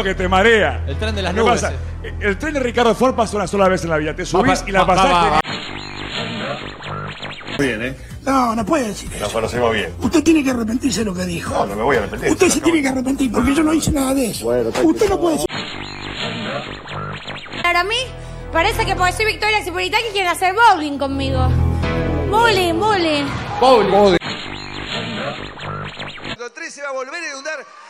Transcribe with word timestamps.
que 0.00 0.14
te 0.14 0.28
marea. 0.28 0.84
El 0.86 0.96
tren 0.96 1.14
de 1.14 1.22
las 1.22 1.34
¿Qué 1.34 1.40
nubes. 1.40 1.60
pasa? 1.60 1.74
eh. 2.04 2.14
El 2.20 2.38
tren 2.38 2.54
de 2.54 2.60
Ricardo 2.60 2.94
Ford 2.94 3.14
pasa 3.16 3.36
una 3.36 3.46
sola 3.48 3.66
vez 3.68 3.82
en 3.82 3.90
la 3.90 3.96
vida. 3.96 4.14
Te 4.14 4.24
subís 4.24 4.62
Va, 4.62 4.68
y 4.68 4.72
la 4.72 4.84
va, 4.84 4.94
va, 4.94 4.94
pasaste. 4.94 5.30
va, 5.30 5.40
Bien, 7.58 7.82
¿eh? 7.82 7.96
No, 8.24 8.54
no 8.54 8.64
puede 8.64 8.88
decir 8.88 9.10
eso. 9.12 9.24
Nos 9.24 9.32
conocemos 9.32 9.72
bien. 9.74 9.92
Usted 10.00 10.22
tiene 10.22 10.44
que 10.44 10.50
arrepentirse 10.50 11.00
de 11.00 11.04
lo 11.06 11.14
que 11.14 11.24
dijo. 11.24 11.52
No, 11.52 11.66
no 11.66 11.74
me 11.76 11.82
voy 11.82 11.96
a 11.96 11.98
arrepentir. 12.00 12.30
Usted 12.30 12.48
se 12.48 12.60
tiene 12.60 12.80
que 12.82 12.88
arrepentir 12.88 13.32
porque 13.32 13.54
yo 13.54 13.62
no 13.64 13.72
hice 13.74 13.90
nada 13.90 14.14
de 14.14 14.26
eso. 14.30 14.46
Usted 14.48 15.08
no 15.08 15.20
puede 15.20 15.34
decir. 15.36 15.48
Para 17.62 17.82
mí, 17.84 17.96
parece 18.52 18.84
que 18.86 18.94
porque 18.96 19.12
soy 19.12 19.26
Victoria 19.26 19.62
Cipolitaki 19.64 20.04
quieren 20.12 20.30
hacer 20.30 20.54
bowling 20.54 20.98
conmigo. 20.98 21.48
Bowling, 22.30 22.78
bowling. 22.78 23.26
El 26.24 26.52
3 26.52 26.74
se 26.74 26.82
va 26.82 26.88
a 26.88 26.92
volver 26.92 27.14
a 27.22 27.28
inundar 27.28 27.58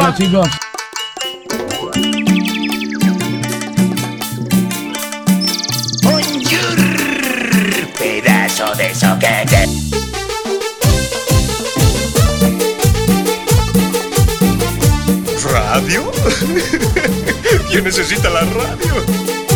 Hola 0.00 0.14
chicos. 0.14 0.46
Pedazo 7.98 8.74
de 8.76 8.94
soquete. 8.94 9.66
¿Radio? 15.50 16.12
¿Quién 17.68 17.82
necesita 17.82 18.30
la 18.30 18.42
radio? 18.42 19.47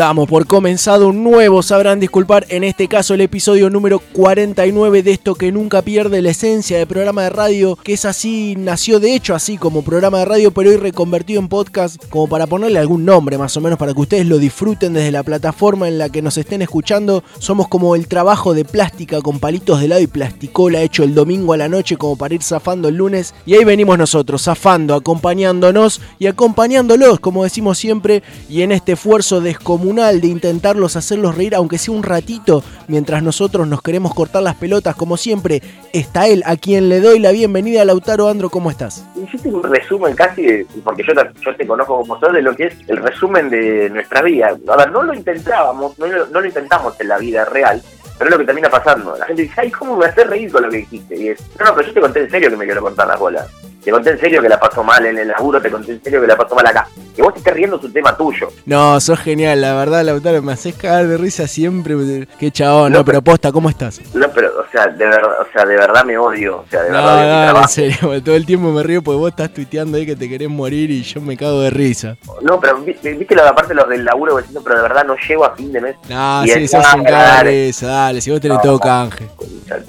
Damos 0.00 0.30
por 0.30 0.46
comenzado 0.46 1.08
un 1.08 1.22
nuevo, 1.22 1.62
sabrán 1.62 2.00
disculpar, 2.00 2.46
en 2.48 2.64
este 2.64 2.88
caso 2.88 3.12
el 3.12 3.20
episodio 3.20 3.68
número 3.68 3.98
49 3.98 5.02
de 5.02 5.10
esto 5.10 5.34
que 5.34 5.52
nunca 5.52 5.82
pierde 5.82 6.22
la 6.22 6.30
esencia 6.30 6.78
de 6.78 6.86
programa 6.86 7.24
de 7.24 7.28
radio, 7.28 7.76
que 7.76 7.92
es 7.92 8.06
así, 8.06 8.54
nació 8.56 8.98
de 8.98 9.14
hecho 9.14 9.34
así 9.34 9.58
como 9.58 9.84
programa 9.84 10.20
de 10.20 10.24
radio, 10.24 10.52
pero 10.52 10.70
hoy 10.70 10.78
reconvertido 10.78 11.38
en 11.38 11.48
podcast, 11.48 12.02
como 12.08 12.28
para 12.28 12.46
ponerle 12.46 12.78
algún 12.78 13.04
nombre 13.04 13.36
más 13.36 13.54
o 13.58 13.60
menos 13.60 13.78
para 13.78 13.92
que 13.92 14.00
ustedes 14.00 14.24
lo 14.24 14.38
disfruten 14.38 14.94
desde 14.94 15.10
la 15.10 15.22
plataforma 15.22 15.86
en 15.86 15.98
la 15.98 16.08
que 16.08 16.22
nos 16.22 16.38
estén 16.38 16.62
escuchando. 16.62 17.22
Somos 17.38 17.68
como 17.68 17.94
el 17.94 18.08
trabajo 18.08 18.54
de 18.54 18.64
plástica 18.64 19.20
con 19.20 19.38
palitos 19.38 19.82
de 19.82 19.88
lado 19.88 20.00
y 20.00 20.06
plasticola 20.06 20.80
hecho 20.80 21.04
el 21.04 21.14
domingo 21.14 21.52
a 21.52 21.58
la 21.58 21.68
noche 21.68 21.98
como 21.98 22.16
para 22.16 22.34
ir 22.34 22.42
zafando 22.42 22.88
el 22.88 22.94
lunes. 22.94 23.34
Y 23.44 23.52
ahí 23.52 23.64
venimos 23.64 23.98
nosotros, 23.98 24.44
zafando, 24.44 24.94
acompañándonos 24.94 26.00
y 26.18 26.26
acompañándolos, 26.26 27.20
como 27.20 27.44
decimos 27.44 27.76
siempre, 27.76 28.22
y 28.48 28.62
en 28.62 28.72
este 28.72 28.92
esfuerzo 28.92 29.42
descomunal 29.42 29.89
de 29.94 30.26
intentarlos 30.28 30.94
hacerlos 30.96 31.36
reír, 31.36 31.54
aunque 31.54 31.76
sea 31.78 31.92
un 31.94 32.02
ratito, 32.02 32.62
mientras 32.88 33.22
nosotros 33.22 33.66
nos 33.66 33.82
queremos 33.82 34.14
cortar 34.14 34.42
las 34.42 34.54
pelotas, 34.54 34.94
como 34.94 35.16
siempre, 35.16 35.62
está 35.92 36.28
él, 36.28 36.42
a 36.46 36.56
quien 36.56 36.88
le 36.88 37.00
doy 37.00 37.18
la 37.18 37.32
bienvenida, 37.32 37.84
Lautaro 37.84 38.28
Andro, 38.28 38.50
¿cómo 38.50 38.70
estás? 38.70 39.04
Hiciste 39.22 39.48
un 39.48 39.62
resumen 39.62 40.14
casi, 40.14 40.64
porque 40.84 41.02
yo, 41.06 41.12
te- 41.56 41.66
conozco 41.66 41.98
como 41.98 42.18
sos, 42.20 42.32
de 42.32 42.40
lo 42.42 42.54
que 42.54 42.66
es 42.66 42.74
el 42.88 42.98
resumen 42.98 43.50
de 43.50 43.90
nuestra 43.90 44.22
vida. 44.22 44.56
A 44.68 44.76
ver, 44.76 44.90
no 44.92 45.02
lo 45.02 45.12
intentábamos, 45.12 45.98
no 45.98 46.06
lo, 46.06 46.26
no 46.26 46.40
lo 46.40 46.46
intentamos 46.46 46.94
en 47.00 47.08
la 47.08 47.18
vida 47.18 47.44
real, 47.44 47.82
pero 48.18 48.28
es 48.28 48.32
lo 48.32 48.38
que 48.38 48.44
termina 48.46 48.70
pasando. 48.70 49.16
La 49.16 49.26
gente 49.26 49.42
dice, 49.42 49.54
ay, 49.56 49.70
¿cómo 49.70 49.96
me 49.96 50.06
haces 50.06 50.26
reír 50.26 50.52
con 50.52 50.62
lo 50.62 50.70
que 50.70 50.76
dijiste? 50.78 51.16
Y 51.20 51.28
es, 51.28 51.40
no, 51.58 51.66
no, 51.66 51.74
pero 51.74 51.88
yo 51.88 51.94
te 51.94 52.00
conté 52.00 52.20
en 52.20 52.30
serio 52.30 52.50
que 52.50 52.56
me 52.56 52.64
quiero 52.64 52.80
cortar 52.80 53.08
las 53.08 53.18
bolas. 53.18 53.46
Te 53.82 53.90
conté 53.90 54.10
en 54.10 54.20
serio 54.20 54.42
que 54.42 54.48
la 54.48 54.60
paso 54.60 54.84
mal 54.84 55.04
en 55.06 55.16
el 55.18 55.28
laburo, 55.28 55.60
te 55.60 55.70
conté 55.70 55.92
en 55.92 56.02
serio 56.02 56.20
que 56.20 56.26
la 56.26 56.36
paso 56.36 56.54
mal 56.54 56.66
acá. 56.66 56.86
Que 57.20 57.24
vos 57.24 57.34
te 57.34 57.40
estés 57.40 57.52
riendo 57.52 57.76
es 57.76 57.84
un 57.84 57.92
tema 57.92 58.16
tuyo. 58.16 58.48
No, 58.64 58.98
sos 58.98 59.18
genial, 59.18 59.60
la 59.60 59.74
verdad, 59.74 60.02
Lautaro, 60.04 60.40
me 60.40 60.52
haces 60.52 60.74
cagar 60.74 61.06
de 61.06 61.18
risa 61.18 61.46
siempre. 61.46 62.26
Qué 62.38 62.50
chabón, 62.50 62.94
no, 62.94 63.04
pero 63.04 63.20
posta, 63.20 63.52
¿cómo 63.52 63.68
estás? 63.68 64.00
No, 64.14 64.26
pero, 64.30 64.48
o 64.58 64.64
sea, 64.72 64.86
de 64.86 65.04
verdad, 65.04 65.30
o 65.38 65.52
sea, 65.52 65.66
de 65.66 65.76
verdad 65.76 66.02
me 66.06 66.16
odio. 66.16 66.60
O 66.60 66.64
sea, 66.70 66.80
de 66.80 66.88
No, 66.88 66.94
verdad 66.96 67.52
no, 67.52 67.60
en 67.60 67.68
serio, 67.68 68.22
todo 68.24 68.34
el 68.36 68.46
tiempo 68.46 68.72
me 68.72 68.82
río 68.82 69.02
porque 69.02 69.18
vos 69.18 69.28
estás 69.32 69.52
tuiteando 69.52 69.98
ahí 69.98 70.06
que 70.06 70.16
te 70.16 70.30
querés 70.30 70.48
morir 70.48 70.90
y 70.90 71.02
yo 71.02 71.20
me 71.20 71.36
cago 71.36 71.60
de 71.60 71.68
risa. 71.68 72.16
No, 72.40 72.58
pero 72.58 72.78
vi- 72.80 72.96
viste 73.02 73.34
la 73.34 73.54
parte 73.54 73.74
de 73.74 73.80
los 73.82 73.88
del 73.90 74.02
laburo 74.02 74.38
que 74.38 74.44
pero 74.64 74.76
de 74.76 74.82
verdad 74.82 75.04
no 75.04 75.14
llego 75.28 75.44
a 75.44 75.54
fin 75.54 75.70
de 75.72 75.80
mes. 75.82 75.96
No, 76.08 76.42
sí, 76.44 76.66
sos 76.68 76.94
un 76.94 77.04
cago 77.04 77.36
de 77.44 77.50
risa, 77.66 77.86
dale, 77.86 78.22
si 78.22 78.30
vos 78.30 78.40
tenés 78.40 78.62
todo 78.62 78.78
canje. 78.78 79.28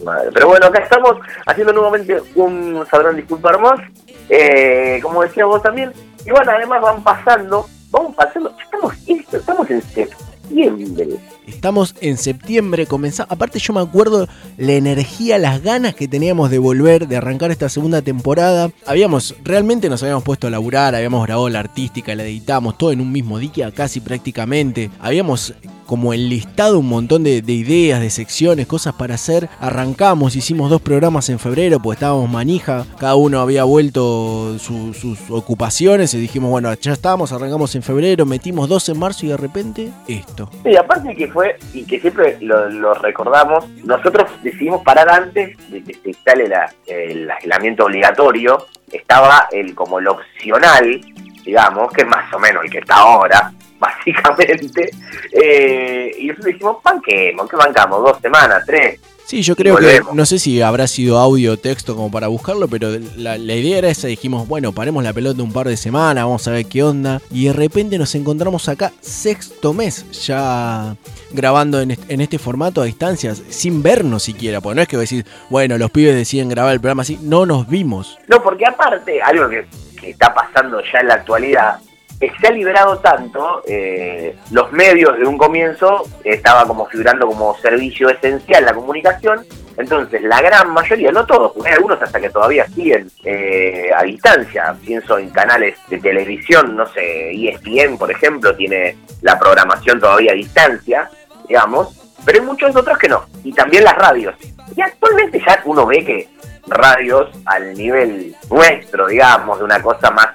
Madre. 0.04 0.30
Pero 0.34 0.48
bueno, 0.50 0.66
acá 0.66 0.80
estamos 0.84 1.16
haciendo 1.46 1.72
nuevamente 1.72 2.22
un 2.36 2.86
Sabrán 2.92 3.16
Disculpar 3.16 3.58
más. 3.58 3.80
Eh, 4.30 5.00
como 5.02 5.24
decía 5.24 5.46
vos 5.46 5.62
también. 5.64 5.92
Y 6.26 6.32
bueno, 6.32 6.52
además 6.52 6.82
van 6.82 7.04
pasando, 7.04 7.68
vamos 7.90 8.16
pasando. 8.16 8.56
Estamos, 8.64 8.96
estamos 9.32 9.70
en 9.70 9.82
septiembre. 9.82 11.20
Estamos 11.48 11.96
en 12.02 12.18
septiembre, 12.18 12.86
comenzamos. 12.86 13.32
Aparte, 13.32 13.60
yo 13.60 13.74
me 13.74 13.82
acuerdo 13.82 14.28
la 14.58 14.74
energía, 14.74 15.38
las 15.38 15.62
ganas 15.64 15.96
que 15.96 16.08
teníamos 16.08 16.50
de 16.50 16.60
volver, 16.60 17.08
de 17.08 17.18
arrancar 17.18 17.52
esta 17.52 17.70
segunda 17.70 18.02
temporada. 18.02 18.70
Habíamos, 18.86 19.36
realmente 19.44 19.90
nos 19.90 20.04
habíamos 20.04 20.24
puesto 20.24 20.48
a 20.48 20.50
laburar, 20.50 20.94
habíamos 20.94 21.26
grabado 21.26 21.50
la 21.50 21.60
artística, 21.60 22.14
la 22.16 22.24
editamos, 22.24 22.78
todo 22.78 22.92
en 22.92 23.02
un 23.02 23.12
mismo 23.12 23.40
día, 23.40 23.72
casi 23.72 24.02
prácticamente. 24.02 24.92
Habíamos 25.00 25.54
como 25.92 26.14
enlistado 26.14 26.80
un 26.80 26.88
montón 26.88 27.26
de, 27.26 27.42
de 27.42 27.52
ideas, 27.52 28.00
de 28.00 28.10
secciones, 28.10 28.66
cosas 28.66 28.94
para 28.94 29.16
hacer. 29.16 29.50
Arrancamos, 29.60 30.38
hicimos 30.38 30.70
dos 30.70 30.82
programas 30.82 31.28
en 31.28 31.38
febrero, 31.38 31.82
pues 31.82 31.98
estábamos 31.98 32.30
manija. 32.30 32.86
Cada 32.98 33.16
uno 33.16 33.42
había 33.42 33.66
vuelto 33.66 34.58
su- 34.58 34.94
sus 34.94 35.20
ocupaciones 35.30 36.14
y 36.14 36.18
dijimos, 36.22 36.50
bueno, 36.50 36.74
ya 36.76 36.94
estamos, 36.94 37.34
arrancamos 37.34 37.76
en 37.76 37.84
febrero, 37.84 38.26
metimos 38.26 38.70
dos 38.70 38.88
en 38.88 39.00
marzo 39.00 39.26
y 39.26 39.30
de 39.30 39.36
repente 39.36 39.92
esto. 40.08 40.50
Y 40.64 40.78
aparte 40.78 41.14
que 41.14 41.28
fue, 41.28 41.58
y 41.74 41.84
que 41.84 42.00
siempre 42.00 42.38
lo, 42.40 42.94
recordamos, 42.94 43.68
nosotros 43.84 44.32
decidimos 44.44 44.84
parar 44.84 45.10
antes 45.10 45.58
de 45.70 45.84
que 45.84 45.94
se 45.94 46.08
instale 46.12 46.50
el 46.88 47.30
aislamiento 47.30 47.84
obligatorio. 47.84 48.66
Estaba 48.94 49.50
el 49.52 49.76
como 49.76 50.00
el 50.00 50.08
opcional, 50.08 51.02
digamos, 51.44 51.92
que 51.92 52.04
es 52.04 52.08
más 52.08 52.34
o 52.34 52.40
menos 52.40 52.64
el 52.64 52.72
que 52.72 52.78
está 52.78 52.96
ahora, 52.96 53.52
básicamente. 53.82 54.92
Eh, 55.32 56.16
y 56.20 56.28
nosotros 56.28 56.54
dijimos, 56.54 56.78
banquemos, 56.84 57.50
¿qué 57.50 57.56
bancamos? 57.58 58.04
¿Dos 58.04 58.20
semanas? 58.22 58.64
¿Tres? 58.66 59.00
Sí, 59.26 59.44
yo 59.44 59.56
creo 59.56 59.78
que, 59.78 60.02
no 60.14 60.26
sé 60.26 60.40
si 60.40 60.62
habrá 60.62 60.88
sido 60.88 61.18
audio 61.18 61.54
o 61.54 61.58
texto 61.58 61.96
como 61.96 62.12
para 62.12 62.28
buscarlo, 62.28 62.68
pero 62.68 62.90
la, 63.16 63.38
la 63.38 63.54
idea 63.54 63.78
era 63.78 63.88
esa, 63.88 64.08
dijimos, 64.08 64.46
bueno, 64.46 64.74
paremos 64.74 65.06
la 65.06 65.14
pelota 65.14 65.42
un 65.42 65.54
par 65.54 65.70
de 65.70 65.78
semanas, 65.78 66.26
vamos 66.26 66.46
a 66.50 66.52
ver 66.52 66.66
qué 66.66 66.84
onda, 66.84 67.22
y 67.30 67.46
de 67.46 67.54
repente 67.54 67.98
nos 67.98 68.14
encontramos 68.16 68.68
acá 68.68 68.92
sexto 69.00 69.74
mes, 69.74 70.26
ya 70.26 70.98
grabando 71.32 71.80
en, 71.80 71.98
en 72.10 72.20
este 72.20 72.40
formato 72.40 72.82
a 72.82 72.86
distancias, 72.86 73.42
sin 73.48 73.82
vernos 73.82 74.24
siquiera, 74.24 74.60
porque 74.60 74.76
no 74.76 74.82
es 74.82 74.88
que 74.90 74.98
decir, 74.98 75.26
bueno, 75.50 75.78
los 75.78 75.92
pibes 75.92 76.16
deciden 76.16 76.50
grabar 76.50 76.74
el 76.74 76.82
programa 76.82 77.04
así, 77.04 77.18
no 77.22 77.46
nos 77.46 77.70
vimos. 77.70 78.18
No, 78.28 78.44
porque 78.44 78.66
aparte, 78.66 79.22
algo 79.22 79.48
que, 79.48 79.66
que 79.98 80.10
está 80.10 80.34
pasando 80.34 80.82
ya 80.92 81.00
en 81.00 81.08
la 81.08 81.14
actualidad, 81.14 81.80
que 81.80 81.91
se 82.30 82.48
ha 82.48 82.52
liberado 82.52 83.00
tanto, 83.00 83.64
eh, 83.68 84.36
los 84.52 84.72
medios 84.72 85.18
de 85.18 85.26
un 85.26 85.38
comienzo 85.38 86.04
estaba 86.24 86.66
como 86.66 86.86
figurando 86.86 87.26
como 87.26 87.58
servicio 87.58 88.10
esencial 88.10 88.64
la 88.66 88.74
comunicación, 88.74 89.46
entonces 89.78 90.22
la 90.22 90.42
gran 90.42 90.72
mayoría, 90.72 91.12
no 91.12 91.26
todos, 91.26 91.52
porque 91.54 91.70
hay 91.70 91.76
algunos 91.76 92.02
hasta 92.02 92.20
que 92.20 92.30
todavía 92.30 92.68
siguen 92.68 93.10
eh, 93.24 93.90
a 93.96 94.04
distancia, 94.04 94.76
pienso 94.86 95.18
en 95.18 95.30
canales 95.32 95.78
de 95.90 96.00
televisión, 96.00 96.76
no 96.76 96.86
sé, 96.88 97.32
ESPN 97.32 97.98
por 97.98 98.12
ejemplo, 98.12 98.56
tiene 98.56 98.98
la 99.22 99.40
programación 99.40 100.00
todavía 100.00 100.34
a 100.34 100.36
distancia, 100.36 101.10
digamos, 101.48 101.98
pero 102.24 102.40
hay 102.40 102.46
muchos 102.46 102.76
otros 102.76 102.98
que 102.98 103.10
no, 103.10 103.26
y 103.44 103.52
también 103.54 103.84
las 103.84 103.96
radios. 103.96 104.36
Y 104.76 104.82
actualmente 104.82 105.42
ya 105.46 105.60
uno 105.66 105.86
ve 105.86 106.06
que 106.06 106.30
radios 106.68 107.30
al 107.46 107.74
nivel 107.74 108.36
nuestro, 108.50 109.08
digamos, 109.08 109.58
de 109.60 109.66
una 109.66 109.82
cosa 109.82 110.12
más 110.12 110.30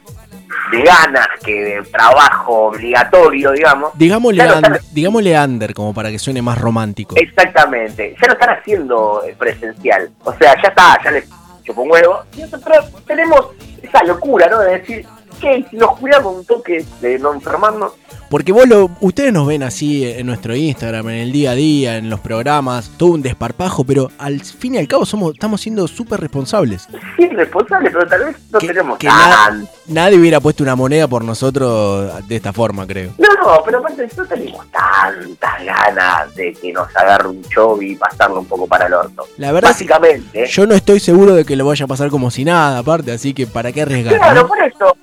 de 0.71 0.83
ganas 0.83 1.29
que 1.45 1.53
de 1.53 1.83
trabajo 1.91 2.69
obligatorio, 2.69 3.53
digamos. 3.53 3.91
Digámosle, 3.95 4.45
lo 4.47 4.55
están- 4.55 4.79
digámosle 4.93 5.39
under, 5.41 5.75
como 5.75 5.93
para 5.95 6.11
que 6.11 6.19
suene 6.19 6.43
más 6.43 6.59
romántico. 6.59 7.15
Exactamente, 7.17 8.15
ya 8.21 8.27
lo 8.27 8.33
están 8.35 8.51
haciendo 8.51 9.23
eh, 9.27 9.35
presencial. 9.39 10.11
O 10.25 10.33
sea, 10.35 10.55
ya 10.63 10.69
está, 10.69 10.99
ya 11.05 11.11
les 11.11 11.29
chupó 11.63 11.83
un 11.83 11.91
huevo. 11.91 12.21
Y 12.37 12.41
nosotros 12.43 12.87
tenemos 13.07 13.47
esa 13.83 14.03
locura, 14.05 14.47
¿no? 14.49 14.61
De 14.61 14.79
decir, 14.79 15.07
que 15.37 15.65
si 15.71 15.77
nos 15.77 15.97
cuidamos 15.99 16.37
un 16.37 16.45
toque 16.45 16.85
de 17.01 17.19
no 17.19 17.33
enfermarnos, 17.35 17.93
Porque 18.29 18.51
vos 18.53 18.67
lo, 18.67 18.91
ustedes 19.01 19.33
nos 19.33 19.47
ven 19.47 19.63
así 19.63 20.05
en 20.05 20.27
nuestro 20.27 20.57
Instagram, 20.57 21.09
en 21.11 21.15
el 21.17 21.33
día 21.33 21.53
a 21.53 21.55
día, 21.55 21.97
en 21.97 22.11
los 22.11 22.19
programas, 22.21 22.91
todo 22.97 23.11
un 23.11 23.23
desparpajo, 23.23 23.85
pero 23.85 24.11
al 24.19 24.41
fin 24.41 24.75
y 24.75 24.79
al 24.79 24.89
cabo 24.89 25.07
somos, 25.07 25.33
estamos 25.35 25.61
siendo 25.61 25.87
súper 25.87 26.21
responsables. 26.21 26.89
sí, 27.17 27.29
responsable, 27.29 27.91
pero 27.91 28.07
tal 28.07 28.25
vez 28.25 28.37
no 28.51 28.59
tenemos 28.59 28.99
Que 28.99 29.07
na- 29.07 29.31
tan... 29.47 29.69
nadie 29.87 30.19
hubiera 30.19 30.41
puesto 30.41 30.63
una 30.65 30.75
moneda 30.75 31.07
por 31.07 31.23
nosotros 31.25 32.11
de 32.27 32.37
esta 32.37 32.53
forma, 32.53 32.87
creo. 32.87 33.13
No, 33.19 33.29
no, 33.35 33.63
pero 33.65 33.79
aparte 33.79 34.09
no 34.17 34.25
tenemos 34.25 34.67
tantas 34.73 35.65
ganas 35.65 36.35
de 36.35 36.53
que 36.55 36.73
nos 36.73 36.89
agarre 36.97 37.29
un 37.29 37.43
show 37.43 37.81
y 37.81 37.95
pasarlo 37.97 38.41
un 38.41 38.47
poco 38.47 38.67
para 38.67 38.87
el 38.87 38.95
orto. 38.95 39.25
La 39.37 39.53
verdad 39.53 39.71
es 39.71 39.77
que 39.79 39.85
Básicamente. 39.85 40.47
Yo 40.49 40.67
no 40.67 40.75
estoy 40.75 40.99
seguro 41.01 41.35
de 41.35 41.45
que 41.45 41.55
lo 41.57 41.65
vaya 41.67 41.85
a 41.85 41.89
pasar 41.89 42.09
como 42.11 42.31
si 42.31 42.45
nada, 42.45 42.79
aparte, 42.79 43.13
así 43.13 43.33
que 43.35 43.47
para 43.47 43.71
qué 43.73 43.83
arriesgar. 43.83 44.17
Claro, 44.17 44.43
¿no? 44.43 44.49
por 44.49 44.59
eso 44.63 44.97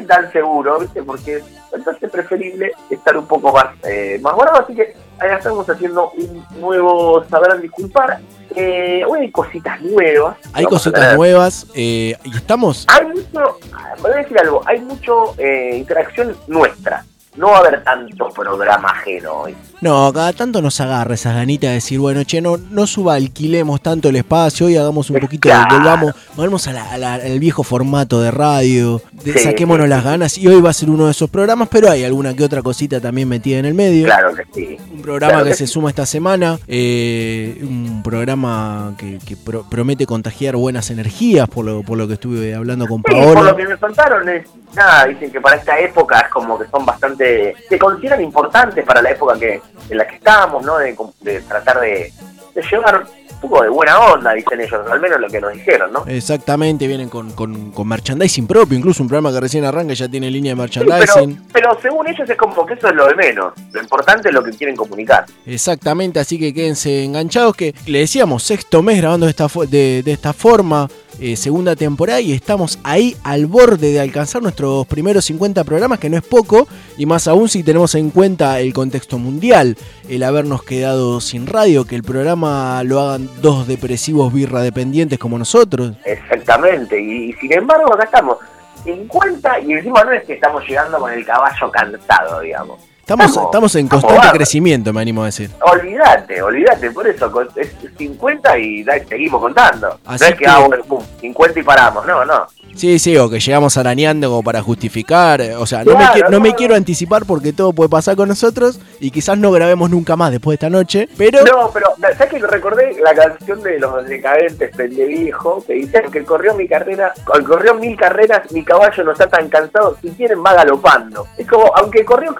estoy 0.00 0.06
tan 0.06 0.32
seguro, 0.32 0.78
¿viste? 0.78 1.02
Porque 1.02 1.42
entonces 1.72 2.02
es 2.02 2.10
preferible 2.10 2.72
estar 2.90 3.16
un 3.16 3.26
poco 3.26 3.52
más, 3.52 3.66
eh, 3.84 4.18
más 4.22 4.34
guardado. 4.34 4.62
Así 4.64 4.74
que 4.74 4.94
ahí 5.18 5.30
estamos 5.36 5.68
haciendo 5.68 6.10
un 6.10 6.44
nuevo 6.60 7.24
Sabrán 7.28 7.60
Disculpar. 7.60 8.20
Eh, 8.54 9.04
hoy 9.06 9.20
hay 9.20 9.30
cositas 9.30 9.80
nuevas. 9.82 10.36
Hay 10.52 10.64
Vamos 10.64 10.82
cositas 10.82 11.16
nuevas 11.16 11.66
eh, 11.74 12.16
y 12.24 12.36
estamos... 12.36 12.86
Hay 12.88 13.06
mucho, 13.06 13.58
voy 14.00 14.12
a 14.12 14.16
decir 14.16 14.38
algo, 14.38 14.62
hay 14.64 14.80
mucho 14.80 15.34
eh, 15.38 15.76
interacción 15.76 16.36
nuestra. 16.46 17.04
No 17.36 17.48
va 17.48 17.56
a 17.56 17.60
haber 17.60 17.84
tanto 17.84 18.28
programa 18.30 18.88
ajeno 18.90 19.32
hoy. 19.32 19.54
No, 19.82 20.10
cada 20.12 20.32
tanto 20.32 20.62
nos 20.62 20.80
agarra 20.80 21.14
esas 21.14 21.34
ganitas 21.34 21.68
de 21.68 21.74
decir, 21.74 21.98
bueno, 21.98 22.24
che, 22.24 22.40
no, 22.40 22.56
no 22.70 22.86
suba, 22.86 23.14
alquilemos 23.14 23.82
tanto 23.82 24.08
el 24.08 24.16
espacio 24.16 24.70
y 24.70 24.76
hagamos 24.78 25.10
un 25.10 25.20
poquito, 25.20 25.48
Claro. 25.50 25.76
volvamos, 25.76 26.14
volvamos 26.34 26.66
a 26.66 26.72
la- 26.72 26.90
a 26.92 26.96
la- 26.96 27.14
al 27.14 27.38
viejo 27.38 27.62
formato 27.62 28.22
de 28.22 28.30
radio, 28.30 29.02
de- 29.12 29.34
Sí, 29.34 29.38
saquémonos 29.40 29.84
sí, 29.84 29.90
las 29.90 30.02
ganas 30.02 30.38
y 30.38 30.48
hoy 30.48 30.62
va 30.62 30.70
a 30.70 30.72
ser 30.72 30.88
uno 30.88 31.04
de 31.04 31.10
esos 31.10 31.28
programas, 31.28 31.68
pero 31.70 31.90
hay 31.90 32.04
alguna 32.04 32.34
que 32.34 32.42
otra 32.42 32.62
cosita 32.62 33.00
también 33.00 33.28
metida 33.28 33.58
en 33.58 33.66
el 33.66 33.74
medio. 33.74 34.06
Claro 34.06 34.34
que 34.34 34.44
sí. 34.54 34.78
Un 34.94 35.02
programa 35.02 35.32
Claro 35.34 35.44
que, 35.44 35.50
que 35.50 35.56
se 35.56 35.66
suma 35.66 35.90
esta 35.90 36.06
semana, 36.06 36.58
eh, 36.68 37.58
un 37.62 38.02
programa 38.02 38.94
que, 38.96 39.18
que 39.26 39.36
pro- 39.36 39.66
promete 39.68 40.06
contagiar 40.06 40.56
buenas 40.56 40.90
energías, 40.90 41.48
por 41.48 41.66
lo, 41.66 41.82
por 41.82 41.98
lo 41.98 42.08
que 42.08 42.14
estuve 42.14 42.54
hablando 42.54 42.86
con 42.86 42.98
Sí, 42.98 43.12
por 43.12 43.34
Paola. 43.34 43.50
lo 43.50 43.56
que 43.56 43.66
me 43.68 43.76
contaron 43.76 44.26
es, 44.28 44.46
nada, 44.74 45.04
dicen 45.04 45.30
que 45.30 45.40
para 45.40 45.56
esta 45.56 45.78
época 45.78 46.20
es 46.20 46.28
como 46.30 46.58
que 46.58 46.64
son 46.70 46.86
bastante, 46.86 47.25
se 47.68 47.78
consideran 47.78 48.20
importantes 48.22 48.84
para 48.84 49.02
la 49.02 49.10
época 49.10 49.38
que 49.38 49.60
en 49.90 49.98
la 49.98 50.06
que 50.06 50.16
estamos, 50.16 50.64
¿no? 50.64 50.78
De, 50.78 50.96
de 51.20 51.40
tratar 51.42 51.80
de, 51.80 52.12
de 52.54 52.62
llevar 52.70 53.04
un 53.36 53.40
poco 53.40 53.62
de 53.62 53.68
buena 53.68 54.00
onda, 54.00 54.32
dicen 54.32 54.58
ellos, 54.60 54.80
al 54.90 54.98
menos 54.98 55.20
lo 55.20 55.28
que 55.28 55.38
nos 55.40 55.52
dijeron, 55.52 55.92
¿no? 55.92 56.04
Exactamente, 56.06 56.86
vienen 56.86 57.10
con, 57.10 57.32
con, 57.32 57.70
con 57.70 57.86
merchandising 57.86 58.46
propio, 58.46 58.78
incluso 58.78 59.02
un 59.02 59.08
programa 59.10 59.30
que 59.30 59.40
recién 59.40 59.64
arranca 59.64 59.92
y 59.92 59.96
ya 59.96 60.08
tiene 60.08 60.30
línea 60.30 60.54
de 60.54 60.68
Sí, 60.68 60.78
pero, 60.80 60.86
merchandising. 60.90 61.46
pero 61.52 61.78
según 61.82 62.08
ellos 62.08 62.28
es 62.28 62.36
como 62.36 62.64
que 62.64 62.74
eso 62.74 62.88
es 62.88 62.94
lo 62.94 63.06
de 63.06 63.14
menos, 63.14 63.52
lo 63.72 63.80
importante 63.82 64.28
es 64.28 64.34
lo 64.34 64.42
que 64.42 64.52
quieren 64.52 64.74
comunicar. 64.74 65.26
Exactamente, 65.44 66.18
así 66.18 66.38
que 66.38 66.54
quédense 66.54 67.04
enganchados 67.04 67.54
que 67.54 67.74
le 67.86 67.98
decíamos 68.00 68.42
sexto 68.42 68.82
mes 68.82 68.96
grabando 68.98 69.26
de 69.26 69.30
esta, 69.30 69.48
de, 69.68 70.02
de 70.02 70.12
esta 70.12 70.32
forma, 70.32 70.88
eh, 71.20 71.36
segunda 71.36 71.76
temporada 71.76 72.20
y 72.20 72.32
estamos 72.32 72.78
ahí 72.84 73.16
al 73.24 73.46
borde 73.46 73.92
de 73.92 74.00
alcanzar 74.00 74.42
nuestros 74.42 74.86
primeros 74.86 75.24
50 75.26 75.64
programas, 75.64 75.98
que 75.98 76.10
no 76.10 76.16
es 76.16 76.22
poco, 76.22 76.68
y 76.96 77.06
más 77.06 77.28
aún 77.28 77.48
si 77.48 77.62
tenemos 77.62 77.94
en 77.94 78.10
cuenta 78.10 78.60
el 78.60 78.72
contexto 78.72 79.18
mundial, 79.18 79.76
el 80.08 80.22
habernos 80.22 80.62
quedado 80.62 81.20
sin 81.20 81.46
radio, 81.46 81.84
que 81.84 81.96
el 81.96 82.02
programa 82.02 82.82
lo 82.84 83.00
hagan 83.00 83.28
dos 83.40 83.66
depresivos 83.66 84.32
birra 84.32 84.60
dependientes 84.60 85.18
como 85.18 85.38
nosotros. 85.38 85.92
Exactamente, 86.04 87.00
y, 87.00 87.30
y 87.30 87.32
sin 87.34 87.52
embargo 87.52 87.94
acá 87.94 88.04
estamos 88.04 88.38
50 88.84 89.60
y 89.60 89.72
encima 89.72 90.04
no 90.04 90.12
es 90.12 90.24
que 90.24 90.34
estamos 90.34 90.62
llegando 90.66 90.98
con 90.98 91.12
el 91.12 91.24
caballo 91.24 91.70
cansado, 91.70 92.40
digamos. 92.40 92.80
Estamos, 93.06 93.26
Estamos- 93.28 93.46
estamos 93.46 93.74
en 93.76 93.86
constante 93.86 94.28
crecimiento, 94.36 94.92
me 94.92 95.00
animo 95.00 95.22
a 95.22 95.26
decir. 95.26 95.48
Olvídate, 95.60 96.42
olvídate, 96.42 96.90
por 96.90 97.06
eso 97.06 97.30
es 97.54 97.68
50 97.96 98.58
y 98.58 98.82
da- 98.82 98.98
seguimos 99.08 99.40
contando. 99.40 99.96
Así 100.04 100.24
no 100.24 100.28
es 100.30 100.34
que, 100.34 100.38
que- 100.44 100.46
ah, 100.50 100.64
bueno, 100.66 100.82
pum, 100.82 101.04
50 101.20 101.60
y 101.60 101.62
paramos, 101.62 102.04
no, 102.04 102.24
no. 102.24 102.46
Sí, 102.74 102.98
sí, 102.98 103.16
o 103.16 103.30
que 103.30 103.38
llegamos 103.40 103.78
arañando 103.78 104.28
como 104.28 104.42
para 104.42 104.60
justificar. 104.60 105.40
eh, 105.40 105.54
O 105.56 105.64
sea, 105.64 105.82
no, 105.82 105.96
me, 105.96 106.04
quiero, 106.12 106.28
no 106.30 106.40
me 106.40 106.54
quiero 106.54 106.74
anticipar 106.74 107.24
porque 107.24 107.52
todo 107.54 107.72
puede 107.72 107.88
pasar 107.88 108.16
con 108.16 108.28
nosotros 108.28 108.78
y 109.00 109.10
quizás 109.12 109.38
no 109.38 109.50
grabemos 109.50 109.88
nunca 109.88 110.14
más 110.16 110.30
después 110.32 110.58
de 110.58 110.66
esta 110.66 110.76
noche. 110.76 111.08
Pero 111.16 111.42
No, 111.44 111.70
pero 111.72 111.86
¿sabes 112.00 112.28
que 112.28 112.38
recordé 112.40 112.96
la 113.02 113.14
canción 113.14 113.62
de 113.62 113.78
los 113.78 114.04
decadentes 114.06 114.76
Viejo 114.76 115.64
que 115.66 115.72
dicen 115.74 116.10
que 116.10 116.22
corrió 116.24 116.52
mi 116.54 116.68
carrera, 116.68 117.14
corrió 117.46 117.72
mil 117.76 117.96
carreras, 117.96 118.50
mi 118.52 118.62
caballo 118.62 119.04
no 119.04 119.12
está 119.12 119.26
tan 119.28 119.48
cansado, 119.48 119.96
si 120.02 120.10
quieren 120.10 120.42
va 120.44 120.52
galopando. 120.52 121.26
Es 121.38 121.46
como, 121.46 121.74
aunque 121.76 122.04
corrió 122.04 122.34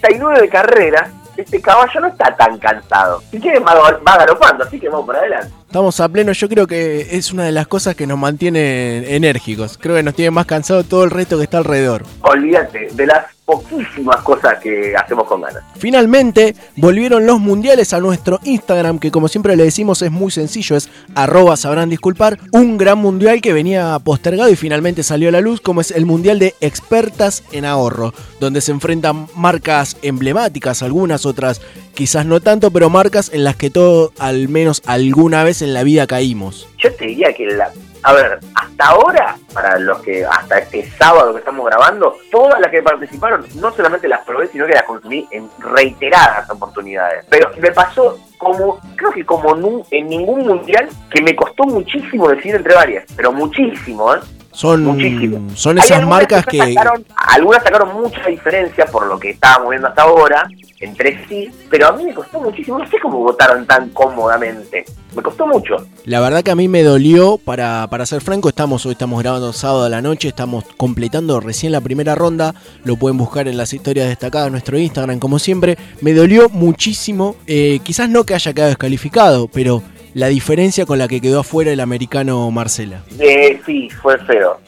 49 0.00 0.48
carreras, 0.48 1.10
este 1.36 1.60
caballo 1.60 2.00
no 2.00 2.08
está 2.08 2.34
tan 2.36 2.58
cansado. 2.58 3.22
Si 3.30 3.40
quieren 3.40 3.64
va, 3.64 3.74
va 3.74 4.16
galopando, 4.18 4.64
así 4.64 4.78
que 4.78 4.88
vamos 4.88 5.06
para 5.06 5.20
adelante. 5.20 5.52
estamos 5.66 5.98
a 6.00 6.08
pleno. 6.08 6.32
Yo 6.32 6.48
creo 6.48 6.66
que 6.66 7.16
es 7.16 7.32
una 7.32 7.44
de 7.44 7.52
las 7.52 7.66
cosas 7.66 7.94
que 7.94 8.06
nos 8.06 8.18
mantiene 8.18 9.14
enérgicos. 9.14 9.78
Creo 9.78 9.96
que 9.96 10.02
nos 10.02 10.14
tiene 10.14 10.30
más 10.30 10.46
cansado 10.46 10.84
todo 10.84 11.04
el 11.04 11.10
resto 11.10 11.36
que 11.36 11.44
está 11.44 11.58
alrededor. 11.58 12.04
Olvídate 12.22 12.88
de 12.92 13.06
las 13.06 13.33
poquísimas 13.44 14.22
cosas 14.22 14.58
que 14.60 14.94
hacemos 14.96 15.26
con 15.26 15.42
ganas. 15.42 15.62
Finalmente, 15.76 16.54
volvieron 16.76 17.26
los 17.26 17.40
mundiales 17.40 17.92
a 17.92 18.00
nuestro 18.00 18.40
Instagram, 18.44 18.98
que 18.98 19.10
como 19.10 19.28
siempre 19.28 19.56
le 19.56 19.64
decimos 19.64 20.00
es 20.02 20.10
muy 20.10 20.30
sencillo, 20.30 20.76
es 20.76 20.88
arroba 21.14 21.56
sabrán 21.56 21.90
disculpar, 21.90 22.38
un 22.52 22.78
gran 22.78 22.98
mundial 22.98 23.40
que 23.40 23.52
venía 23.52 23.98
postergado 23.98 24.50
y 24.50 24.56
finalmente 24.56 25.02
salió 25.02 25.28
a 25.28 25.32
la 25.32 25.40
luz, 25.40 25.60
como 25.60 25.80
es 25.80 25.90
el 25.90 26.06
mundial 26.06 26.38
de 26.38 26.54
expertas 26.60 27.44
en 27.52 27.64
ahorro, 27.64 28.14
donde 28.40 28.60
se 28.60 28.72
enfrentan 28.72 29.26
marcas 29.36 29.96
emblemáticas, 30.02 30.82
algunas 30.82 31.26
otras 31.26 31.60
quizás 31.94 32.26
no 32.26 32.40
tanto, 32.40 32.70
pero 32.70 32.90
marcas 32.90 33.30
en 33.32 33.44
las 33.44 33.56
que 33.56 33.70
todo, 33.70 34.12
al 34.18 34.48
menos 34.48 34.82
alguna 34.86 35.44
vez 35.44 35.62
en 35.62 35.74
la 35.74 35.82
vida 35.82 36.06
caímos. 36.06 36.68
Yo 36.78 36.92
te 36.94 37.06
diría 37.06 37.32
que 37.32 37.46
la. 37.46 37.72
A 38.04 38.12
ver, 38.12 38.38
hasta 38.54 38.86
ahora, 38.86 39.36
para 39.52 39.78
los 39.78 39.98
que. 40.02 40.24
Hasta 40.24 40.58
este 40.58 40.88
sábado 40.98 41.32
que 41.32 41.38
estamos 41.38 41.64
grabando, 41.66 42.16
todas 42.30 42.60
las 42.60 42.70
que 42.70 42.82
participaron, 42.82 43.46
no 43.56 43.72
solamente 43.72 44.06
las 44.08 44.20
probé, 44.26 44.46
sino 44.48 44.66
que 44.66 44.74
las 44.74 44.82
consumí 44.84 45.26
en 45.30 45.48
reiteradas 45.58 46.48
oportunidades. 46.50 47.24
Pero 47.30 47.50
me 47.58 47.70
pasó 47.72 48.18
como. 48.38 48.78
Creo 48.96 49.10
que 49.10 49.24
como 49.24 49.54
en 49.90 50.06
ningún 50.08 50.46
mundial, 50.46 50.88
que 51.10 51.22
me 51.22 51.34
costó 51.34 51.64
muchísimo 51.64 52.28
decidir 52.28 52.56
entre 52.56 52.74
varias. 52.74 53.04
Pero 53.16 53.32
muchísimo, 53.32 54.14
¿eh? 54.14 54.20
Son, 54.52 54.84
Muchísimo. 54.84 55.50
son 55.56 55.78
esas 55.78 56.06
marcas 56.06 56.44
que 56.46 56.58
que... 56.58 56.74
sacaron- 56.74 57.04
algunas 57.16 57.64
sacaron 57.64 57.92
mucha 57.94 58.24
diferencia 58.28 58.86
por 58.86 59.04
lo 59.06 59.18
que 59.18 59.30
estábamos 59.30 59.70
viendo 59.70 59.88
hasta 59.88 60.02
ahora 60.02 60.46
entre 60.84 61.26
sí, 61.26 61.50
pero 61.70 61.88
a 61.88 61.92
mí 61.92 62.04
me 62.04 62.14
costó 62.14 62.40
muchísimo. 62.40 62.78
No 62.78 62.88
sé 62.88 62.98
cómo 63.00 63.18
votaron 63.18 63.66
tan 63.66 63.90
cómodamente. 63.90 64.84
Me 65.14 65.22
costó 65.22 65.46
mucho. 65.46 65.76
La 66.04 66.20
verdad 66.20 66.42
que 66.42 66.50
a 66.50 66.56
mí 66.56 66.68
me 66.68 66.82
dolió, 66.82 67.38
para, 67.38 67.86
para 67.88 68.06
ser 68.06 68.20
franco, 68.20 68.48
estamos 68.48 68.84
hoy 68.86 68.92
estamos 68.92 69.22
grabando 69.22 69.52
sábado 69.52 69.84
a 69.84 69.88
la 69.88 70.02
noche, 70.02 70.28
estamos 70.28 70.64
completando 70.76 71.40
recién 71.40 71.72
la 71.72 71.80
primera 71.80 72.14
ronda, 72.14 72.54
lo 72.84 72.96
pueden 72.96 73.16
buscar 73.16 73.46
en 73.48 73.56
las 73.56 73.72
historias 73.72 74.08
destacadas 74.08 74.46
de 74.46 74.50
nuestro 74.52 74.78
Instagram 74.78 75.18
como 75.18 75.38
siempre, 75.38 75.78
me 76.00 76.12
dolió 76.12 76.48
muchísimo, 76.48 77.36
eh, 77.46 77.80
quizás 77.82 78.08
no 78.08 78.24
que 78.24 78.34
haya 78.34 78.52
quedado 78.52 78.70
descalificado, 78.70 79.48
pero 79.48 79.82
la 80.14 80.28
diferencia 80.28 80.86
con 80.86 80.98
la 80.98 81.08
que 81.08 81.20
quedó 81.20 81.40
afuera 81.40 81.72
el 81.72 81.80
americano 81.80 82.50
Marcela. 82.50 83.02
Eh, 83.18 83.60
sí, 83.66 83.88
fue 83.90 84.18
feo. 84.18 84.58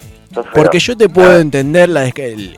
Porque 0.55 0.78
yo 0.78 0.97
te 0.97 1.09
puedo 1.09 1.38
entender 1.38 1.88
la, 1.88 2.11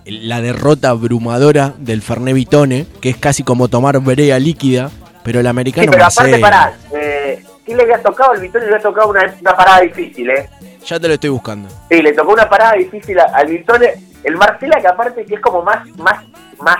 la 0.06 0.40
derrota 0.40 0.90
abrumadora 0.90 1.74
del 1.78 2.02
Fernet 2.02 2.34
Vitone, 2.34 2.86
que 3.00 3.10
es 3.10 3.16
casi 3.16 3.42
como 3.42 3.68
tomar 3.68 3.98
brea 4.00 4.38
líquida, 4.38 4.90
pero 5.22 5.40
el 5.40 5.44
Sí, 5.46 5.48
americano 5.50 5.90
pero 5.90 6.04
aparte, 6.06 6.38
pará. 6.38 6.72
Eh, 6.92 7.42
sí 7.66 7.74
le 7.74 7.82
había 7.82 8.00
tocado, 8.02 8.34
el 8.34 8.40
Vittorio 8.40 8.68
le 8.68 8.74
había 8.74 8.82
tocado 8.82 9.08
una, 9.10 9.34
una 9.40 9.56
parada 9.56 9.80
difícil, 9.80 10.30
¿eh? 10.30 10.48
ya 10.86 10.98
te 10.98 11.06
lo 11.08 11.14
estoy 11.14 11.30
buscando. 11.30 11.68
Sí, 11.90 12.00
le 12.00 12.12
tocó 12.12 12.32
una 12.32 12.48
parada 12.48 12.72
difícil 12.74 13.18
al 13.20 13.46
Vittorio. 13.46 13.90
El 14.24 14.36
Marcela, 14.36 14.80
que 14.80 14.86
aparte 14.88 15.24
que 15.24 15.34
es 15.34 15.40
como 15.40 15.62
más, 15.62 15.86
más, 15.96 16.24
más 16.60 16.76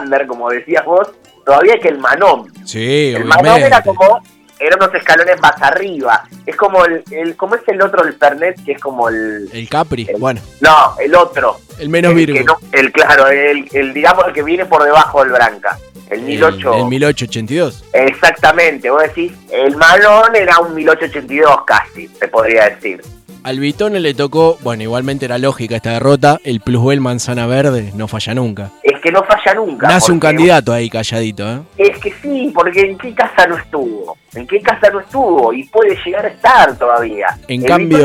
under, 0.00 0.26
como 0.26 0.48
decías 0.50 0.84
vos, 0.84 1.08
todavía 1.44 1.78
que 1.80 1.88
el 1.88 1.98
Manón. 1.98 2.46
Sí, 2.64 3.12
El 3.14 3.24
Manón 3.24 3.40
obviamente. 3.54 3.66
era 3.66 3.82
como, 3.82 4.20
eran 4.60 4.80
unos 4.82 4.94
escalones 4.94 5.40
más 5.40 5.60
arriba. 5.62 6.24
Es 6.46 6.56
como 6.56 6.84
el, 6.84 7.02
el 7.10 7.36
como 7.36 7.54
es 7.54 7.62
el 7.68 7.80
otro, 7.82 8.04
el 8.04 8.14
Fernet, 8.14 8.64
que 8.64 8.72
es 8.72 8.80
como 8.80 9.08
el... 9.08 9.48
El 9.52 9.68
Capri, 9.68 10.08
bueno, 10.18 10.40
No, 10.60 10.96
el 11.00 11.14
otro. 11.14 11.60
el 11.78 11.88
menos 11.88 12.14
virgo. 12.14 12.38
no- 12.44 12.58
el 12.72 12.90
claro, 12.92 13.28
el, 13.28 13.68
el, 13.72 13.94
digamos, 13.94 14.26
el 14.26 14.32
que 14.32 14.42
viene 14.42 14.64
por 14.66 14.82
debajo 14.84 15.22
del 15.22 15.32
Branca. 15.32 15.78
El 16.10 16.22
1008. 16.22 16.72
El, 16.74 16.80
el 16.80 16.86
1882. 16.86 17.84
Exactamente, 17.92 18.88
vos 18.90 19.02
decís, 19.02 19.32
el 19.52 19.76
Malón 19.76 20.34
era 20.34 20.58
un 20.58 20.74
1882 20.74 21.64
casi, 21.66 22.08
se 22.08 22.28
podría 22.28 22.70
decir. 22.70 23.02
Al 23.48 23.60
Vitone 23.60 23.98
le 23.98 24.12
tocó, 24.12 24.58
bueno, 24.60 24.82
igualmente 24.82 25.24
era 25.24 25.38
lógica 25.38 25.76
esta 25.76 25.92
derrota, 25.92 26.38
el 26.44 26.60
plusbel 26.60 27.00
manzana 27.00 27.46
verde 27.46 27.92
no 27.94 28.06
falla 28.06 28.34
nunca. 28.34 28.72
Es 28.82 29.00
que 29.00 29.10
no 29.10 29.22
falla 29.24 29.54
nunca. 29.54 29.88
Nace 29.88 30.12
un 30.12 30.20
candidato 30.20 30.70
ahí 30.70 30.90
calladito, 30.90 31.50
¿eh? 31.50 31.60
Es 31.78 31.98
que 31.98 32.12
sí, 32.20 32.52
porque 32.54 32.82
¿en 32.82 32.98
qué 32.98 33.14
casa 33.14 33.46
no 33.46 33.56
estuvo? 33.56 34.18
¿En 34.34 34.46
qué 34.46 34.60
casa 34.60 34.90
no 34.90 35.00
estuvo? 35.00 35.50
Y 35.54 35.64
puede 35.64 35.96
llegar 36.04 36.26
a 36.26 36.28
estar 36.28 36.76
todavía. 36.76 37.28
En 37.48 37.62
El 37.62 37.66
cambio, 37.66 37.98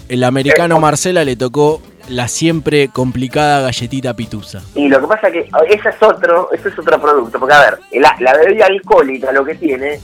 Vitone- 0.00 0.02
el 0.10 0.22
americano 0.24 0.78
Marcela 0.78 1.24
le 1.24 1.34
tocó 1.34 1.80
la 2.10 2.28
siempre 2.28 2.88
complicada 2.88 3.62
galletita 3.62 4.12
pitusa. 4.12 4.60
Y 4.74 4.86
lo 4.88 5.00
que 5.00 5.06
pasa 5.06 5.28
es 5.28 5.32
que 5.32 5.48
ese 5.70 5.88
es 5.88 6.02
otro, 6.02 6.50
ese 6.52 6.68
es 6.68 6.78
otro 6.78 7.00
producto, 7.00 7.40
porque 7.40 7.54
a 7.54 7.60
ver, 7.60 7.78
la, 7.92 8.14
la 8.20 8.34
bebida 8.36 8.66
alcohólica 8.66 9.32
lo 9.32 9.46
que 9.46 9.54
tiene, 9.54 9.98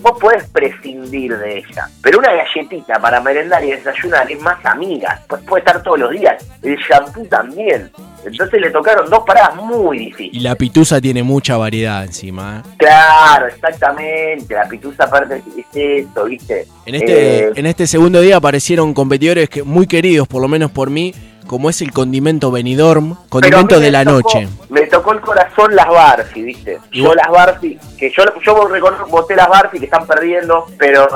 vos 0.00 0.18
podés 0.20 0.44
prescindir 0.50 1.36
de 1.36 1.58
ella, 1.58 1.88
pero 2.02 2.18
una 2.18 2.32
galletita 2.32 2.98
para 3.00 3.20
merendar 3.20 3.64
y 3.64 3.70
desayunar 3.70 4.30
es 4.30 4.40
más 4.40 4.64
amiga, 4.64 5.20
pues 5.28 5.42
puede 5.42 5.60
estar 5.60 5.82
todos 5.82 5.98
los 5.98 6.10
días, 6.10 6.44
el 6.62 6.76
shampoo 6.76 7.24
también, 7.26 7.90
entonces 8.24 8.60
le 8.60 8.70
tocaron 8.70 9.08
dos 9.10 9.22
paradas 9.26 9.56
muy 9.56 9.98
difíciles. 9.98 10.34
Y 10.34 10.40
la 10.40 10.54
pitusa 10.54 11.00
tiene 11.00 11.22
mucha 11.22 11.56
variedad 11.56 12.04
encima, 12.04 12.62
¿eh? 12.64 12.68
Claro, 12.78 13.46
exactamente, 13.46 14.54
la 14.54 14.68
pitusa 14.68 15.04
aparte 15.04 15.42
es 15.56 15.66
esto, 15.74 16.24
¿viste? 16.24 16.66
En 16.86 16.94
este, 16.94 17.44
Eh, 17.44 17.52
en 17.54 17.66
este 17.66 17.86
segundo 17.86 18.20
día 18.20 18.36
aparecieron 18.36 18.94
competidores 18.94 19.48
que 19.48 19.62
muy 19.62 19.86
queridos, 19.86 20.26
por 20.26 20.42
lo 20.42 20.48
menos 20.48 20.70
por 20.70 20.90
mí, 20.90 21.14
como 21.46 21.68
es 21.70 21.80
el 21.82 21.92
condimento 21.92 22.50
Benidorm, 22.50 23.16
condimento 23.28 23.78
de 23.80 23.90
la 23.90 24.04
tocó- 24.04 24.12
noche. 24.12 24.48
Me 24.70 24.82
tocó 24.86 25.12
el 25.12 25.20
corazón 25.20 25.74
las 25.76 25.86
Barfi, 25.88 26.42
¿viste? 26.42 26.78
Y 26.92 27.00
Yo 27.02 27.08
vos- 27.08 27.16
las 27.16 27.28
Barfi, 27.28 27.78
que 27.98 28.10
yo, 28.10 28.24
yo 28.44 28.68
voté 29.08 29.36
las 29.36 29.48
Barfi 29.48 29.78
que 29.78 29.84
están 29.84 30.06
perdiendo, 30.06 30.66
pero 30.78 31.06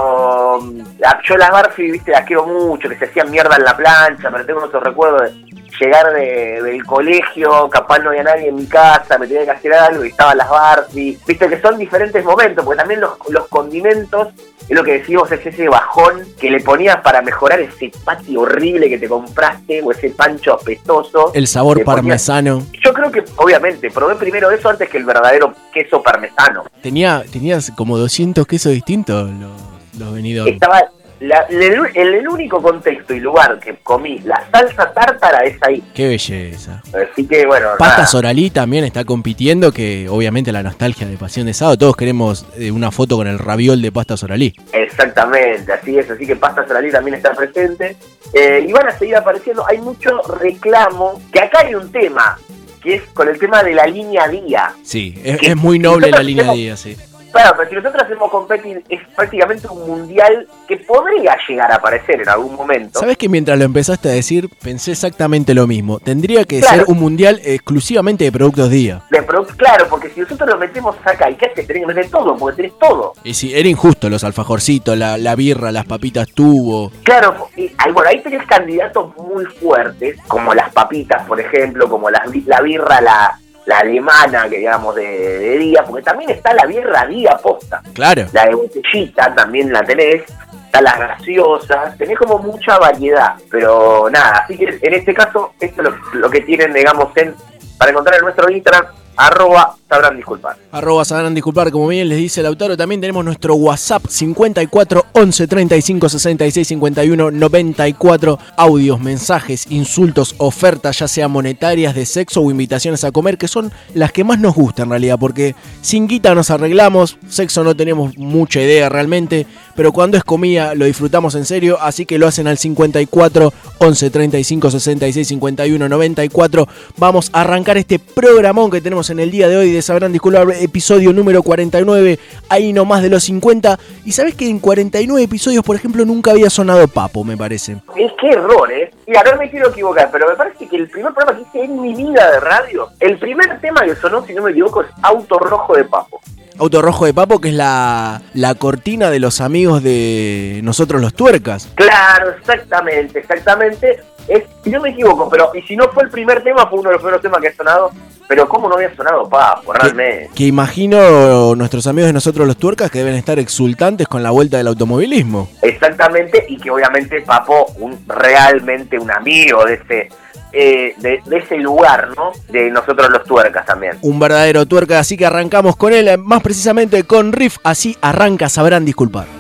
um, 0.58 0.80
a- 1.04 1.20
yo 1.24 1.36
las 1.36 1.50
Barfi, 1.50 1.90
¿viste? 1.90 2.10
Las 2.12 2.24
quiero 2.24 2.46
mucho, 2.46 2.88
que 2.88 2.96
se 2.98 3.06
hacían 3.06 3.30
mierda 3.30 3.56
en 3.56 3.64
la 3.64 3.76
plancha, 3.76 4.30
pero 4.30 4.44
tengo 4.46 4.64
esos 4.66 4.82
recuerdos 4.82 5.22
de 5.32 5.47
llegar 5.80 6.12
de- 6.12 6.60
del 6.62 6.84
colegio, 6.84 7.68
capaz 7.70 7.98
no 8.00 8.10
había 8.10 8.22
nadie 8.24 8.48
en 8.48 8.56
mi 8.56 8.66
casa, 8.66 9.18
me 9.18 9.26
tenía 9.26 9.44
que 9.44 9.50
hacer 9.52 9.72
algo 9.74 10.04
y 10.04 10.08
estaban 10.08 10.38
las 10.38 10.48
Barfi. 10.48 11.18
Viste 11.26 11.48
que 11.48 11.60
son 11.60 11.78
diferentes 11.78 12.24
momentos, 12.24 12.64
porque 12.64 12.78
también 12.78 13.00
los, 13.00 13.12
los 13.28 13.46
condimentos 13.48 14.28
es 14.68 14.76
lo 14.76 14.84
que 14.84 14.98
decimos, 14.98 15.30
es 15.32 15.44
ese 15.46 15.66
bajón 15.68 16.26
que 16.38 16.50
le 16.50 16.60
ponías 16.60 16.98
para 17.00 17.22
mejorar 17.22 17.58
ese 17.60 17.90
pati 18.04 18.36
horrible 18.36 18.88
que 18.90 18.98
te 18.98 19.08
compraste 19.08 19.80
o 19.82 19.92
ese 19.92 20.10
pancho 20.10 20.52
apestoso. 20.54 21.32
El 21.34 21.46
sabor 21.46 21.78
ponías- 21.78 21.86
parmesano. 21.96 22.62
Yo 22.84 22.92
creo 22.92 23.10
que, 23.10 23.24
obviamente, 23.36 23.90
probé 23.90 24.16
primero 24.16 24.50
eso 24.50 24.68
antes 24.68 24.88
que 24.90 24.98
el 24.98 25.04
verdadero 25.04 25.54
queso 25.72 26.02
parmesano. 26.02 26.64
Tenía, 26.82 27.24
tenías 27.32 27.72
como 27.76 27.96
200 27.96 28.46
quesos 28.46 28.72
distintos 28.72 29.30
los, 29.30 29.50
los 29.98 30.12
Benidorm. 30.14 30.48
Estaba. 30.52 30.82
La- 31.20 31.46
el, 31.48 31.62
el- 31.94 32.14
el 32.14 32.28
único 32.28 32.62
contexto 32.62 33.14
y 33.14 33.20
lugar 33.20 33.58
que 33.60 33.76
comí 33.82 34.18
la 34.20 34.42
salsa 34.52 34.92
tártara 34.92 35.38
es 35.44 35.56
ahí. 35.62 35.82
Qué 35.94 36.08
belleza. 36.08 36.82
Así 37.12 37.26
que, 37.26 37.46
bueno. 37.46 37.68
Pasta 37.78 37.94
nada. 37.96 38.06
Soralí 38.06 38.50
también 38.50 38.84
está 38.84 39.04
compitiendo, 39.04 39.72
que 39.72 40.08
obviamente 40.08 40.52
la 40.52 40.62
nostalgia 40.62 41.06
de 41.06 41.16
Pasión 41.16 41.46
de 41.46 41.54
Sábado, 41.54 41.78
todos 41.78 41.96
queremos 41.96 42.46
eh, 42.56 42.70
una 42.70 42.90
foto 42.90 43.16
con 43.16 43.26
el 43.26 43.38
raviol 43.38 43.82
de 43.82 43.90
pasta 43.92 44.16
Soralí. 44.16 44.52
Exactamente, 44.72 45.72
así 45.72 45.98
es. 45.98 46.10
Así 46.10 46.26
que 46.26 46.36
Pasta 46.36 46.66
Soralí 46.66 46.90
también 46.90 47.16
está 47.16 47.32
presente. 47.34 47.96
Eh, 48.32 48.64
y 48.68 48.72
van 48.72 48.88
a 48.88 48.98
seguir 48.98 49.16
apareciendo. 49.16 49.64
Hay 49.66 49.78
mucho 49.78 50.20
reclamo. 50.40 51.20
Que 51.32 51.40
acá 51.40 51.60
hay 51.66 51.74
un 51.74 51.90
tema. 51.92 52.38
Que 52.82 52.94
es 52.96 53.02
con 53.14 53.28
el 53.28 53.38
tema 53.38 53.62
de 53.62 53.74
la 53.74 53.86
línea 53.86 54.28
día. 54.28 54.72
Sí, 54.82 55.14
es, 55.24 55.38
Que- 55.38 55.48
es 55.48 55.56
muy 55.56 55.78
noble 55.78 56.10
la 56.10 56.22
línea 56.22 56.52
día, 56.52 56.76
sí. 56.76 56.96
Claro, 57.38 57.54
pero 57.56 57.70
si 57.70 57.76
nosotros 57.76 58.02
hacemos 58.02 58.30
competir, 58.32 58.82
es 58.88 59.00
prácticamente 59.14 59.68
un 59.68 59.86
mundial 59.86 60.48
que 60.66 60.76
podría 60.78 61.36
llegar 61.48 61.70
a 61.70 61.76
aparecer 61.76 62.20
en 62.20 62.28
algún 62.28 62.56
momento. 62.56 62.98
¿Sabes 62.98 63.16
que 63.16 63.28
mientras 63.28 63.56
lo 63.56 63.64
empezaste 63.64 64.08
a 64.08 64.12
decir, 64.12 64.48
pensé 64.60 64.90
exactamente 64.90 65.54
lo 65.54 65.68
mismo? 65.68 66.00
Tendría 66.00 66.44
que 66.44 66.58
Claro. 66.58 66.78
ser 66.78 66.84
un 66.88 66.98
mundial 66.98 67.40
exclusivamente 67.44 68.24
de 68.24 68.32
productos 68.32 68.70
día. 68.70 69.02
De 69.10 69.24
claro, 69.56 69.86
porque 69.88 70.10
si 70.10 70.20
nosotros 70.20 70.48
lo 70.48 70.58
metemos 70.58 70.96
acá, 71.04 71.30
¿y 71.30 71.36
qué 71.36 71.46
haces? 71.46 71.64
Tenés 71.64 71.82
que 71.82 71.86
meter 71.86 72.10
todo, 72.10 72.36
porque 72.36 72.56
tenés 72.56 72.78
todo. 72.78 73.12
Y 73.22 73.34
sí, 73.34 73.54
era 73.54 73.68
injusto 73.68 74.10
los 74.10 74.24
alfajorcitos, 74.24 74.98
la, 74.98 75.16
la 75.16 75.36
birra, 75.36 75.70
las 75.70 75.84
papitas 75.86 76.28
tubo. 76.28 76.90
Claro, 77.04 77.48
y, 77.56 77.70
bueno, 77.92 78.10
ahí 78.10 78.20
tenés 78.20 78.44
candidatos 78.46 79.16
muy 79.16 79.44
fuertes, 79.44 80.18
como 80.26 80.54
las 80.54 80.72
papitas, 80.72 81.24
por 81.26 81.40
ejemplo, 81.40 81.88
como 81.88 82.10
las 82.10 82.22
la 82.46 82.60
birra, 82.60 83.00
la, 83.00 83.38
la 83.68 83.80
alemana, 83.80 84.48
que 84.48 84.58
digamos, 84.58 84.94
de, 84.94 85.04
de 85.04 85.58
día, 85.58 85.84
porque 85.84 86.02
también 86.02 86.30
está 86.30 86.54
la 86.54 86.64
birra 86.64 87.06
día 87.06 87.36
posta. 87.36 87.82
Claro. 87.92 88.24
La 88.32 88.46
de 88.46 88.54
botellita 88.54 89.34
también 89.34 89.70
la 89.70 89.82
tenés, 89.82 90.22
están 90.64 90.84
las 90.84 90.98
gaseosas, 90.98 91.96
tenés 91.98 92.18
como 92.18 92.38
mucha 92.38 92.78
variedad, 92.78 93.34
pero 93.50 94.08
nada, 94.10 94.38
así 94.38 94.56
que 94.56 94.78
en 94.80 94.94
este 94.94 95.12
caso, 95.12 95.52
esto 95.60 95.82
es 95.82 95.88
lo, 95.88 95.96
lo 96.14 96.30
que 96.30 96.40
tienen, 96.40 96.72
digamos, 96.72 97.14
en, 97.16 97.34
para 97.76 97.90
encontrar 97.90 98.16
en 98.16 98.24
nuestro 98.24 98.50
Instagram, 98.50 98.86
arroba, 99.16 99.76
sabrán 99.88 100.16
disculpar. 100.16 100.56
Arroba 100.70 101.04
sabrán 101.04 101.34
disculpar, 101.34 101.70
como 101.70 101.88
bien 101.88 102.08
les 102.08 102.18
dice 102.18 102.42
Lautaro, 102.42 102.76
también 102.76 103.00
tenemos 103.00 103.24
nuestro 103.24 103.54
WhatsApp 103.54 104.04
54 104.06 105.06
11 105.12 105.46
35 105.46 106.08
66 106.08 106.68
51 106.68 107.30
94 107.30 108.38
audios, 108.56 109.00
mensajes, 109.00 109.66
insultos, 109.70 110.34
ofertas, 110.38 110.98
ya 110.98 111.08
sean 111.08 111.30
monetarias, 111.30 111.94
de 111.94 112.04
sexo 112.04 112.42
o 112.42 112.50
invitaciones 112.50 113.04
a 113.04 113.12
comer, 113.12 113.38
que 113.38 113.48
son 113.48 113.72
las 113.94 114.12
que 114.12 114.24
más 114.24 114.38
nos 114.38 114.54
gustan 114.54 114.86
en 114.86 114.90
realidad, 114.90 115.18
porque 115.18 115.54
sin 115.80 116.06
guita 116.06 116.34
nos 116.34 116.50
arreglamos, 116.50 117.18
sexo 117.28 117.64
no 117.64 117.74
tenemos 117.74 118.16
mucha 118.18 118.60
idea 118.60 118.88
realmente, 118.88 119.46
pero 119.74 119.92
cuando 119.92 120.16
es 120.16 120.24
comida 120.24 120.74
lo 120.74 120.84
disfrutamos 120.84 121.34
en 121.34 121.46
serio, 121.46 121.78
así 121.80 122.04
que 122.04 122.18
lo 122.18 122.26
hacen 122.26 122.46
al 122.46 122.58
54 122.58 123.52
11 123.78 124.10
35 124.10 124.70
66 124.70 125.28
51 125.28 125.88
94. 125.88 126.68
Vamos 126.96 127.30
a 127.32 127.42
arrancar 127.42 127.78
este 127.78 127.98
programón 127.98 128.70
que 128.70 128.80
tenemos 128.80 129.08
en 129.10 129.20
el 129.20 129.30
día 129.30 129.48
de 129.48 129.56
hoy 129.56 129.77
Sabrán 129.82 130.12
Disculpar, 130.12 130.48
episodio 130.60 131.12
número 131.12 131.42
49, 131.42 132.18
ahí 132.48 132.72
nomás 132.72 133.02
de 133.02 133.10
los 133.10 133.24
50. 133.24 133.78
Y 134.04 134.12
sabes 134.12 134.34
que 134.34 134.48
en 134.48 134.58
49 134.58 135.22
episodios, 135.22 135.64
por 135.64 135.76
ejemplo, 135.76 136.04
nunca 136.04 136.30
había 136.32 136.50
sonado 136.50 136.86
Papo, 136.88 137.24
me 137.24 137.36
parece. 137.36 137.78
Es 137.96 138.12
que 138.20 138.30
error, 138.30 138.70
¿eh? 138.72 138.90
Y 139.06 139.16
a 139.16 139.22
ver, 139.22 139.38
me 139.38 139.50
quiero 139.50 139.70
equivocar, 139.70 140.10
pero 140.10 140.28
me 140.28 140.34
parece 140.34 140.68
que 140.68 140.76
el 140.76 140.88
primer 140.88 141.12
programa 141.14 141.38
que 141.38 141.58
hice 141.58 141.64
en 141.64 141.80
mi 141.80 141.94
vida 141.94 142.30
de 142.30 142.40
radio, 142.40 142.88
el 143.00 143.18
primer 143.18 143.60
tema 143.60 143.82
que 143.82 143.94
sonó, 143.96 144.24
si 144.26 144.34
no 144.34 144.42
me 144.42 144.50
equivoco, 144.50 144.82
es 144.82 144.88
Auto 145.02 145.38
Rojo 145.38 145.74
de 145.74 145.84
Papo. 145.84 146.20
Auto 146.58 146.82
Rojo 146.82 147.06
de 147.06 147.14
Papo, 147.14 147.40
que 147.40 147.48
es 147.48 147.54
la, 147.54 148.20
la 148.34 148.54
cortina 148.56 149.10
de 149.10 149.20
los 149.20 149.40
amigos 149.40 149.82
de 149.82 150.60
nosotros 150.64 151.00
los 151.00 151.14
tuercas. 151.14 151.68
Claro, 151.76 152.30
exactamente, 152.30 153.20
exactamente. 153.20 154.00
Es, 154.28 154.44
si 154.62 154.70
no 154.70 154.80
me 154.80 154.90
equivoco, 154.90 155.28
pero 155.28 155.50
y 155.54 155.62
si 155.62 155.74
no 155.76 155.88
fue 155.88 156.04
el 156.04 156.10
primer 156.10 156.42
tema, 156.42 156.66
fue 156.66 156.80
uno 156.80 156.90
de 156.90 156.94
los 156.94 157.02
primeros 157.02 157.22
temas 157.22 157.40
que 157.40 157.48
ha 157.48 157.54
sonado. 157.54 157.90
Pero 158.28 158.46
¿cómo 158.46 158.68
no 158.68 158.74
había 158.74 158.94
sonado 158.94 159.26
Papo, 159.26 159.72
realmente? 159.72 160.28
Que 160.34 160.44
imagino 160.44 161.54
nuestros 161.54 161.86
amigos 161.86 162.08
de 162.08 162.12
nosotros 162.12 162.46
los 162.46 162.58
tuercas 162.58 162.90
que 162.90 162.98
deben 162.98 163.14
estar 163.14 163.38
exultantes 163.38 164.06
con 164.06 164.22
la 164.22 164.30
vuelta 164.30 164.58
del 164.58 164.66
automovilismo. 164.66 165.48
Exactamente, 165.62 166.44
y 166.46 166.58
que 166.58 166.70
obviamente 166.70 167.22
Papo, 167.22 167.72
un, 167.78 167.98
realmente 168.06 168.98
un 168.98 169.10
amigo 169.10 169.64
de 169.64 169.74
ese, 169.74 170.08
eh, 170.52 170.94
de, 170.98 171.22
de 171.24 171.38
ese 171.38 171.56
lugar, 171.56 172.08
¿no? 172.14 172.32
De 172.48 172.70
nosotros 172.70 173.08
los 173.08 173.24
tuercas 173.24 173.64
también. 173.64 173.96
Un 174.02 174.20
verdadero 174.20 174.66
tuerca, 174.66 174.98
así 174.98 175.16
que 175.16 175.24
arrancamos 175.24 175.76
con 175.76 175.94
él, 175.94 176.18
más 176.18 176.42
precisamente 176.42 177.04
con 177.04 177.32
Riff, 177.32 177.56
así 177.64 177.96
arranca, 178.02 178.50
sabrán 178.50 178.84
disculpar. 178.84 179.37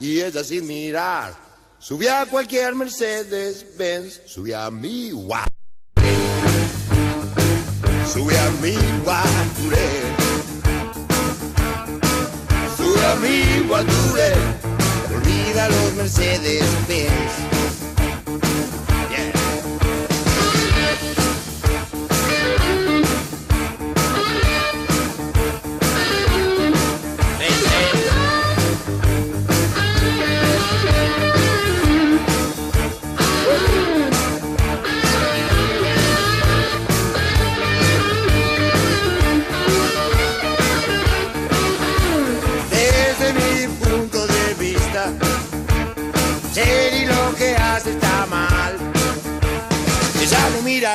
Y 0.00 0.20
ella 0.20 0.42
sin 0.42 0.66
mirar. 0.66 1.34
Sube 1.78 2.10
a 2.10 2.26
cualquier 2.26 2.74
Mercedes 2.74 3.64
Benz 3.76 4.20
sube 4.26 4.54
a 4.54 4.70
mi 4.70 5.10
guap 5.10 5.48
sube 8.12 8.36
a 8.36 8.50
mi 8.60 8.74
guature. 9.04 9.88
Sube 12.76 13.06
a 13.06 13.14
mi 13.16 13.66
guature. 13.68 14.32
Olvida 15.14 15.68
los 15.68 15.94
Mercedes 15.94 16.64
Benz 16.88 17.51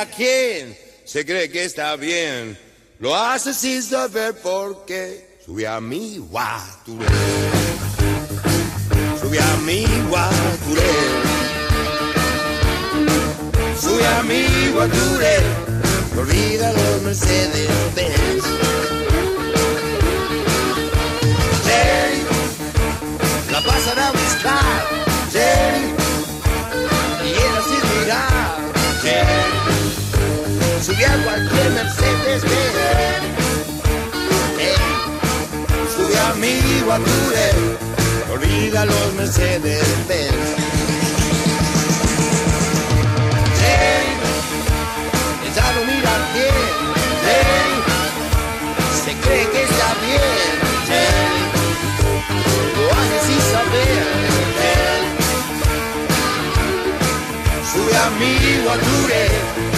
a 0.00 0.06
quién 0.06 0.76
se 1.04 1.24
cree 1.24 1.50
que 1.50 1.64
está 1.64 1.96
bien. 1.96 2.58
Lo 3.00 3.16
hace 3.16 3.52
sin 3.52 3.82
saber 3.82 4.34
por 4.34 4.84
qué. 4.84 5.38
Sube 5.44 5.66
a 5.66 5.80
mi 5.80 6.18
guaturé. 6.18 7.06
Sube 9.20 9.40
a 9.40 9.56
mi 9.66 9.86
guaturé. 10.08 10.92
Sube 13.80 14.06
a 14.06 14.22
mi 14.22 14.72
guaturé. 14.72 15.36
Olvida 16.16 16.72
los 16.72 17.02
Mercedes 17.02 17.68
Benz. 17.94 18.44
Jerry, 21.66 22.22
la 23.52 23.60
pasan 23.62 23.98
a 23.98 24.10
buscar. 24.12 24.86
Jerry, 25.32 25.97
Sube 30.80 31.04
a 31.04 31.24
cualquier 31.24 31.70
Mercedes 31.72 32.42
Benz. 32.42 33.24
Hey, 34.58 34.76
sube 35.94 36.18
a 36.18 36.34
mi 36.34 36.54
guature. 36.84 37.50
Olvida 38.32 38.84
los 38.84 39.14
Mercedes 39.14 39.84
Benz. 40.06 40.56
Jerry, 43.58 44.12
ella 45.46 45.66
no 45.74 45.80
mira 45.84 46.10
a 46.14 46.18
quién. 46.32 46.66
Jerry, 47.24 47.78
se 49.04 49.12
cree 49.20 49.46
que 49.50 49.60
está 49.64 49.88
bien. 50.06 50.52
Jerry, 50.88 51.42
lo 52.76 52.84
hace 52.92 53.18
sin 53.26 53.42
saber. 53.52 54.02
Jerry, 54.60 55.10
sube 57.72 57.94
a 57.96 57.98
mi 58.18 58.32
guature. 58.64 59.77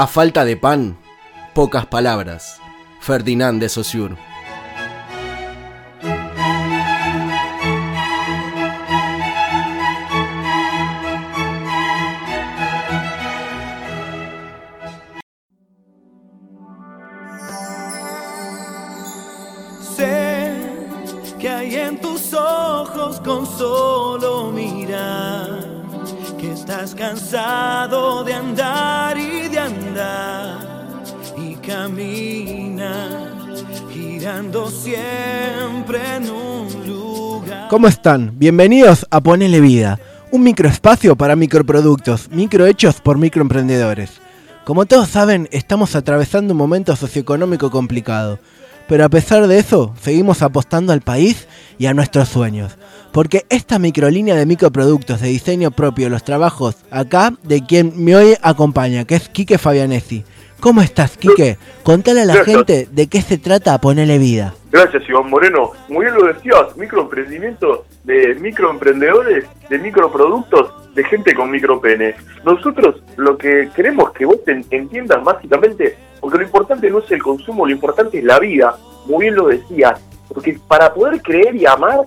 A 0.00 0.06
falta 0.06 0.44
de 0.44 0.56
pan, 0.56 0.96
pocas 1.54 1.84
palabras. 1.86 2.60
Ferdinand 3.00 3.60
de 3.60 3.68
Saussure. 3.68 4.27
¿Cómo 37.68 37.86
están? 37.86 38.32
Bienvenidos 38.38 39.06
a 39.10 39.20
Ponele 39.20 39.60
Vida, 39.60 40.00
un 40.30 40.42
microespacio 40.42 41.16
para 41.16 41.36
microproductos, 41.36 42.30
microhechos 42.30 43.02
por 43.02 43.18
microemprendedores. 43.18 44.22
Como 44.64 44.86
todos 44.86 45.10
saben, 45.10 45.50
estamos 45.52 45.94
atravesando 45.94 46.54
un 46.54 46.58
momento 46.58 46.96
socioeconómico 46.96 47.70
complicado, 47.70 48.38
pero 48.88 49.04
a 49.04 49.10
pesar 49.10 49.46
de 49.46 49.58
eso, 49.58 49.92
seguimos 50.00 50.40
apostando 50.40 50.94
al 50.94 51.02
país 51.02 51.46
y 51.78 51.84
a 51.84 51.92
nuestros 51.92 52.30
sueños. 52.30 52.72
Porque 53.12 53.44
esta 53.50 53.78
microlínea 53.78 54.34
de 54.34 54.46
microproductos 54.46 55.20
de 55.20 55.28
diseño 55.28 55.70
propio 55.70 56.08
los 56.08 56.24
trabajos 56.24 56.76
acá 56.90 57.34
de 57.42 57.66
quien 57.66 57.92
me 58.02 58.16
hoy 58.16 58.34
acompaña, 58.40 59.04
que 59.04 59.16
es 59.16 59.28
Quique 59.28 59.58
Fabianesi. 59.58 60.24
¿Cómo 60.60 60.82
estás, 60.82 61.16
Quique? 61.16 61.56
Contale 61.84 62.22
a 62.22 62.24
la 62.24 62.34
Gracias. 62.34 62.56
gente 62.56 62.88
de 62.90 63.06
qué 63.08 63.22
se 63.22 63.38
trata 63.38 63.78
ponerle 63.80 64.18
vida. 64.18 64.54
Gracias, 64.72 65.08
Iván 65.08 65.30
Moreno. 65.30 65.70
Muy 65.88 66.04
bien 66.06 66.14
lo 66.16 66.26
decías, 66.26 66.76
microemprendimiento 66.76 67.84
de 68.04 68.34
microemprendedores, 68.34 69.44
de 69.70 69.78
microproductos, 69.78 70.94
de 70.94 71.04
gente 71.04 71.34
con 71.34 71.50
micropene. 71.50 72.14
Nosotros 72.44 72.96
lo 73.16 73.38
que 73.38 73.68
queremos 73.74 74.10
que 74.12 74.26
vos 74.26 74.38
en- 74.48 74.64
entiendas 74.70 75.22
básicamente, 75.22 75.96
porque 76.20 76.38
lo 76.38 76.44
importante 76.44 76.90
no 76.90 76.98
es 76.98 77.10
el 77.12 77.22
consumo, 77.22 77.64
lo 77.64 77.72
importante 77.72 78.18
es 78.18 78.24
la 78.24 78.40
vida. 78.40 78.76
Muy 79.06 79.26
bien 79.26 79.36
lo 79.36 79.46
decías, 79.46 80.00
porque 80.26 80.58
para 80.66 80.92
poder 80.92 81.22
creer 81.22 81.54
y 81.54 81.66
amar 81.66 82.00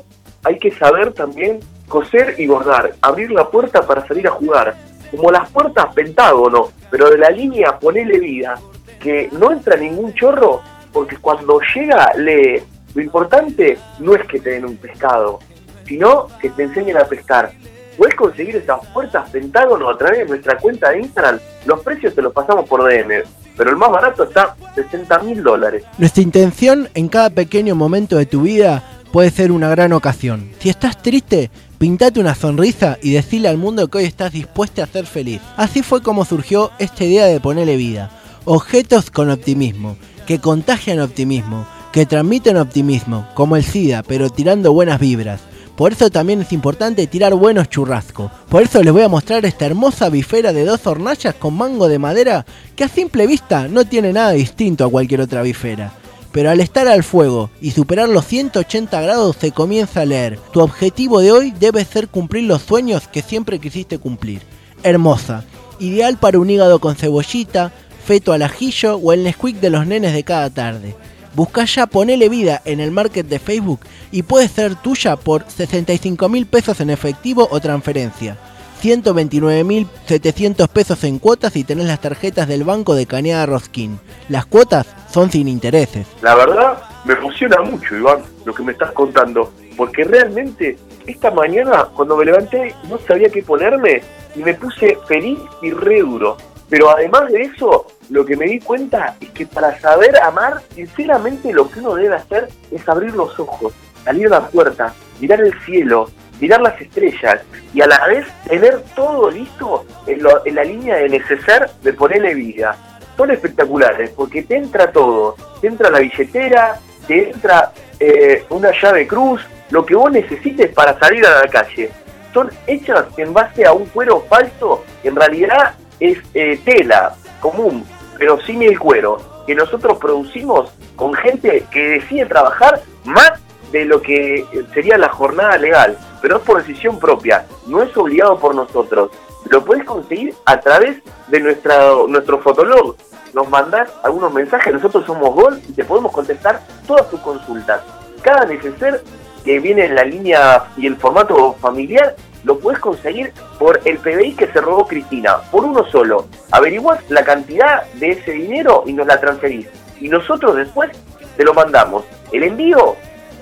hay 0.43 0.59
que 0.59 0.71
saber 0.71 1.13
también 1.13 1.59
coser 1.87 2.35
y 2.37 2.47
bordar, 2.47 2.93
abrir 3.01 3.31
la 3.31 3.49
puerta 3.49 3.81
para 3.87 4.05
salir 4.07 4.27
a 4.27 4.31
jugar, 4.31 4.75
como 5.12 5.30
las 5.30 5.50
puertas 5.50 5.93
pentágono, 5.93 6.69
pero 6.89 7.10
de 7.10 7.17
la 7.17 7.30
línea 7.30 7.78
ponele 7.78 8.17
vida, 8.17 8.58
que 9.00 9.30
no 9.34 9.52
entra 9.52 9.76
ningún 9.76 10.13
chorro, 10.13 10.62
porque 10.91 11.17
cuando 11.17 11.60
llega 11.76 12.13
lee. 12.15 12.63
Lo 12.93 13.02
importante 13.02 13.78
no 14.00 14.15
es 14.15 14.26
que 14.28 14.39
te 14.39 14.52
den 14.52 14.65
un 14.65 14.76
pescado, 14.76 15.39
sino 15.86 16.28
que 16.41 16.50
te 16.50 16.63
enseñen 16.63 16.97
a 16.97 17.06
pescar. 17.06 17.52
Puedes 17.97 18.15
conseguir 18.15 18.56
esas 18.58 18.86
puertas 18.88 19.30
pentágono 19.30 19.89
a 19.89 19.97
través 19.97 20.19
de 20.19 20.26
nuestra 20.26 20.58
cuenta 20.58 20.89
de 20.89 21.00
Instagram. 21.00 21.39
Los 21.65 21.82
precios 21.82 22.13
te 22.13 22.21
los 22.21 22.34
pasamos 22.34 22.67
por 22.67 22.84
DM, 22.84 23.24
pero 23.56 23.69
el 23.69 23.78
más 23.78 23.91
barato 23.91 24.24
está 24.24 24.56
60 24.76 25.19
mil 25.19 25.41
dólares. 25.41 25.86
Nuestra 25.97 26.21
intención 26.21 26.89
en 26.95 27.08
cada 27.08 27.30
pequeño 27.30 27.76
momento 27.76 28.17
de 28.17 28.26
tu 28.26 28.41
vida 28.41 28.84
puede 29.12 29.30
ser 29.32 29.52
una 29.52 29.69
gran 29.69 29.93
ocasión. 29.93 30.50
Si 30.60 30.69
estás 30.69 31.02
triste, 31.02 31.52
pintate 31.78 32.19
una 32.19 32.36
sonrisa 32.36 32.97
y 33.02 33.12
decirle 33.12 33.50
al 33.50 33.58
mundo 33.58 33.88
que 33.88 34.00
hoy 34.00 34.06
estás 34.06 34.32
dispuesta 34.32 34.84
a 34.84 34.88
ser 34.88 35.06
feliz. 35.06 35.41
Así 35.58 35.82
fue 35.82 36.02
como 36.02 36.26
surgió 36.26 36.71
esta 36.80 37.04
idea 37.04 37.26
de 37.26 37.39
ponerle 37.39 37.76
vida. 37.76 38.12
Objetos 38.45 39.12
con 39.12 39.30
optimismo, 39.30 39.97
que 40.26 40.39
contagian 40.39 41.00
optimismo, 41.00 41.65
que 41.91 42.06
transmiten 42.06 42.58
optimismo, 42.58 43.28
como 43.34 43.56
el 43.56 43.63
SIDA, 43.63 44.04
pero 44.04 44.30
tirando 44.30 44.74
buenas 44.74 45.00
vibras. 45.00 45.41
Por 45.76 45.93
eso 45.93 46.10
también 46.10 46.41
es 46.41 46.54
importante 46.54 47.08
tirar 47.08 47.34
buenos 47.34 47.69
churrascos. 47.69 48.32
Por 48.50 48.63
eso 48.63 48.84
les 48.84 48.93
voy 48.93 49.04
a 49.04 49.10
mostrar 49.10 49.45
esta 49.45 49.65
hermosa 49.65 50.10
bifera 50.10 50.54
de 50.54 50.65
dos 50.65 50.86
hornallas 50.86 51.36
con 51.36 51.56
mango 51.56 51.88
de 51.88 51.97
madera 52.00 52.45
que 52.76 52.84
a 52.84 52.89
simple 52.89 53.26
vista 53.26 53.67
no 53.67 53.86
tiene 53.86 54.13
nada 54.13 54.32
distinto 54.32 54.86
a 54.86 54.91
cualquier 54.91 55.21
otra 55.21 55.41
bifera. 55.41 56.00
Pero 56.32 56.50
al 56.50 56.62
estar 56.62 56.88
al 56.88 57.04
fuego 57.04 57.50
y 57.60 57.72
superar 57.72 58.08
los 58.08 58.26
180 58.26 59.02
grados 59.02 59.36
se 59.39 59.52
comienza 59.52 60.02
a 60.02 60.06
leer. 60.06 60.39
Tu 60.54 60.62
objetivo 60.62 61.20
de 61.20 61.32
hoy 61.32 61.52
debe 61.52 61.84
ser 61.84 62.08
cumplir 62.08 62.46
los 62.46 62.62
sueños 62.62 63.08
que 63.08 63.22
siempre 63.22 63.60
quisiste 63.60 63.98
cumplir. 63.98 64.41
Hermosa. 64.84 65.44
Ideal 65.80 66.17
para 66.17 66.39
un 66.39 66.50
hígado 66.50 66.80
con 66.80 66.96
cebollita, 66.96 67.72
feto 68.06 68.34
al 68.34 68.44
ajillo 68.44 68.96
o 68.96 69.13
el 69.13 69.24
Nesquik 69.24 69.60
de 69.60 69.70
los 69.70 69.86
nenes 69.86 70.13
de 70.13 70.24
cada 70.24 70.50
tarde. 70.50 70.96
Busca 71.36 71.65
ya 71.65 71.88
Ponele 71.88 72.30
Vida 72.30 72.62
en 72.65 72.80
el 72.80 72.91
market 72.91 73.26
de 73.28 73.39
Facebook 73.39 73.80
y 74.12 74.24
puede 74.24 74.48
ser 74.48 74.76
tuya 74.76 75.15
por 75.15 75.46
65 75.50 76.30
mil 76.30 76.46
pesos 76.46 76.80
en 76.82 76.89
efectivo 76.89 77.48
o 77.50 77.60
transferencia. 77.60 78.38
129.700 78.82 80.67
pesos 80.67 81.04
en 81.04 81.20
cuotas 81.20 81.54
si 81.54 81.63
tenés 81.63 81.86
las 81.86 82.02
tarjetas 82.02 82.48
del 82.48 82.63
banco 82.63 82.96
de 82.96 83.06
Cañada 83.06 83.46
Roskin. 83.46 84.00
Las 84.28 84.48
cuotas 84.48 84.88
son 85.12 85.32
sin 85.32 85.48
intereses. 85.48 86.08
La 86.22 86.34
verdad, 86.34 86.82
me 87.06 87.13
emociona 87.13 87.62
mucho, 87.62 87.96
Iván, 87.96 88.24
lo 88.44 88.54
que 88.56 88.63
me 88.63 88.72
estás 88.72 88.91
contando, 88.94 89.54
porque 89.78 90.04
realmente 90.04 90.78
esta 91.06 91.30
mañana 91.30 91.89
cuando 91.96 92.17
me 92.17 92.26
levanté 92.26 92.74
no 92.89 92.98
sabía 93.08 93.30
qué 93.30 93.44
ponerme 93.44 94.02
y 94.36 94.39
me 94.39 94.56
puse 94.56 94.98
feliz 95.08 95.38
y 95.62 95.72
re 95.72 96.00
duro. 96.00 96.38
Pero 96.67 96.89
además 96.89 97.32
de 97.32 97.44
eso, 97.44 97.86
lo 98.10 98.26
que 98.26 98.36
me 98.36 98.46
di 98.46 98.60
cuenta 98.60 99.15
es 99.20 99.30
que 99.30 99.46
para 99.46 99.80
saber 99.80 100.17
amar, 100.22 100.62
sinceramente 100.74 101.54
lo 101.54 101.70
que 101.70 101.82
uno 101.82 101.96
debe 101.96 102.15
hacer 102.15 102.48
es 102.72 102.88
abrir 102.89 103.13
los 103.13 103.38
ojos, 103.39 103.74
salir 104.06 104.28
a 104.28 104.39
la 104.39 104.48
puerta, 104.48 104.94
mirar 105.20 105.41
el 105.41 105.54
cielo, 105.65 106.10
mirar 106.41 106.60
las 106.62 106.80
estrellas 106.82 107.39
y 107.73 107.82
a 107.82 107.88
la 107.88 108.06
vez 108.08 108.25
tener 108.49 108.82
todo 108.95 109.30
listo 109.32 109.86
en, 110.08 110.21
lo- 110.23 110.45
en 110.45 110.56
la 110.56 110.63
línea 110.63 110.95
de 110.97 111.08
neceser 111.10 111.69
de 111.84 111.93
ponerle 111.93 112.34
vida. 112.34 112.75
Son 113.15 113.32
espectaculares 113.32 114.10
porque 114.10 114.41
te 114.43 114.58
entra 114.58 114.91
todo, 114.91 115.36
te 115.62 115.67
entra 115.67 115.89
la 115.89 115.99
billetera, 115.99 116.80
te 117.08 117.30
entra 117.30 117.71
eh, 117.99 118.43
una 118.49 118.71
llave 118.82 119.06
cruz, 119.08 119.41
lo 119.69 119.86
que 119.86 119.95
vos 119.95 120.12
necesites 120.12 120.73
para 120.73 120.97
salir 120.99 121.25
a 121.25 121.41
la 121.43 121.47
calle. 121.47 121.91
Son 122.34 122.49
hechas 122.67 123.06
en 123.17 123.34
base 123.34 123.65
a 123.65 123.73
un 123.73 123.86
cuero 123.86 124.21
falso, 124.27 124.84
en 125.04 125.15
realidad 125.15 125.75
es 125.99 126.17
eh, 126.34 126.60
tela 126.65 127.13
común, 127.39 127.86
pero 128.17 128.39
sin 128.41 128.63
el 128.63 128.80
cuero. 128.80 129.30
que 129.45 129.54
nosotros 129.56 129.97
producimos 129.97 130.71
con 130.95 131.13
gente 131.13 131.65
que 131.71 131.99
decide 131.99 132.25
trabajar 132.27 132.82
más 133.04 133.34
de 133.71 133.86
lo 133.86 134.01
que 134.01 134.45
sería 134.73 134.97
la 134.97 135.10
jornada 135.10 135.57
legal, 135.57 135.97
pero 136.21 136.38
es 136.38 136.43
por 136.43 136.57
decisión 136.57 136.99
propia, 136.99 137.45
no 137.67 137.81
es 137.81 137.95
obligado 137.95 138.38
por 138.38 138.53
nosotros. 138.53 139.12
Lo 139.49 139.63
puedes 139.65 139.86
conseguir 139.86 140.36
a 140.45 140.60
través 140.60 141.01
de 141.27 141.39
nuestra, 141.39 141.91
nuestro 142.07 142.39
fotolog. 142.39 142.95
Nos 143.34 143.49
mandás 143.49 143.89
algunos 144.03 144.34
mensajes, 144.34 144.73
nosotros 144.73 145.05
somos 145.05 145.34
Gol 145.34 145.62
y 145.67 145.73
te 145.73 145.84
podemos 145.84 146.12
contestar 146.12 146.62
todas 146.86 147.10
tus 147.10 147.19
consultas. 147.21 147.81
Cada 148.21 148.45
neceser 148.45 149.03
que 149.43 149.60
viene 149.60 149.86
en 149.86 149.95
la 149.95 150.03
línea 150.03 150.65
y 150.77 150.86
el 150.86 150.97
formato 150.97 151.53
familiar 151.60 152.15
lo 152.43 152.60
puedes 152.60 152.79
conseguir 152.79 153.34
por 153.60 153.79
el 153.86 153.97
PBI 153.97 154.34
que 154.34 154.47
se 154.47 154.62
robó 154.62 154.88
Cristina, 154.88 155.38
por 155.51 155.63
uno 155.63 155.86
solo. 155.86 156.27
Averiguás 156.51 156.99
la 157.10 157.23
cantidad 157.23 157.84
de 157.93 158.12
ese 158.12 158.31
dinero 158.31 158.84
y 158.86 158.93
nos 158.93 159.07
la 159.07 159.19
transferís. 159.19 159.67
Y 159.99 160.10
nosotros 160.10 160.55
después 160.55 160.89
te 161.38 161.43
lo 161.43 161.53
mandamos. 161.53 162.03
El 162.31 162.43
envío 162.43 162.95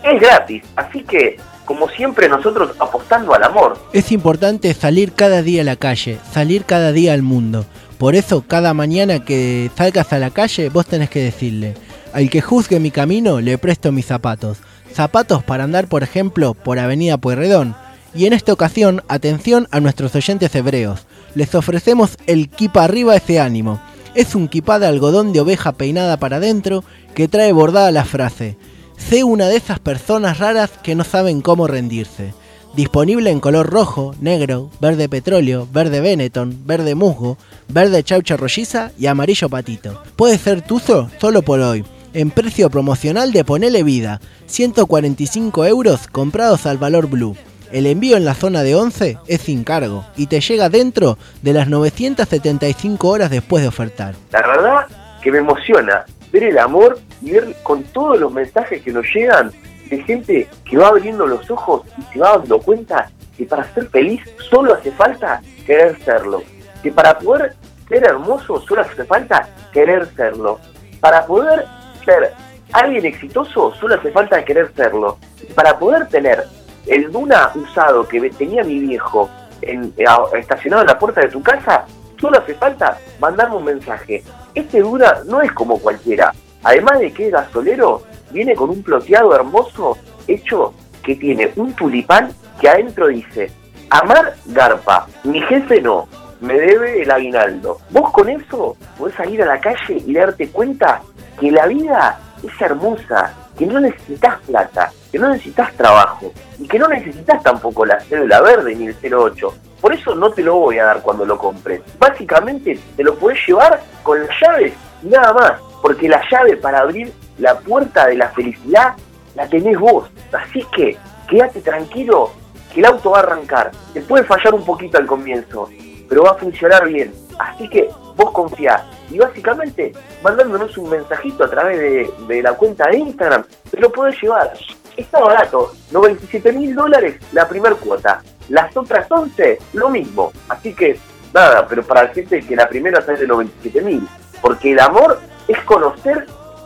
es 0.03 0.19
gratis, 0.21 0.63
así 0.75 1.03
que 1.03 1.38
como 1.65 1.88
siempre 1.88 2.27
nosotros 2.27 2.71
apostando 2.79 3.33
al 3.33 3.43
amor. 3.43 3.77
Es 3.93 4.12
importante 4.12 4.73
salir 4.73 5.13
cada 5.13 5.43
día 5.43 5.62
a 5.62 5.65
la 5.65 5.75
calle, 5.75 6.17
salir 6.31 6.65
cada 6.65 6.91
día 6.91 7.13
al 7.13 7.21
mundo. 7.21 7.65
Por 7.99 8.15
eso 8.15 8.43
cada 8.47 8.73
mañana 8.73 9.23
que 9.23 9.69
salgas 9.75 10.12
a 10.12 10.19
la 10.19 10.31
calle 10.31 10.69
vos 10.69 10.88
tenés 10.88 11.12
que 11.12 11.21
decirle, 11.21 11.75
al 12.13 12.29
que 12.29 12.41
juzgue 12.41 12.79
mi 12.79 12.91
camino 12.91 13.39
le 13.39 13.57
presto 13.57 13.91
mis 13.91 14.07
zapatos. 14.07 14.57
Zapatos 14.91 15.43
para 15.43 15.65
andar, 15.65 15.88
por 15.88 16.01
ejemplo, 16.01 16.55
por 16.55 16.79
Avenida 16.79 17.17
Pueyrredón. 17.17 17.75
Y 18.15 18.25
en 18.25 18.33
esta 18.33 18.51
ocasión, 18.51 19.03
atención 19.07 19.67
a 19.69 19.79
nuestros 19.79 20.15
oyentes 20.15 20.55
hebreos. 20.55 21.05
Les 21.35 21.53
ofrecemos 21.53 22.17
el 22.25 22.49
kipa 22.49 22.83
arriba 22.83 23.15
ese 23.15 23.39
ánimo. 23.39 23.79
Es 24.15 24.33
un 24.33 24.47
kipá 24.47 24.79
de 24.79 24.88
algodón 24.88 25.33
de 25.33 25.41
oveja 25.41 25.73
peinada 25.73 26.17
para 26.17 26.38
adentro 26.38 26.83
que 27.13 27.27
trae 27.27 27.51
bordada 27.51 27.91
la 27.91 28.05
frase 28.05 28.57
Sé 28.99 29.23
una 29.23 29.47
de 29.47 29.55
esas 29.55 29.79
personas 29.79 30.38
raras 30.38 30.69
que 30.83 30.93
no 30.93 31.03
saben 31.03 31.41
cómo 31.41 31.65
rendirse. 31.65 32.33
Disponible 32.75 33.31
en 33.31 33.39
color 33.39 33.67
rojo, 33.71 34.13
negro, 34.21 34.69
verde 34.79 35.09
petróleo, 35.09 35.67
verde 35.73 35.99
Benetton, 35.99 36.55
verde 36.65 36.93
musgo, 36.93 37.38
verde 37.67 38.03
chaucha 38.03 38.38
rolliza 38.38 38.91
y 38.99 39.07
amarillo 39.07 39.49
patito. 39.49 40.03
Puede 40.15 40.38
ser 40.38 40.62
tuzo 40.62 41.09
solo 41.19 41.41
por 41.41 41.59
hoy. 41.59 41.83
En 42.13 42.29
precio 42.29 42.69
promocional 42.69 43.31
de 43.31 43.43
Ponele 43.43 43.81
Vida, 43.81 44.21
145 44.45 45.65
euros 45.65 46.07
comprados 46.07 46.67
al 46.67 46.77
valor 46.77 47.07
blue. 47.07 47.35
El 47.71 47.88
envío 47.88 48.17
en 48.17 48.25
la 48.25 48.35
zona 48.35 48.62
de 48.62 48.75
11 48.75 49.17
es 49.27 49.41
sin 49.41 49.63
cargo 49.63 50.05
y 50.15 50.27
te 50.27 50.41
llega 50.41 50.69
dentro 50.69 51.17
de 51.41 51.53
las 51.53 51.67
975 51.67 53.07
horas 53.07 53.31
después 53.31 53.63
de 53.63 53.69
ofertar. 53.69 54.15
La 54.31 54.41
verdad 54.41 55.08
que 55.21 55.32
me 55.32 55.39
emociona 55.39 56.05
ver 56.32 56.43
el 56.43 56.58
amor 56.58 56.99
y 57.21 57.32
ver 57.32 57.55
con 57.63 57.84
todos 57.84 58.19
los 58.19 58.32
mensajes 58.32 58.82
que 58.82 58.91
nos 58.91 59.05
llegan 59.13 59.51
de 59.89 60.03
gente 60.03 60.47
que 60.63 60.77
va 60.77 60.89
abriendo 60.89 61.25
los 61.25 61.49
ojos 61.49 61.82
y 61.97 62.01
se 62.13 62.19
va 62.19 62.38
dando 62.38 62.60
cuenta 62.60 63.10
que 63.38 63.45
para 63.45 63.63
ser 63.73 63.89
feliz 63.89 64.21
solo 64.49 64.73
hace 64.73 64.91
falta 64.91 65.41
querer 65.65 65.97
serlo. 66.03 66.43
Que 66.84 66.91
para 66.91 67.17
poder 67.17 67.55
ser 67.88 68.05
hermoso 68.05 68.62
solo 68.62 68.82
hace 68.82 69.03
falta 69.05 69.49
querer 69.73 70.08
serlo. 70.15 70.60
Para 70.99 71.25
poder 71.25 71.65
ser 72.05 72.34
alguien 72.71 73.05
exitoso 73.05 73.73
solo 73.75 73.95
hace 73.95 74.12
falta 74.12 74.43
querer 74.45 74.71
serlo. 74.75 75.17
Para 75.55 75.77
poder 75.79 76.08
tener 76.08 76.43
el 76.86 77.12
Duna 77.12 77.51
usado 77.55 78.08
que 78.08 78.29
tenía 78.32 78.63
mi 78.63 78.79
viejo 78.79 79.29
en, 79.62 79.93
estacionado 80.38 80.82
en 80.82 80.88
la 80.88 80.99
puerta 80.99 81.21
de 81.21 81.29
tu 81.29 81.41
casa, 81.41 81.86
solo 82.19 82.39
hace 82.39 82.53
falta 82.55 82.97
mandarme 83.19 83.55
un 83.55 83.65
mensaje. 83.65 84.23
Este 84.55 84.79
Duna 84.79 85.19
no 85.25 85.41
es 85.41 85.51
como 85.53 85.79
cualquiera. 85.79 86.33
Además 86.63 86.99
de 86.99 87.12
que 87.13 87.27
es 87.27 87.31
gasolero, 87.31 88.03
viene 88.31 88.55
con 88.55 88.69
un 88.69 88.83
ploteado 88.83 89.33
hermoso 89.35 89.97
hecho 90.27 90.73
que 91.03 91.15
tiene 91.15 91.51
un 91.55 91.73
tulipán 91.73 92.31
que 92.59 92.69
adentro 92.69 93.07
dice, 93.07 93.51
amar 93.89 94.35
garpa, 94.47 95.07
mi 95.23 95.41
jefe 95.41 95.81
no, 95.81 96.07
me 96.41 96.53
debe 96.53 97.01
el 97.01 97.12
aguinaldo. 97.12 97.77
Vos 97.89 98.12
con 98.12 98.29
eso 98.29 98.75
podés 98.97 99.15
salir 99.15 99.41
a 99.43 99.45
la 99.45 99.59
calle 99.59 100.01
y 100.05 100.13
darte 100.13 100.49
cuenta 100.49 101.01
que 101.39 101.51
la 101.51 101.67
vida 101.67 102.19
es 102.43 102.62
hermosa, 102.62 103.33
que 103.59 103.65
no 103.65 103.81
necesitas 103.81 104.39
plata, 104.47 104.89
que 105.11 105.19
no 105.19 105.27
necesitas 105.27 105.73
trabajo 105.73 106.31
y 106.57 106.65
que 106.65 106.79
no 106.79 106.87
necesitas 106.87 107.43
tampoco 107.43 107.85
la 107.85 107.99
cédula 107.99 108.39
verde 108.39 108.73
ni 108.73 108.87
el 108.87 108.95
08. 109.13 109.53
Por 109.81 109.93
eso 109.93 110.15
no 110.15 110.31
te 110.31 110.41
lo 110.41 110.55
voy 110.55 110.79
a 110.79 110.85
dar 110.85 111.01
cuando 111.01 111.25
lo 111.25 111.37
compres. 111.37 111.81
Básicamente 111.99 112.79
te 112.95 113.03
lo 113.03 113.15
puedes 113.15 113.45
llevar 113.45 113.81
con 114.01 114.25
las 114.25 114.29
llaves 114.39 114.73
y 115.03 115.07
nada 115.07 115.33
más, 115.33 115.61
porque 115.81 116.07
la 116.07 116.21
llave 116.31 116.55
para 116.55 116.79
abrir 116.79 117.11
la 117.37 117.59
puerta 117.59 118.07
de 118.07 118.15
la 118.15 118.29
felicidad 118.29 118.93
la 119.35 119.45
tenés 119.49 119.77
vos. 119.77 120.09
Así 120.31 120.65
que 120.73 120.97
quédate 121.27 121.59
tranquilo 121.59 122.31
que 122.73 122.79
el 122.79 122.85
auto 122.85 123.11
va 123.11 123.17
a 123.17 123.23
arrancar. 123.23 123.71
Te 123.93 124.01
puede 124.01 124.23
fallar 124.23 124.53
un 124.53 124.63
poquito 124.63 124.97
al 124.97 125.05
comienzo, 125.05 125.67
pero 126.07 126.23
va 126.23 126.31
a 126.31 126.35
funcionar 126.35 126.87
bien. 126.87 127.13
Así 127.39 127.69
que 127.69 127.89
vos 128.15 128.32
confiás. 128.32 128.84
Y 129.10 129.17
básicamente 129.17 129.93
mandándonos 130.21 130.78
un 130.78 130.89
mensajito 130.89 131.45
a 131.45 131.49
través 131.49 131.80
de, 132.28 132.43
la 132.43 132.54
cuenta 132.54 132.88
de 132.89 132.97
Instagram, 132.97 133.43
te 133.71 133.80
lo 133.80 133.91
podés 133.91 134.21
llevar. 134.21 134.54
Está 134.95 135.19
barato, 135.19 135.71
97 135.91 136.52
mil 136.52 136.75
dólares 136.75 137.15
la 137.32 137.47
primer 137.47 137.75
cuota. 137.75 138.21
Las 138.49 138.75
otras 138.75 139.10
11, 139.10 139.58
lo 139.73 139.89
mismo. 139.89 140.34
Así 140.49 140.73
que, 140.73 140.99
nada, 141.34 141.65
pero 141.67 141.82
para 141.84 142.10
gente 142.10 142.41
que 142.41 142.56
la 142.56 142.67
primera 142.67 143.02
sale 143.02 143.19
de 143.19 143.28
97 143.28 143.82
mil. 143.82 144.08
Porque 144.41 144.73
el 144.73 144.80
amor 144.80 145.19
es 145.47 145.60
conocer 145.63 146.25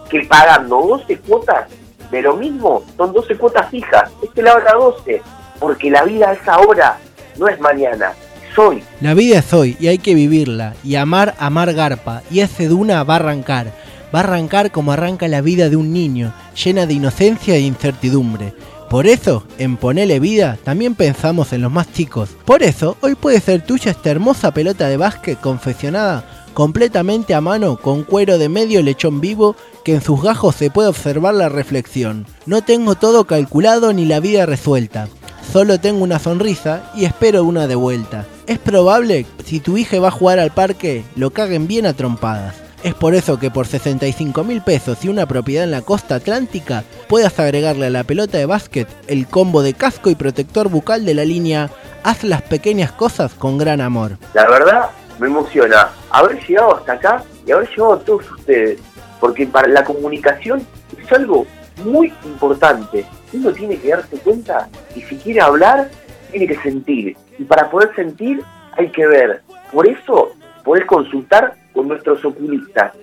que 0.09 0.25
pagando 0.25 0.81
12 0.81 1.19
cuotas 1.19 1.69
de 2.09 2.21
lo 2.21 2.35
mismo, 2.35 2.83
son 2.97 3.13
12 3.13 3.37
cuotas 3.37 3.69
fijas. 3.69 4.11
Este 4.23 4.41
la 4.41 4.55
hora 4.55 4.73
12. 4.73 5.21
Porque 5.59 5.91
la 5.91 6.03
vida 6.03 6.33
es 6.33 6.47
ahora, 6.47 6.97
no 7.37 7.47
es 7.47 7.59
mañana 7.59 8.13
La 9.01 9.13
vida 9.13 9.39
es 9.39 9.53
hoy 9.53 9.77
y 9.79 9.87
hay 9.87 9.97
que 9.97 10.15
vivirla. 10.15 10.75
Y 10.83 10.95
amar, 10.95 11.35
amar 11.39 11.73
garpa. 11.73 12.21
Y 12.29 12.41
ese 12.41 12.67
duna 12.67 13.03
va 13.03 13.15
a 13.15 13.17
arrancar. 13.17 13.73
Va 14.13 14.19
a 14.19 14.23
arrancar 14.23 14.71
como 14.71 14.91
arranca 14.91 15.27
la 15.27 15.41
vida 15.41 15.69
de 15.69 15.75
un 15.75 15.91
niño, 15.91 16.33
llena 16.63 16.85
de 16.85 16.93
inocencia 16.93 17.55
e 17.55 17.61
incertidumbre. 17.61 18.53
Por 18.89 19.07
eso, 19.07 19.43
en 19.57 19.75
Ponele 19.77 20.19
Vida, 20.19 20.59
también 20.63 20.93
pensamos 20.93 21.51
en 21.51 21.61
los 21.61 21.71
más 21.71 21.91
chicos. 21.91 22.29
Por 22.45 22.61
eso, 22.61 22.95
hoy 23.01 23.15
puede 23.15 23.39
ser 23.39 23.65
tuya 23.65 23.89
esta 23.89 24.11
hermosa 24.11 24.51
pelota 24.51 24.87
de 24.87 24.97
básquet 24.97 25.39
confeccionada 25.39 26.23
completamente 26.53 27.33
a 27.33 27.41
mano 27.41 27.77
con 27.77 28.03
cuero 28.03 28.37
de 28.37 28.49
medio 28.49 28.81
lechón 28.81 29.19
vivo 29.19 29.55
que 29.83 29.95
en 29.95 30.01
sus 30.01 30.21
gajos 30.21 30.55
se 30.55 30.69
puede 30.69 30.89
observar 30.89 31.33
la 31.33 31.49
reflexión. 31.49 32.25
No 32.45 32.61
tengo 32.61 32.95
todo 32.95 33.25
calculado 33.25 33.91
ni 33.91 34.05
la 34.05 34.19
vida 34.19 34.45
resuelta. 34.45 35.07
Solo 35.51 35.79
tengo 35.79 36.03
una 36.03 36.19
sonrisa 36.19 36.91
y 36.95 37.05
espero 37.05 37.43
una 37.43 37.67
de 37.67 37.75
vuelta. 37.75 38.25
Es 38.45 38.59
probable, 38.59 39.25
si 39.45 39.61
tu 39.61 39.77
hija 39.77 40.01
va 40.01 40.09
a 40.09 40.11
jugar 40.11 40.37
al 40.37 40.51
parque, 40.51 41.05
lo 41.15 41.29
caguen 41.29 41.65
bien 41.65 41.85
a 41.85 41.93
trompadas. 41.93 42.55
Es 42.83 42.93
por 42.93 43.15
eso 43.15 43.39
que 43.39 43.49
por 43.49 43.67
65 43.67 44.43
mil 44.43 44.61
pesos 44.61 45.05
y 45.05 45.07
una 45.07 45.25
propiedad 45.25 45.63
en 45.63 45.71
la 45.71 45.81
costa 45.81 46.15
atlántica, 46.15 46.83
puedas 47.07 47.39
agregarle 47.39 47.85
a 47.85 47.89
la 47.89 48.03
pelota 48.03 48.37
de 48.37 48.45
básquet 48.45 48.89
el 49.07 49.27
combo 49.27 49.61
de 49.61 49.73
casco 49.73 50.09
y 50.09 50.15
protector 50.15 50.67
bucal 50.67 51.05
de 51.05 51.13
la 51.13 51.23
línea 51.23 51.69
Haz 52.03 52.25
las 52.25 52.41
pequeñas 52.41 52.91
cosas 52.91 53.33
con 53.33 53.57
gran 53.57 53.79
amor. 53.79 54.17
La 54.33 54.49
verdad, 54.49 54.89
me 55.19 55.27
emociona 55.27 55.91
haber 56.09 56.45
llegado 56.45 56.75
hasta 56.75 56.93
acá 56.93 57.23
y 57.47 57.51
haber 57.53 57.69
llegado 57.69 57.93
a 57.93 57.99
todos 57.99 58.29
ustedes, 58.29 58.77
porque 59.21 59.47
para 59.47 59.69
la 59.69 59.85
comunicación 59.85 60.67
es 61.01 61.09
algo 61.13 61.47
muy 61.85 62.11
importante 62.25 63.05
uno 63.33 63.51
tiene 63.51 63.77
que 63.77 63.89
darse 63.89 64.17
cuenta 64.17 64.69
y 64.95 65.01
si 65.01 65.17
quiere 65.17 65.41
hablar, 65.41 65.89
tiene 66.33 66.47
que 66.47 66.61
sentir. 66.61 67.15
Y 67.37 67.43
para 67.43 67.69
poder 67.69 67.95
sentir, 67.95 68.41
hay 68.75 68.89
que 68.89 69.07
ver. 69.07 69.41
Por 69.71 69.87
eso, 69.87 70.31
podés 70.63 70.85
consultar 70.85 71.55
con 71.73 71.87
nuestros 71.87 72.25
oculistas. 72.25 72.93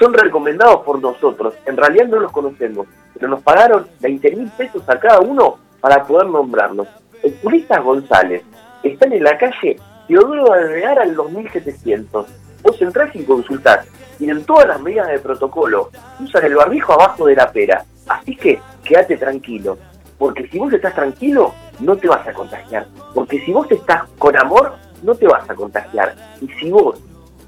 Son 0.00 0.12
recomendados 0.12 0.82
por 0.84 1.00
nosotros. 1.00 1.54
En 1.66 1.76
realidad 1.76 2.08
no 2.08 2.18
los 2.18 2.32
conocemos, 2.32 2.86
pero 3.14 3.28
nos 3.28 3.42
pagaron 3.42 3.86
20 4.00 4.36
mil 4.36 4.50
pesos 4.56 4.82
a 4.88 4.98
cada 4.98 5.20
uno 5.20 5.58
para 5.80 6.04
poder 6.04 6.28
nombrarlos. 6.28 6.88
Oculistas 7.22 7.82
González. 7.82 8.42
Están 8.82 9.12
en 9.12 9.22
la 9.22 9.38
calle 9.38 9.76
Teodoro 10.08 10.52
Alvear 10.52 10.98
al 10.98 11.14
2700. 11.14 12.26
Vos 12.62 12.82
entrás 12.82 13.14
y 13.14 13.22
consultás. 13.24 13.86
Tienen 14.18 14.44
todas 14.44 14.66
las 14.66 14.80
medidas 14.80 15.08
de 15.08 15.18
protocolo. 15.18 15.90
Usan 16.20 16.44
el 16.44 16.54
barbijo 16.54 16.94
abajo 16.94 17.26
de 17.26 17.36
la 17.36 17.52
pera. 17.52 17.84
Así 18.08 18.34
que 18.34 18.60
quédate 18.82 19.16
tranquilo. 19.16 19.78
Porque 20.18 20.48
si 20.48 20.58
vos 20.58 20.72
estás 20.72 20.94
tranquilo, 20.94 21.52
no 21.82 21.96
te 21.96 22.08
vas 22.08 22.26
a 22.26 22.32
contagiar. 22.32 22.86
Porque 23.14 23.44
si 23.44 23.52
vos 23.52 23.70
estás 23.70 24.08
con 24.18 24.36
amor, 24.36 24.74
no 25.02 25.14
te 25.14 25.26
vas 25.26 25.48
a 25.48 25.54
contagiar. 25.54 26.14
Y 26.40 26.48
si 26.60 26.70
vos 26.70 26.98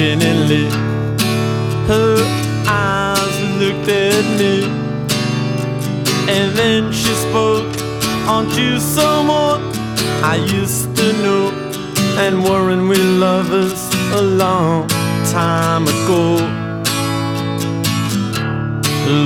Questioningly. 0.00 0.64
Her 1.86 2.16
eyes 2.66 3.36
looked 3.60 3.88
at 3.88 4.24
me, 4.38 4.64
and 6.28 6.56
then 6.56 6.90
she 6.90 7.12
spoke 7.14 7.68
onto 8.26 8.78
someone 8.78 9.60
I 10.22 10.36
used 10.36 10.96
to 10.96 11.12
know, 11.22 11.50
and 12.18 12.42
weren't 12.42 12.88
we 12.88 12.96
lovers 12.96 13.80
a 14.14 14.22
long 14.22 14.88
time 15.32 15.82
ago? 15.82 16.36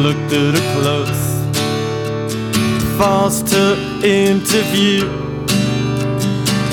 Looked 0.03 0.33
at 0.33 0.55
her 0.59 0.67
close, 0.75 1.25
forced 2.99 3.53
her 3.55 3.77
interview. 4.03 5.09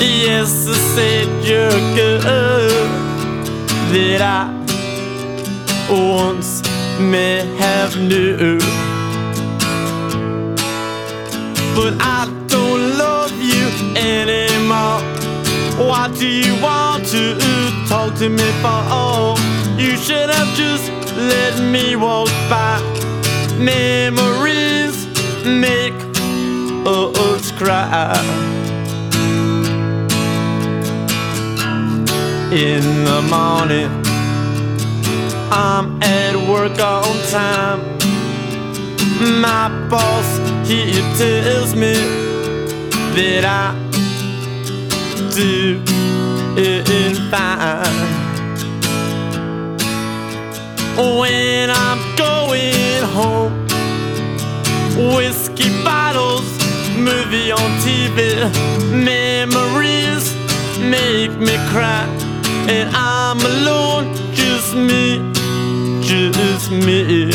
Yes, 0.00 0.66
I 0.66 0.74
said 0.94 1.28
you're 1.44 1.94
good 1.94 3.01
that 3.92 4.22
I 4.22 4.62
once 5.90 6.62
may 6.98 7.44
have 7.58 7.94
knew. 7.98 8.58
But 11.76 11.94
I 12.00 12.24
don't 12.46 12.96
love 12.96 13.32
you 13.38 13.68
anymore. 13.94 15.00
What 15.86 16.18
do 16.18 16.26
you 16.26 16.54
want 16.62 17.06
to 17.08 17.36
talk 17.86 18.14
to 18.20 18.30
me 18.30 18.48
for? 18.62 18.80
All? 18.88 19.38
You 19.76 19.96
should 19.98 20.30
have 20.30 20.56
just 20.56 20.90
let 21.16 21.60
me 21.60 21.94
walk 21.94 22.28
by. 22.48 22.80
Memories 23.58 25.06
make 25.44 25.92
us 26.86 27.52
cry. 27.52 28.61
In 32.52 32.82
the 33.04 33.22
morning. 33.30 33.88
I'm 35.50 36.02
at 36.02 36.36
work 36.36 36.78
on 36.80 37.16
time. 37.30 37.80
My 39.40 39.70
boss, 39.88 40.38
he 40.68 40.92
tells 41.16 41.74
me 41.74 41.94
that 43.16 43.44
I 43.46 43.72
do 45.34 45.82
it 46.58 47.16
fine. 47.30 48.10
When 51.18 51.70
I'm 51.70 52.00
going 52.16 53.02
home, 53.16 53.66
whiskey 55.16 55.70
bottles, 55.82 56.46
movie 56.98 57.50
on 57.50 57.70
TV, 57.80 58.52
memories 58.92 60.36
make 60.90 61.30
me 61.38 61.56
cry 61.70 62.21
and 62.68 62.90
I'm 62.94 63.40
alone, 63.40 64.14
just 64.32 64.74
me, 64.74 65.18
just 66.02 66.70
me, 66.70 67.30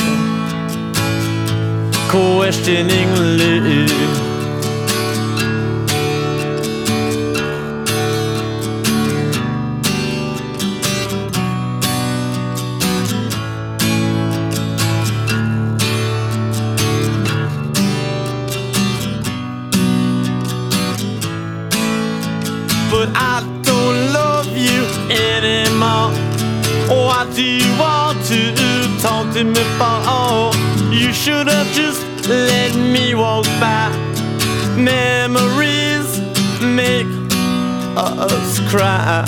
questioningly. 2.10 3.86
But 3.88 4.27
let 32.28 32.76
me 32.76 33.16
walk 33.16 33.46
by. 33.60 33.90
Memories 34.76 36.20
make 36.62 37.08
us 37.96 38.60
cry. 38.70 39.24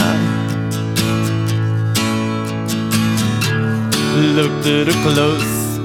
Looked 4.36 4.68
at 4.68 4.88
her 4.88 5.00
close, 5.04 5.80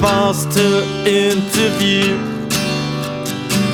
forced 0.00 0.50
to 0.52 0.84
interview. 1.08 2.18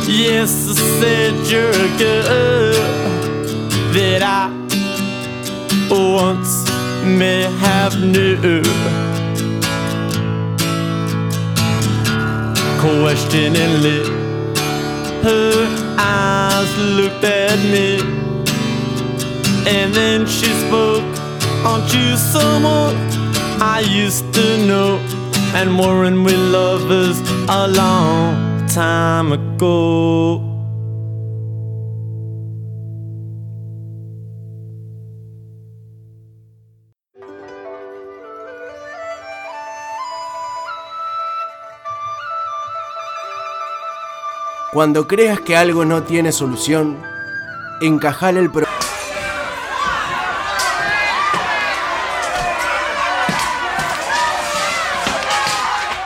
Yes, 0.06 0.70
I 0.70 0.74
said 1.00 1.34
you're 1.50 1.70
a 1.70 1.98
girl 1.98 3.08
that 3.92 4.22
I 4.22 4.50
once 5.90 6.64
may 7.04 7.42
have 7.58 8.00
knew. 8.00 9.07
Questioningly, 12.88 14.02
her 15.22 15.52
eyes 15.98 16.70
looked 16.96 17.22
at 17.22 17.58
me, 17.72 18.00
and 19.68 19.92
then 19.92 20.26
she 20.26 20.46
spoke. 20.64 21.04
Aren't 21.66 21.92
you 21.92 22.16
someone 22.16 22.96
I 23.60 23.80
used 23.80 24.32
to 24.32 24.66
know? 24.66 24.98
And 25.54 25.78
weren't 25.78 26.24
we 26.24 26.34
lovers 26.34 27.20
a 27.50 27.68
long 27.68 28.66
time 28.68 29.32
ago? 29.32 30.47
Cuando 44.70 45.06
creas 45.06 45.40
que 45.40 45.56
algo 45.56 45.86
no 45.86 46.02
tiene 46.02 46.30
solución, 46.30 46.98
encajale 47.80 48.40
el 48.40 48.50
pro... 48.50 48.66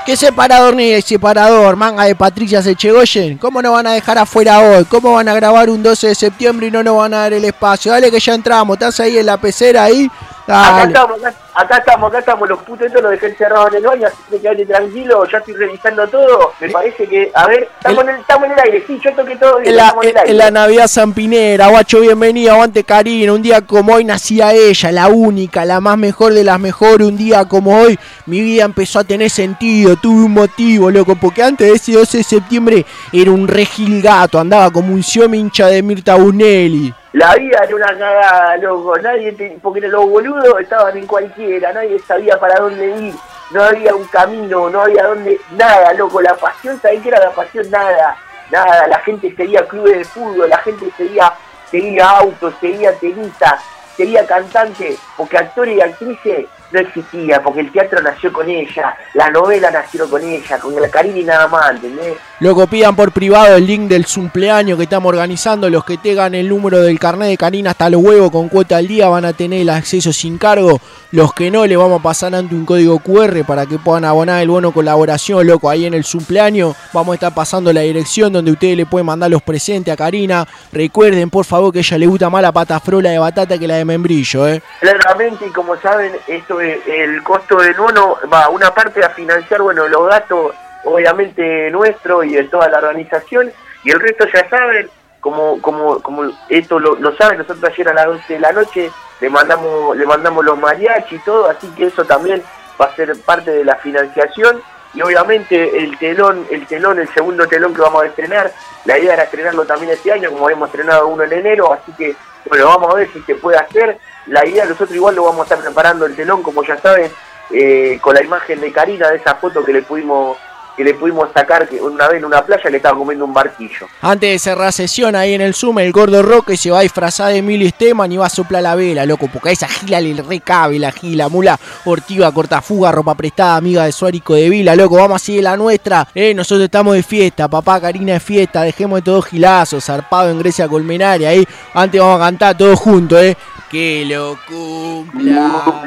¿Qué 0.06 0.16
separador 0.16 0.76
ni 0.76 0.92
el 0.92 1.02
separador? 1.02 1.74
Manga 1.74 2.04
de 2.04 2.14
Patricia 2.14 2.62
Sechegoyen. 2.62 3.36
¿Cómo 3.38 3.60
nos 3.60 3.72
van 3.72 3.88
a 3.88 3.94
dejar 3.94 4.18
afuera 4.18 4.60
hoy? 4.60 4.84
¿Cómo 4.84 5.14
van 5.14 5.28
a 5.28 5.34
grabar 5.34 5.68
un 5.68 5.82
12 5.82 6.08
de 6.08 6.14
septiembre 6.14 6.68
y 6.68 6.70
no 6.70 6.84
nos 6.84 6.96
van 6.96 7.14
a 7.14 7.18
dar 7.18 7.32
el 7.32 7.44
espacio? 7.44 7.90
Dale 7.90 8.12
que 8.12 8.20
ya 8.20 8.34
entramos. 8.34 8.76
¿Estás 8.76 9.00
ahí 9.00 9.18
en 9.18 9.26
la 9.26 9.38
pecera 9.38 9.84
ahí? 9.84 10.08
Acá 10.46 10.84
estamos, 10.84 11.18
acá, 11.18 11.34
acá 11.54 11.78
estamos, 11.78 12.08
acá 12.10 12.18
estamos, 12.20 12.48
los 12.48 12.58
putos 12.62 12.86
estos 12.86 13.02
los 13.02 13.10
dejé 13.12 13.26
encerrados 13.28 13.68
en 13.70 13.76
el 13.76 13.82
baño, 13.84 14.06
así 14.06 14.16
que 14.30 14.40
quédate 14.40 14.66
tranquilo, 14.66 15.24
ya 15.30 15.38
estoy 15.38 15.54
revisando 15.54 16.06
todo. 16.08 16.52
Me 16.60 16.68
parece 16.70 17.06
que, 17.06 17.30
a 17.34 17.46
ver, 17.46 17.68
estamos, 17.78 18.04
en, 18.04 18.10
el, 18.10 18.20
estamos 18.20 18.44
en 18.46 18.52
el 18.52 18.58
aire, 18.60 18.84
sí, 18.86 19.00
yo 19.02 19.12
toqué 19.14 19.36
todo 19.36 19.58
En 19.60 19.76
la, 19.76 19.82
estamos 19.86 20.04
en 20.04 20.10
el 20.10 20.16
aire. 20.18 20.30
en 20.30 20.38
la 20.38 20.50
Navidad 20.50 20.88
Zampinera, 20.88 21.68
guacho, 21.68 22.00
bienvenido, 22.00 22.52
aguante 22.52 22.84
Karina. 22.84 23.32
Un 23.32 23.42
día 23.42 23.60
como 23.62 23.94
hoy 23.94 24.04
nacía 24.04 24.52
ella, 24.52 24.92
la 24.92 25.08
única, 25.08 25.64
la 25.64 25.80
más 25.80 25.98
mejor 25.98 26.32
de 26.32 26.44
las 26.44 26.58
mejores. 26.58 27.06
Un 27.06 27.16
día 27.16 27.44
como 27.46 27.78
hoy, 27.80 27.98
mi 28.26 28.40
vida 28.40 28.64
empezó 28.64 29.00
a 29.00 29.04
tener 29.04 29.30
sentido, 29.30 29.96
tuve 29.96 30.24
un 30.24 30.32
motivo, 30.32 30.90
loco, 30.90 31.16
porque 31.16 31.42
antes 31.42 31.68
de 31.68 31.74
ese 31.74 31.92
12 31.92 32.18
de 32.18 32.24
septiembre 32.24 32.86
era 33.12 33.30
un 33.30 33.46
regil 33.48 34.00
gato, 34.02 34.38
andaba 34.38 34.70
como 34.70 34.92
un 34.94 35.02
hincha 35.34 35.66
de 35.68 35.82
Mirta 35.82 36.14
Busnelli. 36.14 36.92
La 37.12 37.34
vida 37.34 37.58
era 37.62 37.76
una 37.76 37.86
cagada, 37.98 38.56
loco. 38.56 38.96
Nadie, 38.96 39.32
te- 39.32 39.58
porque 39.62 39.82
los 39.82 40.08
boludos 40.08 40.58
estaban 40.60 40.96
en 40.96 41.06
cualquiera, 41.42 41.72
nadie 41.72 41.98
sabía 42.00 42.38
para 42.38 42.56
dónde 42.56 42.86
ir, 42.86 43.14
no 43.50 43.62
había 43.62 43.94
un 43.94 44.06
camino, 44.06 44.70
no 44.70 44.82
había 44.82 45.04
dónde, 45.04 45.40
nada, 45.52 45.92
loco. 45.94 46.20
La 46.20 46.34
pasión, 46.34 46.80
¿sabés 46.80 47.02
qué 47.02 47.08
era 47.08 47.20
la 47.20 47.30
pasión? 47.30 47.68
Nada, 47.70 48.16
nada. 48.50 48.86
La 48.86 48.98
gente 49.00 49.34
seguía 49.36 49.66
clubes 49.66 49.98
de 49.98 50.04
fútbol, 50.04 50.48
la 50.48 50.58
gente 50.58 50.86
seguía, 50.96 52.08
autos, 52.08 52.54
seguía 52.60 52.94
tenistas, 52.98 53.62
seguía 53.96 54.26
cantantes, 54.26 54.98
porque 55.16 55.38
actores 55.38 55.76
y 55.76 55.80
actrices 55.80 56.46
no 56.70 56.80
existía, 56.80 57.42
porque 57.42 57.60
el 57.60 57.72
teatro 57.72 58.00
nació 58.00 58.32
con 58.32 58.48
ella, 58.48 58.96
la 59.14 59.28
novela 59.30 59.70
nació 59.70 60.08
con 60.08 60.22
ella, 60.22 60.58
con 60.58 60.80
la 60.80 60.88
Karina 60.88 61.18
y 61.18 61.24
nada 61.24 61.46
más, 61.48 61.70
¿entendés? 61.72 62.16
Loco, 62.42 62.66
pidan 62.66 62.96
por 62.96 63.12
privado 63.12 63.54
el 63.54 63.68
link 63.68 63.82
del 63.82 64.04
cumpleaños 64.04 64.76
que 64.76 64.82
estamos 64.82 65.10
organizando. 65.10 65.70
Los 65.70 65.84
que 65.84 65.96
tengan 65.96 66.34
el 66.34 66.48
número 66.48 66.80
del 66.80 66.98
carnet 66.98 67.28
de 67.28 67.36
Karina 67.36 67.70
hasta 67.70 67.88
los 67.88 68.02
huevos 68.02 68.32
con 68.32 68.48
cuota 68.48 68.78
al 68.78 68.88
día 68.88 69.06
van 69.06 69.24
a 69.24 69.32
tener 69.32 69.60
el 69.60 69.70
acceso 69.70 70.12
sin 70.12 70.38
cargo. 70.38 70.80
Los 71.12 71.32
que 71.34 71.52
no, 71.52 71.64
le 71.66 71.76
vamos 71.76 72.00
a 72.00 72.02
pasar 72.02 72.34
ante 72.34 72.56
un 72.56 72.66
código 72.66 72.98
QR 72.98 73.44
para 73.46 73.64
que 73.66 73.78
puedan 73.78 74.04
abonar 74.04 74.42
el 74.42 74.48
bono 74.48 74.72
colaboración, 74.72 75.46
loco. 75.46 75.70
Ahí 75.70 75.86
en 75.86 75.94
el 75.94 76.04
cumpleaños 76.04 76.74
vamos 76.92 77.12
a 77.12 77.14
estar 77.14 77.32
pasando 77.32 77.72
la 77.72 77.82
dirección 77.82 78.32
donde 78.32 78.50
ustedes 78.50 78.76
le 78.76 78.86
pueden 78.86 79.06
mandar 79.06 79.30
los 79.30 79.42
presentes 79.42 79.94
a 79.94 79.96
Karina. 79.96 80.44
Recuerden, 80.72 81.30
por 81.30 81.44
favor, 81.44 81.72
que 81.72 81.78
ella 81.78 81.96
le 81.96 82.08
gusta 82.08 82.28
más 82.28 82.42
la 82.42 82.50
pata 82.50 82.80
frola 82.80 83.10
de 83.10 83.20
batata 83.20 83.56
que 83.56 83.68
la 83.68 83.76
de 83.76 83.84
membrillo, 83.84 84.48
¿eh? 84.48 84.60
Claramente, 84.80 85.46
y 85.46 85.50
como 85.50 85.80
saben, 85.80 86.10
esto 86.26 86.60
es 86.60 86.80
el 86.88 87.22
costo 87.22 87.58
del 87.58 87.74
bono 87.74 88.16
va 88.32 88.48
una 88.48 88.74
parte 88.74 89.00
a 89.04 89.10
financiar, 89.10 89.62
bueno, 89.62 89.86
los 89.86 90.08
gastos 90.08 90.50
obviamente 90.84 91.70
nuestro 91.70 92.22
y 92.24 92.34
de 92.34 92.44
toda 92.44 92.68
la 92.68 92.78
organización, 92.78 93.52
y 93.84 93.90
el 93.90 94.00
resto 94.00 94.26
ya 94.32 94.48
saben, 94.48 94.88
como 95.20 95.60
como 95.60 96.00
como 96.02 96.30
esto 96.48 96.78
lo, 96.78 96.96
lo 96.96 97.14
saben, 97.16 97.38
nosotros 97.38 97.70
ayer 97.72 97.88
a 97.88 97.94
las 97.94 98.06
12 98.06 98.34
de 98.34 98.40
la 98.40 98.52
noche 98.52 98.90
le 99.20 99.30
mandamos 99.30 99.96
le 99.96 100.04
mandamos 100.04 100.44
los 100.44 100.58
mariachi 100.58 101.16
y 101.16 101.20
todo, 101.20 101.48
así 101.48 101.68
que 101.76 101.86
eso 101.86 102.04
también 102.04 102.42
va 102.80 102.86
a 102.86 102.96
ser 102.96 103.12
parte 103.24 103.50
de 103.50 103.64
la 103.64 103.76
financiación 103.76 104.60
y 104.94 105.02
obviamente 105.02 105.78
el 105.78 105.96
telón, 105.98 106.46
el 106.50 106.66
telón, 106.66 106.98
el 106.98 107.08
segundo 107.14 107.46
telón 107.46 107.72
que 107.72 107.80
vamos 107.80 108.02
a 108.02 108.06
estrenar, 108.06 108.52
la 108.84 108.98
idea 108.98 109.14
era 109.14 109.22
estrenarlo 109.22 109.64
también 109.64 109.92
este 109.92 110.12
año, 110.12 110.30
como 110.30 110.44
habíamos 110.44 110.68
estrenado 110.68 111.06
uno 111.08 111.22
en 111.22 111.32
enero, 111.32 111.72
así 111.72 111.92
que 111.92 112.14
bueno, 112.48 112.66
vamos 112.66 112.92
a 112.92 112.96
ver 112.96 113.12
si 113.12 113.20
se 113.22 113.34
puede 113.34 113.58
hacer. 113.58 113.98
La 114.26 114.46
idea, 114.46 114.64
nosotros 114.64 114.94
igual 114.94 115.14
lo 115.14 115.24
vamos 115.24 115.40
a 115.40 115.42
estar 115.44 115.60
preparando 115.60 116.06
el 116.06 116.16
telón, 116.16 116.42
como 116.42 116.62
ya 116.64 116.76
saben, 116.76 117.10
eh, 117.50 117.98
con 118.00 118.14
la 118.14 118.22
imagen 118.22 118.60
de 118.60 118.72
Karina, 118.72 119.08
de 119.08 119.16
esa 119.16 119.34
foto 119.36 119.64
que 119.64 119.72
le 119.72 119.82
pudimos 119.82 120.36
que 120.76 120.84
le 120.84 120.94
pudimos 120.94 121.28
sacar 121.32 121.68
que 121.68 121.80
una 121.80 122.08
vez 122.08 122.18
en 122.18 122.24
una 122.24 122.44
playa 122.44 122.70
le 122.70 122.76
estaba 122.78 122.96
comiendo 122.96 123.24
un 123.24 123.34
barquillo. 123.34 123.86
Antes 124.00 124.30
de 124.30 124.38
cerrar 124.38 124.72
sesión 124.72 125.14
ahí 125.16 125.34
en 125.34 125.40
el 125.40 125.54
Zoom, 125.54 125.78
el 125.80 125.92
gordo 125.92 126.22
Roque 126.22 126.56
se 126.56 126.70
va 126.70 126.80
a 126.80 126.82
disfrazar 126.82 127.32
de 127.32 127.38
Emilio 127.38 127.68
Esteban 127.68 128.10
y 128.10 128.16
va 128.16 128.26
a 128.26 128.30
soplar 128.30 128.62
la 128.62 128.74
vela, 128.74 129.04
loco, 129.06 129.28
porque 129.32 129.50
a 129.50 129.52
esa 129.52 129.68
gila 129.68 130.00
le 130.00 130.22
recabe 130.22 130.78
la 130.78 130.92
gila, 130.92 131.28
mula, 131.28 131.58
ortiva, 131.84 132.32
cortafuga, 132.32 132.92
ropa 132.92 133.14
prestada, 133.14 133.56
amiga 133.56 133.84
de 133.84 133.92
Suárico 133.92 134.34
de 134.34 134.48
Vila, 134.48 134.74
loco, 134.76 134.96
vamos 134.96 135.22
a 135.22 135.24
seguir 135.24 135.42
la 135.42 135.56
nuestra, 135.56 136.08
eh, 136.14 136.34
nosotros 136.34 136.64
estamos 136.64 136.94
de 136.94 137.02
fiesta, 137.02 137.48
papá, 137.48 137.80
Karina 137.80 138.14
de 138.14 138.20
fiesta, 138.20 138.62
dejemos 138.62 138.98
de 138.98 139.02
todos 139.02 139.26
gilazos, 139.26 139.84
zarpado 139.84 140.30
en 140.30 140.38
Grecia 140.38 140.68
Colmenaria, 140.68 141.30
ahí, 141.30 141.46
antes 141.74 142.00
vamos 142.00 142.20
a 142.20 142.24
cantar 142.24 142.56
todos 142.56 142.78
juntos, 142.78 143.20
eh. 143.22 143.36
Que 143.70 144.04
lo 144.04 144.36
cumpla 144.46 145.82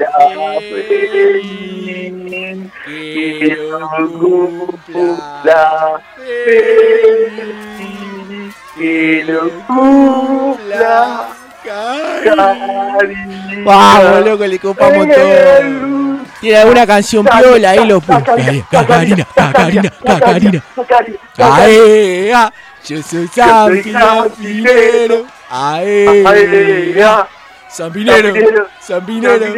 feliz, 0.60 1.95
que 2.86 3.58
lo 3.58 4.12
cumpla 4.20 6.02
feliz, 6.16 7.36
que 8.76 9.24
lo 9.28 9.50
cumpla 9.68 11.36
Vamos, 13.64 14.26
loco, 14.26 14.46
le 14.46 14.60
copamos 14.60 15.08
todo. 15.08 16.20
Tiene 16.40 16.58
alguna 16.58 16.86
canción 16.86 17.26
piola 17.26 17.72
ahí, 17.72 17.88
lo 17.88 18.02
Cacarina, 18.02 18.68
Cacarina, 18.70 19.26
Cacarina, 19.36 19.92
Cacarina. 20.06 20.64
Aea, 21.38 22.54
yo 22.88 23.02
soy 23.02 23.28
Zampinero. 23.28 25.26
Aea, 25.50 27.28
Zampinero, 27.72 28.68
Zampinero. 28.82 29.56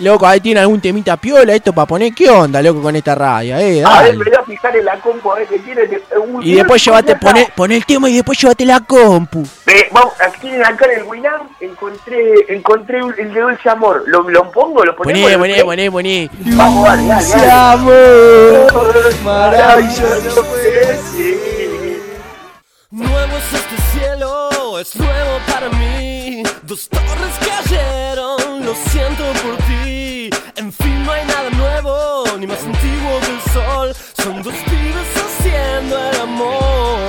Loco, 0.00 0.26
ahí 0.26 0.40
tiene 0.40 0.60
algún 0.60 0.80
temita 0.80 1.16
piola 1.16 1.54
esto 1.54 1.72
para 1.72 1.86
poner. 1.86 2.12
¿Qué 2.14 2.28
onda, 2.28 2.60
loco, 2.60 2.82
con 2.82 2.94
esta 2.94 3.14
radio? 3.14 3.56
Eh, 3.56 3.82
A 3.84 4.02
ver, 4.02 4.12
dale. 4.12 4.18
me 4.18 4.24
voy 4.24 4.34
a 4.34 4.42
fijar 4.44 4.76
en 4.76 4.84
la 4.84 5.00
compu 5.00 5.32
a 5.32 5.36
ver 5.36 5.46
qué 5.48 5.58
tiene. 5.60 5.82
un- 6.26 6.42
Y 6.42 6.54
después 6.54 6.84
llévate, 6.84 7.16
poné, 7.16 7.48
poné 7.56 7.76
el 7.76 7.86
tema 7.86 8.08
y 8.10 8.16
después 8.16 8.38
llévate 8.38 8.66
la 8.66 8.80
compu. 8.80 9.42
Ve, 9.66 9.88
vamos, 9.90 10.12
aquí 10.20 10.50
acá 10.62 10.84
en 10.92 11.00
el 11.00 11.04
Winam 11.04 11.48
encontré, 11.60 12.34
encontré 12.48 12.98
el 13.18 13.32
de 13.32 13.40
Dulce 13.40 13.68
Amor. 13.70 14.04
¿Lo, 14.06 14.28
lo 14.28 14.50
pongo? 14.52 14.84
¿Lo 14.84 14.94
ponemos? 14.94 15.32
Poné, 15.32 15.38
poné, 15.38 15.64
poné, 15.64 15.90
poné. 15.90 16.30
Vamos, 16.54 16.84
dale, 16.86 17.06
dale, 17.06 17.22
Dulce 17.24 17.46
dale. 17.46 17.52
amor, 17.72 19.14
maravilloso 19.24 20.44
Nuevo 22.90 23.36
es 23.36 23.52
este 23.52 23.76
cielo, 23.92 24.78
es 24.80 24.96
nuevo 24.96 25.38
para 25.46 25.68
mí. 25.70 26.42
Dos 26.62 26.88
torres 26.88 27.34
cayeron, 27.40 28.64
lo 28.64 28.74
siento 28.74 29.24
por 29.42 29.56
ti. 29.66 29.77
Son 34.28 34.42
dos 34.42 34.54
pibes 34.66 35.08
haciendo 35.16 35.96
el 35.96 36.20
amor. 36.20 37.00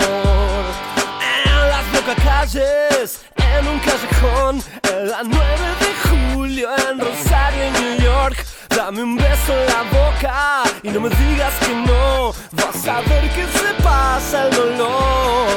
En 1.20 1.70
las 1.70 1.86
locas 1.94 2.16
calles, 2.24 3.22
en 3.36 3.68
un 3.68 3.78
callejón. 3.80 4.64
el 4.84 5.12
9 5.28 5.40
de 5.84 5.92
julio 6.08 6.70
en 6.78 6.98
Rosario, 6.98 7.72
New 7.74 8.00
York. 8.00 8.46
Dame 8.70 9.04
un 9.04 9.18
beso 9.18 9.52
en 9.52 9.66
la 9.68 9.84
boca 10.00 10.64
y 10.82 10.88
no 10.92 11.02
me 11.02 11.10
digas 11.10 11.54
que 11.60 11.76
no. 11.76 12.34
Vas 12.54 12.88
a 12.88 13.02
ver 13.02 13.30
que 13.32 13.46
se 13.48 13.84
pasa 13.84 14.48
el 14.48 14.56
dolor. 14.56 15.48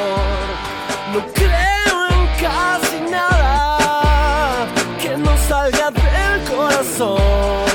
No 1.13 1.25
creo 1.33 1.95
en 2.09 2.27
casi 2.41 2.99
nada 3.09 4.67
que 5.01 5.15
no 5.15 5.31
salga 5.47 5.91
del 5.91 6.43
corazón. 6.43 7.72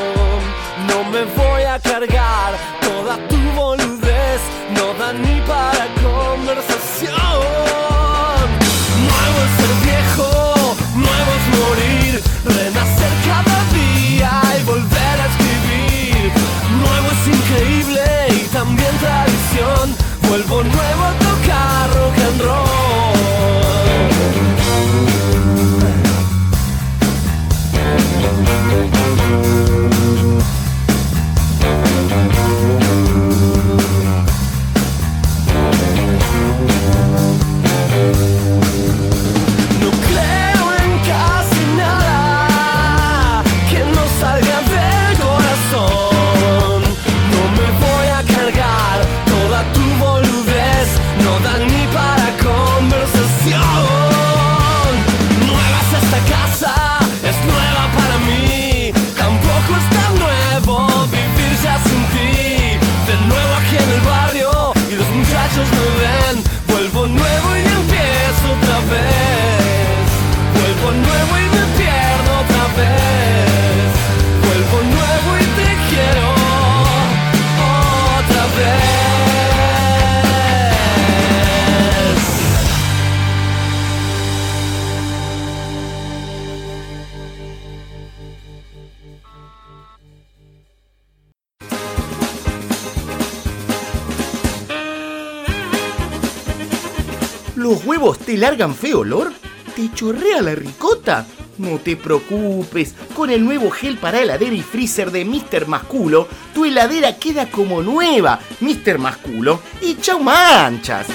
¿Los 97.58 97.84
huevos 97.84 98.20
te 98.20 98.36
largan 98.36 98.72
feo 98.72 99.00
olor? 99.00 99.32
¿Te 99.74 99.92
chorrea 99.92 100.40
la 100.42 100.54
ricota? 100.54 101.26
No 101.58 101.78
te 101.78 101.96
preocupes, 101.96 102.94
con 103.16 103.30
el 103.30 103.44
nuevo 103.44 103.68
gel 103.72 103.98
para 103.98 104.20
heladera 104.20 104.54
y 104.54 104.62
freezer 104.62 105.10
de 105.10 105.24
Mr. 105.24 105.66
Masculo, 105.66 106.28
tu 106.54 106.64
heladera 106.64 107.16
queda 107.16 107.50
como 107.50 107.82
nueva, 107.82 108.38
Mr. 108.60 108.98
Masculo, 108.98 109.58
y 109.80 109.96
chau 109.96 110.20
manchas. 110.20 111.08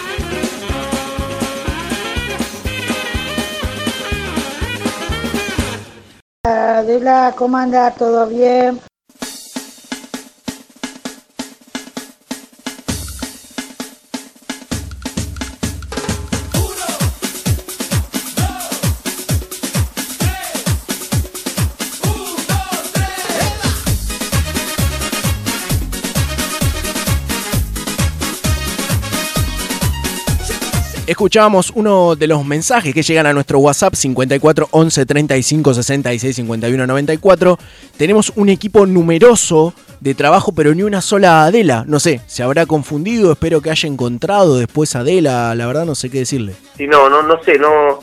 Adela, 6.43 7.33
¿cómo 7.37 7.55
anda? 7.55 7.89
¿Todo 7.91 8.27
bien? 8.27 8.81
Escuchábamos 31.23 31.71
uno 31.75 32.17
de 32.17 32.27
los 32.27 32.43
mensajes 32.43 32.93
que 32.93 33.01
llegan 33.01 33.25
a 33.25 33.31
nuestro 33.31 33.59
WhatsApp 33.59 33.93
54 33.93 34.67
11 34.71 35.05
35 35.05 35.73
66 35.73 36.35
51 36.35 36.85
94. 36.85 37.57
Tenemos 37.95 38.33
un 38.35 38.49
equipo 38.49 38.85
numeroso 38.85 39.73
de 40.01 40.15
trabajo, 40.15 40.51
pero 40.51 40.75
ni 40.75 40.83
una 40.83 40.99
sola 40.99 41.45
Adela. 41.45 41.85
No 41.87 42.01
sé, 42.01 42.19
se 42.27 42.43
habrá 42.43 42.65
confundido. 42.65 43.31
Espero 43.31 43.61
que 43.61 43.71
haya 43.71 43.87
encontrado 43.87 44.57
después 44.57 44.97
Adela. 44.97 45.55
La 45.55 45.65
verdad, 45.65 45.85
no 45.85 45.95
sé 45.95 46.09
qué 46.09 46.19
decirle. 46.19 46.55
Sí, 46.75 46.87
no, 46.87 47.07
no, 47.07 47.23
no 47.23 47.41
sé, 47.41 47.57
no. 47.57 47.99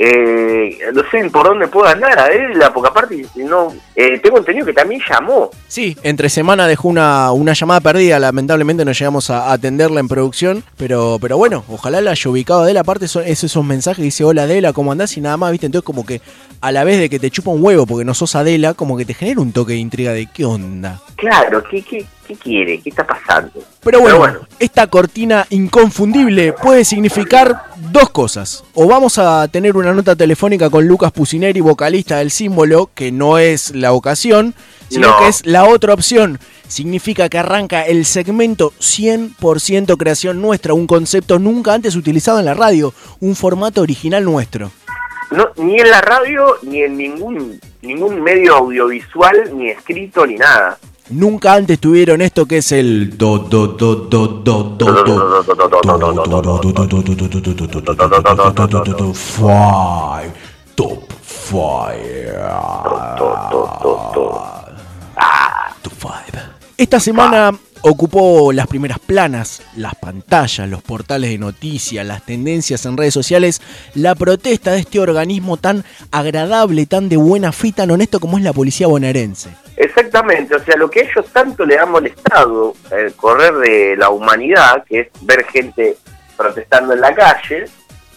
Eh, 0.00 0.78
no 0.94 1.02
sé 1.10 1.28
por 1.30 1.48
dónde 1.48 1.66
puedo 1.66 1.88
andar 1.88 2.16
a 2.16 2.24
Adela, 2.26 2.72
porque 2.72 2.88
aparte, 2.88 3.26
no. 3.34 3.74
eh, 3.96 4.20
tengo 4.20 4.38
entendido 4.38 4.64
que 4.64 4.72
también 4.72 5.00
llamó. 5.08 5.50
Sí, 5.66 5.96
entre 6.04 6.28
semana 6.28 6.68
dejó 6.68 6.86
una, 6.88 7.32
una 7.32 7.52
llamada 7.52 7.80
perdida. 7.80 8.20
Lamentablemente 8.20 8.84
no 8.84 8.92
llegamos 8.92 9.28
a 9.30 9.52
atenderla 9.52 9.98
en 9.98 10.06
producción. 10.06 10.62
Pero, 10.76 11.18
pero 11.20 11.36
bueno, 11.36 11.64
ojalá 11.68 12.00
la 12.00 12.12
haya 12.12 12.30
ubicado 12.30 12.62
Adela. 12.62 12.80
Aparte, 12.80 13.08
son 13.08 13.24
es 13.26 13.42
esos 13.42 13.64
mensajes 13.64 13.96
que 13.98 14.04
dice: 14.04 14.22
Hola 14.24 14.44
Adela, 14.44 14.72
¿cómo 14.72 14.92
andás? 14.92 15.16
Y 15.16 15.20
nada 15.20 15.36
más, 15.36 15.50
¿viste? 15.50 15.66
Entonces, 15.66 15.84
como 15.84 16.06
que 16.06 16.20
a 16.60 16.70
la 16.70 16.84
vez 16.84 16.98
de 17.00 17.08
que 17.10 17.18
te 17.18 17.30
chupa 17.30 17.50
un 17.50 17.64
huevo 17.64 17.86
porque 17.86 18.04
no 18.04 18.14
sos 18.14 18.36
Adela, 18.36 18.74
como 18.74 18.96
que 18.96 19.04
te 19.04 19.14
genera 19.14 19.40
un 19.40 19.52
toque 19.52 19.72
de 19.72 19.78
intriga 19.80 20.12
de 20.12 20.26
qué 20.26 20.44
onda. 20.44 21.00
Claro, 21.16 21.62
¿qué, 21.68 21.82
qué, 21.82 22.06
qué 22.28 22.34
quiere? 22.36 22.78
¿Qué 22.80 22.90
está 22.90 23.06
pasando? 23.06 23.50
Pero 23.82 24.00
bueno, 24.00 24.40
esta 24.58 24.86
cortina 24.86 25.46
inconfundible 25.50 26.52
puede 26.52 26.84
significar 26.84 27.64
dos 27.90 28.10
cosas. 28.10 28.62
O 28.74 28.86
vamos 28.86 29.18
a 29.18 29.48
tener 29.48 29.76
una 29.76 29.92
nota 29.94 30.14
telefónica 30.14 30.68
con 30.70 30.86
Lucas 30.86 31.10
Pusineri, 31.10 31.60
vocalista 31.60 32.18
del 32.18 32.30
símbolo, 32.30 32.90
que 32.94 33.10
no 33.10 33.38
es 33.38 33.74
la 33.74 33.92
ocasión, 33.92 34.54
sino 34.88 35.08
No. 35.08 35.18
que 35.18 35.28
es 35.28 35.46
la 35.46 35.64
otra 35.64 35.94
opción. 35.94 36.38
Significa 36.68 37.30
que 37.30 37.38
arranca 37.38 37.82
el 37.86 38.04
segmento 38.04 38.72
100% 38.78 39.96
creación 39.96 40.42
nuestra, 40.42 40.74
un 40.74 40.86
concepto 40.86 41.38
nunca 41.38 41.72
antes 41.72 41.96
utilizado 41.96 42.38
en 42.40 42.44
la 42.44 42.54
radio, 42.54 42.92
un 43.20 43.34
formato 43.34 43.80
original 43.80 44.22
nuestro. 44.24 44.70
No, 45.30 45.48
ni 45.56 45.78
en 45.80 45.90
la 45.90 46.00
radio, 46.02 46.56
ni 46.62 46.82
en 46.82 46.96
ningún, 46.96 47.60
ningún 47.82 48.22
medio 48.22 48.56
audiovisual, 48.56 49.50
ni 49.56 49.70
escrito, 49.70 50.26
ni 50.26 50.36
nada. 50.36 50.78
Nunca 51.10 51.54
antes 51.54 51.78
tuvieron 51.78 52.20
esto 52.20 52.44
que 52.46 52.58
es 52.58 52.70
el 52.72 53.16
do 53.16 53.38
do 53.38 53.68
do 53.68 53.96
do 54.08 54.26
do 54.42 54.62
do 54.76 55.04
do. 55.04 55.38
Five. 59.14 60.32
Top 60.74 61.10
Fire 61.22 62.38
Top 65.82 65.94
Five. 65.96 66.38
Esta 66.76 67.00
semana 67.00 67.52
ocupó 67.82 68.52
las 68.52 68.66
primeras 68.66 68.98
planas, 68.98 69.62
las 69.76 69.94
pantallas, 69.94 70.68
los 70.68 70.82
portales 70.82 71.30
de 71.30 71.38
noticias, 71.38 72.04
las 72.06 72.24
tendencias 72.24 72.84
en 72.86 72.96
redes 72.96 73.14
sociales, 73.14 73.60
la 73.94 74.14
protesta 74.14 74.72
de 74.72 74.80
este 74.80 75.00
organismo 75.00 75.56
tan 75.56 75.84
agradable, 76.10 76.86
tan 76.86 77.08
de 77.08 77.16
buena 77.16 77.52
fe, 77.52 77.72
tan 77.72 77.90
honesto 77.90 78.20
como 78.20 78.38
es 78.38 78.44
la 78.44 78.52
policía 78.52 78.86
bonaerense. 78.86 79.50
Exactamente, 79.76 80.56
o 80.56 80.64
sea, 80.64 80.76
lo 80.76 80.90
que 80.90 81.00
a 81.00 81.02
ellos 81.04 81.26
tanto 81.32 81.64
le 81.64 81.78
ha 81.78 81.86
molestado 81.86 82.74
el 82.90 83.14
correr 83.14 83.54
de 83.54 83.96
la 83.96 84.10
humanidad, 84.10 84.84
que 84.84 85.00
es 85.00 85.08
ver 85.22 85.44
gente 85.44 85.96
protestando 86.36 86.94
en 86.94 87.00
la 87.00 87.14
calle, 87.14 87.66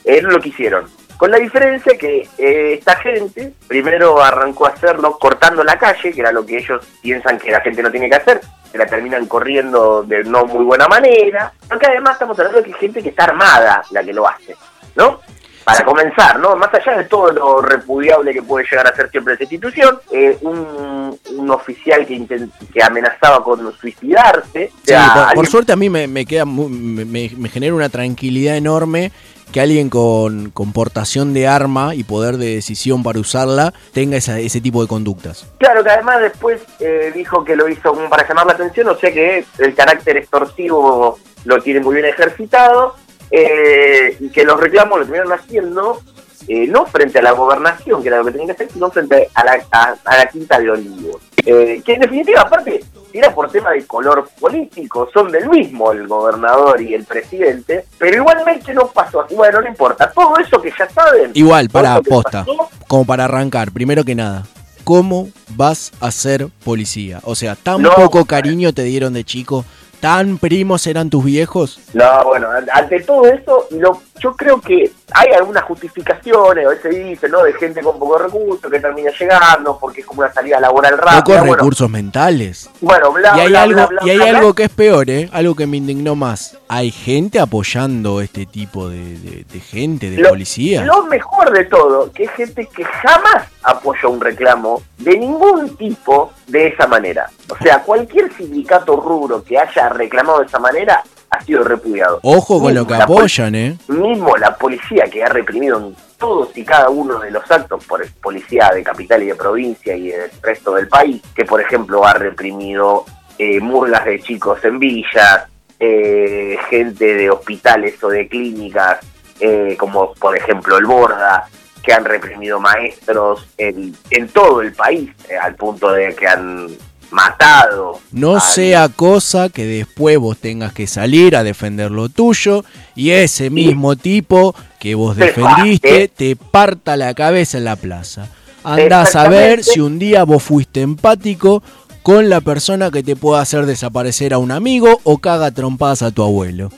es 0.04 0.24
lo 0.24 0.40
que 0.40 0.50
hicieron. 0.50 0.86
Con 1.22 1.30
la 1.30 1.38
diferencia 1.38 1.96
que 2.00 2.28
eh, 2.40 2.74
esta 2.80 2.96
gente 2.96 3.54
primero 3.68 4.20
arrancó 4.24 4.66
a 4.66 4.70
hacerlo 4.70 5.20
cortando 5.20 5.64
la 5.64 5.78
calle, 5.78 6.12
que 6.12 6.20
era 6.20 6.32
lo 6.32 6.44
que 6.44 6.58
ellos 6.58 6.84
piensan 7.00 7.38
que 7.38 7.52
la 7.52 7.62
gente 7.62 7.84
no 7.84 7.92
tiene 7.92 8.10
que 8.10 8.16
hacer, 8.16 8.42
que 8.72 8.78
la 8.80 8.88
terminan 8.88 9.28
corriendo 9.28 10.02
de 10.02 10.24
no 10.24 10.46
muy 10.46 10.66
buena 10.66 10.88
manera, 10.88 11.54
aunque 11.70 11.86
además 11.86 12.14
estamos 12.14 12.40
hablando 12.40 12.58
de 12.58 12.64
que 12.66 12.74
hay 12.74 12.80
gente 12.80 13.04
que 13.04 13.10
está 13.10 13.26
armada 13.26 13.84
la 13.92 14.04
que 14.04 14.14
lo 14.14 14.28
hace, 14.28 14.56
¿no? 14.96 15.20
para 15.64 15.86
comenzar, 15.86 16.40
¿no? 16.40 16.56
Más 16.56 16.74
allá 16.74 16.98
de 16.98 17.04
todo 17.04 17.32
lo 17.32 17.62
repudiable 17.62 18.34
que 18.34 18.42
puede 18.42 18.66
llegar 18.68 18.88
a 18.88 18.96
ser 18.96 19.12
siempre 19.12 19.36
esa 19.36 19.44
institución, 19.44 20.00
eh, 20.12 20.36
un, 20.42 21.16
un 21.38 21.52
oficial 21.52 22.04
que, 22.08 22.16
intent- 22.16 22.50
que 22.74 22.82
amenazaba 22.84 23.44
con 23.44 23.72
suicidarse. 23.78 24.72
o 24.74 24.78
Sí, 24.80 24.86
sea, 24.86 25.26
por, 25.28 25.36
por 25.36 25.48
suerte 25.48 25.72
a 25.72 25.76
mí 25.76 25.88
me, 25.88 26.08
me 26.08 26.26
queda 26.26 26.46
mu- 26.46 26.68
me, 26.68 27.06
me- 27.06 27.30
me 27.38 27.48
genera 27.48 27.76
una 27.76 27.90
tranquilidad 27.90 28.56
enorme 28.58 29.12
que 29.52 29.62
alguien 29.62 29.90
con, 29.90 30.50
con 30.52 30.72
portación 30.74 31.34
de 31.34 31.48
arma 31.48 31.94
y 31.96 32.04
poder 32.04 32.38
de 32.38 32.56
decisión 32.56 33.04
para 33.04 33.20
usarla 33.20 33.74
tenga 33.94 34.18
esa- 34.18 34.40
ese 34.40 34.62
tipo 34.62 34.82
de 34.82 34.88
conductas. 34.88 35.46
Claro 35.60 35.84
que 35.84 35.90
además 35.90 36.22
después 36.22 36.62
eh, 36.80 37.12
dijo 37.14 37.44
que 37.44 37.56
lo 37.56 37.68
hizo 37.70 37.94
como 37.94 38.10
para 38.10 38.28
llamar 38.28 38.46
la 38.48 38.54
atención, 38.54 38.88
o 38.90 38.96
sea 38.98 39.12
que 39.12 39.46
el 39.60 39.76
carácter 39.76 40.18
extorsivo 40.18 41.20
lo 41.46 41.62
tiene 41.62 41.80
muy 41.80 41.96
bien 41.96 42.06
ejercitado 42.08 42.96
eh, 43.30 44.18
y 44.20 44.30
que 44.30 44.44
los 44.44 44.60
reclamos 44.60 45.00
lo 45.00 45.06
terminaron 45.06 45.34
haciendo 45.34 46.02
eh, 46.48 46.68
no 46.68 46.86
frente 46.86 47.20
a 47.20 47.22
la 47.22 47.32
gobernación, 47.32 48.02
que 48.02 48.08
era 48.08 48.18
lo 48.18 48.26
que 48.26 48.32
tenía 48.32 48.48
que 48.48 48.54
hacer, 48.54 48.72
sino 48.74 48.90
frente 48.92 49.30
a 49.34 49.44
la, 49.46 50.26
Quinta 50.32 50.60
de 50.60 50.72
Olivos. 50.72 51.22
Eh, 51.46 51.82
que 51.86 51.94
en 51.94 52.00
definitiva, 52.02 52.42
aparte, 52.42 52.84
era 53.14 53.34
por 53.34 53.50
tema 53.52 53.72
de 53.72 53.86
color 53.86 54.30
político, 54.40 55.10
son 55.14 55.32
del 55.32 55.50
mismo 55.50 55.92
el 55.92 56.08
gobernador 56.08 56.82
y 56.82 56.94
el 56.94 57.04
presidente, 57.06 57.86
pero 57.98 58.18
igualmente 58.18 58.74
no 58.74 58.88
pasó 58.88 59.22
así. 59.22 59.36
Bueno, 59.36 59.62
no 59.62 59.68
importa, 59.68 60.12
todo 60.12 60.38
eso 60.38 60.62
que 60.62 60.72
ya 60.78 60.90
saben. 60.90 61.32
Igual, 61.34 61.70
para 61.70 61.94
eso 61.94 62.04
que 62.04 62.10
posta, 62.10 62.46
pasó, 62.46 62.70
como 62.88 63.06
para 63.06 63.26
arrancar, 63.26 63.72
primero 63.72 64.04
que 64.04 64.16
nada, 64.16 64.46
¿cómo 64.84 65.30
vas 65.50 65.92
a 66.00 66.12
ser 66.12 66.48
policía? 66.64 67.20
O 67.24 67.36
sea, 67.36 67.56
tan 67.56 67.82
No, 67.82 67.94
poco 67.96 68.26
cariño 68.26 68.74
te 68.74 68.84
dieron 68.84 69.14
de 69.14 69.24
chico, 69.24 69.66
tan 70.00 70.38
primos 70.38 70.88
eran 70.88 71.10
tus 71.10 71.24
viejos. 71.24 71.80
No, 71.94 72.24
bueno, 72.26 72.50
an- 72.50 72.68
ante 72.74 73.00
todo 73.02 73.26
eso, 73.28 73.68
lo, 73.72 74.02
yo 74.22 74.36
creo 74.36 74.62
que 74.62 74.92
hay 75.14 75.34
algunas 75.34 75.64
justificaciones, 75.64 76.66
a 76.66 76.70
veces 76.70 76.96
dice, 77.06 77.28
¿no? 77.28 77.44
De 77.44 77.54
gente 77.54 77.82
con 77.82 77.98
poco 77.98 78.18
recursos 78.18 78.70
que 78.72 78.80
termina 78.80 79.12
llegando 79.18 79.78
porque 79.80 80.02
es 80.02 80.06
como 80.08 80.22
una 80.22 80.32
salida 80.32 80.60
laboral 80.60 80.94
Pocos 80.96 81.12
rápida. 81.14 81.40
Bueno, 81.42 81.56
recursos 81.56 81.90
mentales. 81.90 82.70
bueno, 82.82 83.12
bla, 83.12 83.34
y 83.38 83.40
hay 83.42 83.50
bla, 83.50 83.62
algo, 83.64 83.88
bla, 83.88 84.02
y 84.06 84.10
hay 84.12 84.22
algo 84.22 84.54
que 84.54 84.64
es 84.64 84.70
peor, 84.70 85.10
¿eh? 85.10 85.30
Algo 85.34 85.56
que 85.56 85.66
me 85.68 85.78
indignó 85.78 86.16
más. 86.16 86.58
Hay 86.68 86.92
gente 86.92 87.40
apoyando 87.40 88.22
este 88.22 88.46
tipo 88.46 88.88
de, 88.90 89.18
de- 89.20 89.46
de 89.52 89.60
gente, 89.60 90.10
de 90.10 90.18
Lo- 90.18 90.30
policía. 90.30 90.84
Lo 90.86 91.04
mejor 91.08 91.52
de 91.52 91.66
todo, 91.66 92.12
que 92.12 92.24
es 92.26 92.32
gente 92.32 92.68
que 92.74 92.84
jamás 92.86 93.48
apoya 93.64 94.08
un 94.08 94.22
reclamo 94.22 94.82
de 94.98 95.18
ningún 95.18 95.76
tipo 95.78 96.32
de 96.48 96.68
esa 96.68 96.88
manera. 96.88 97.30
O 97.50 97.58
sea, 97.64 97.82
cualquier 97.84 98.32
sindicato 98.34 98.96
rubro 98.98 99.44
que 99.44 99.58
haya 99.58 99.90
reclamado 99.90 100.40
de 100.40 100.46
esa 100.46 100.60
manera 100.60 101.04
ha 101.32 101.42
sido 101.44 101.64
repudiado. 101.64 102.20
Ojo 102.24 102.60
con 102.60 102.74
lo 102.76 102.82
Mismo 102.82 102.88
que 102.88 103.00
la 103.00 103.08
poli- 103.08 103.20
apoyan, 103.20 103.56
¿eh? 103.56 103.78
mismo 103.88 104.36
la 104.38 104.56
policía 104.58 105.06
que 105.06 105.24
ha 105.24 105.30
reprimido 105.30 105.78
en 105.80 105.96
todos 106.18 106.56
y 106.58 106.64
cada 106.66 106.90
uno 106.90 107.20
de 107.20 107.32
los 107.32 107.50
actos 107.50 107.84
por 107.86 108.06
policía 108.22 108.70
de 108.76 108.84
capital 108.84 109.24
y 109.24 109.28
de 109.28 109.36
provincia 109.36 109.96
y 109.96 110.10
del 110.10 110.30
resto 110.42 110.74
del 110.76 110.88
país, 110.90 111.22
que 111.34 111.46
por 111.46 111.62
ejemplo 111.62 112.06
ha 112.06 112.14
reprimido 112.14 113.06
eh, 113.40 113.60
murgas 113.62 114.04
de 114.06 114.20
chicos 114.20 114.64
en 114.66 114.78
villas, 114.78 115.46
eh, 115.80 116.58
gente 116.70 117.16
de 117.16 117.30
hospitales 117.32 118.04
o 118.04 118.10
de 118.10 118.28
clínicas, 118.28 119.00
eh, 119.40 119.76
como 119.80 120.14
por 120.16 120.38
ejemplo 120.38 120.78
el 120.78 120.86
Borda, 120.86 121.48
que 121.82 121.94
han 121.94 122.04
reprimido 122.06 122.60
maestros 122.60 123.48
en, 123.58 123.96
en 124.12 124.28
todo 124.28 124.62
el 124.62 124.74
país, 124.74 125.10
eh, 125.30 125.38
al 125.38 125.56
punto 125.56 125.92
de 125.94 126.14
que 126.14 126.28
han 126.28 126.68
matado 127.12 128.00
No 128.12 128.40
sea 128.40 128.90
cosa 128.90 129.50
que 129.50 129.66
después 129.66 130.18
vos 130.18 130.38
tengas 130.38 130.74
que 130.74 130.88
salir 130.88 131.36
a 131.36 131.44
defender 131.44 131.92
lo 131.92 132.10
tuyo 132.10 132.64
y 132.96 133.12
ese 133.12 133.50
mismo 133.50 133.96
tipo 133.96 134.56
que 134.80 134.96
vos 134.96 135.16
Te 135.18 135.26
defendiste 135.26 135.90
parte. 135.90 136.08
te 136.16 136.36
parta 136.36 136.98
la 136.98 137.14
cabeza 137.14 137.58
en 137.58 137.66
la 137.66 137.76
plaza. 137.76 138.28
Andás 138.64 139.16
a 139.16 139.28
ver 139.28 139.64
si 139.64 139.80
un 139.80 140.00
día 140.00 140.24
vos 140.24 140.44
fuiste 140.44 140.82
empático 140.82 141.64
con 142.04 142.30
la 142.30 142.42
persona 142.42 142.90
que 142.92 143.04
te 143.04 143.16
pueda 143.16 143.42
hacer 143.42 143.66
desaparecer 143.66 144.34
a 144.34 144.38
un 144.40 144.52
amigo 144.52 145.00
o 145.04 145.20
caga 145.20 145.52
trompadas 145.52 146.02
a 146.02 146.12
tu 146.12 146.24
abuelo. 146.24 146.72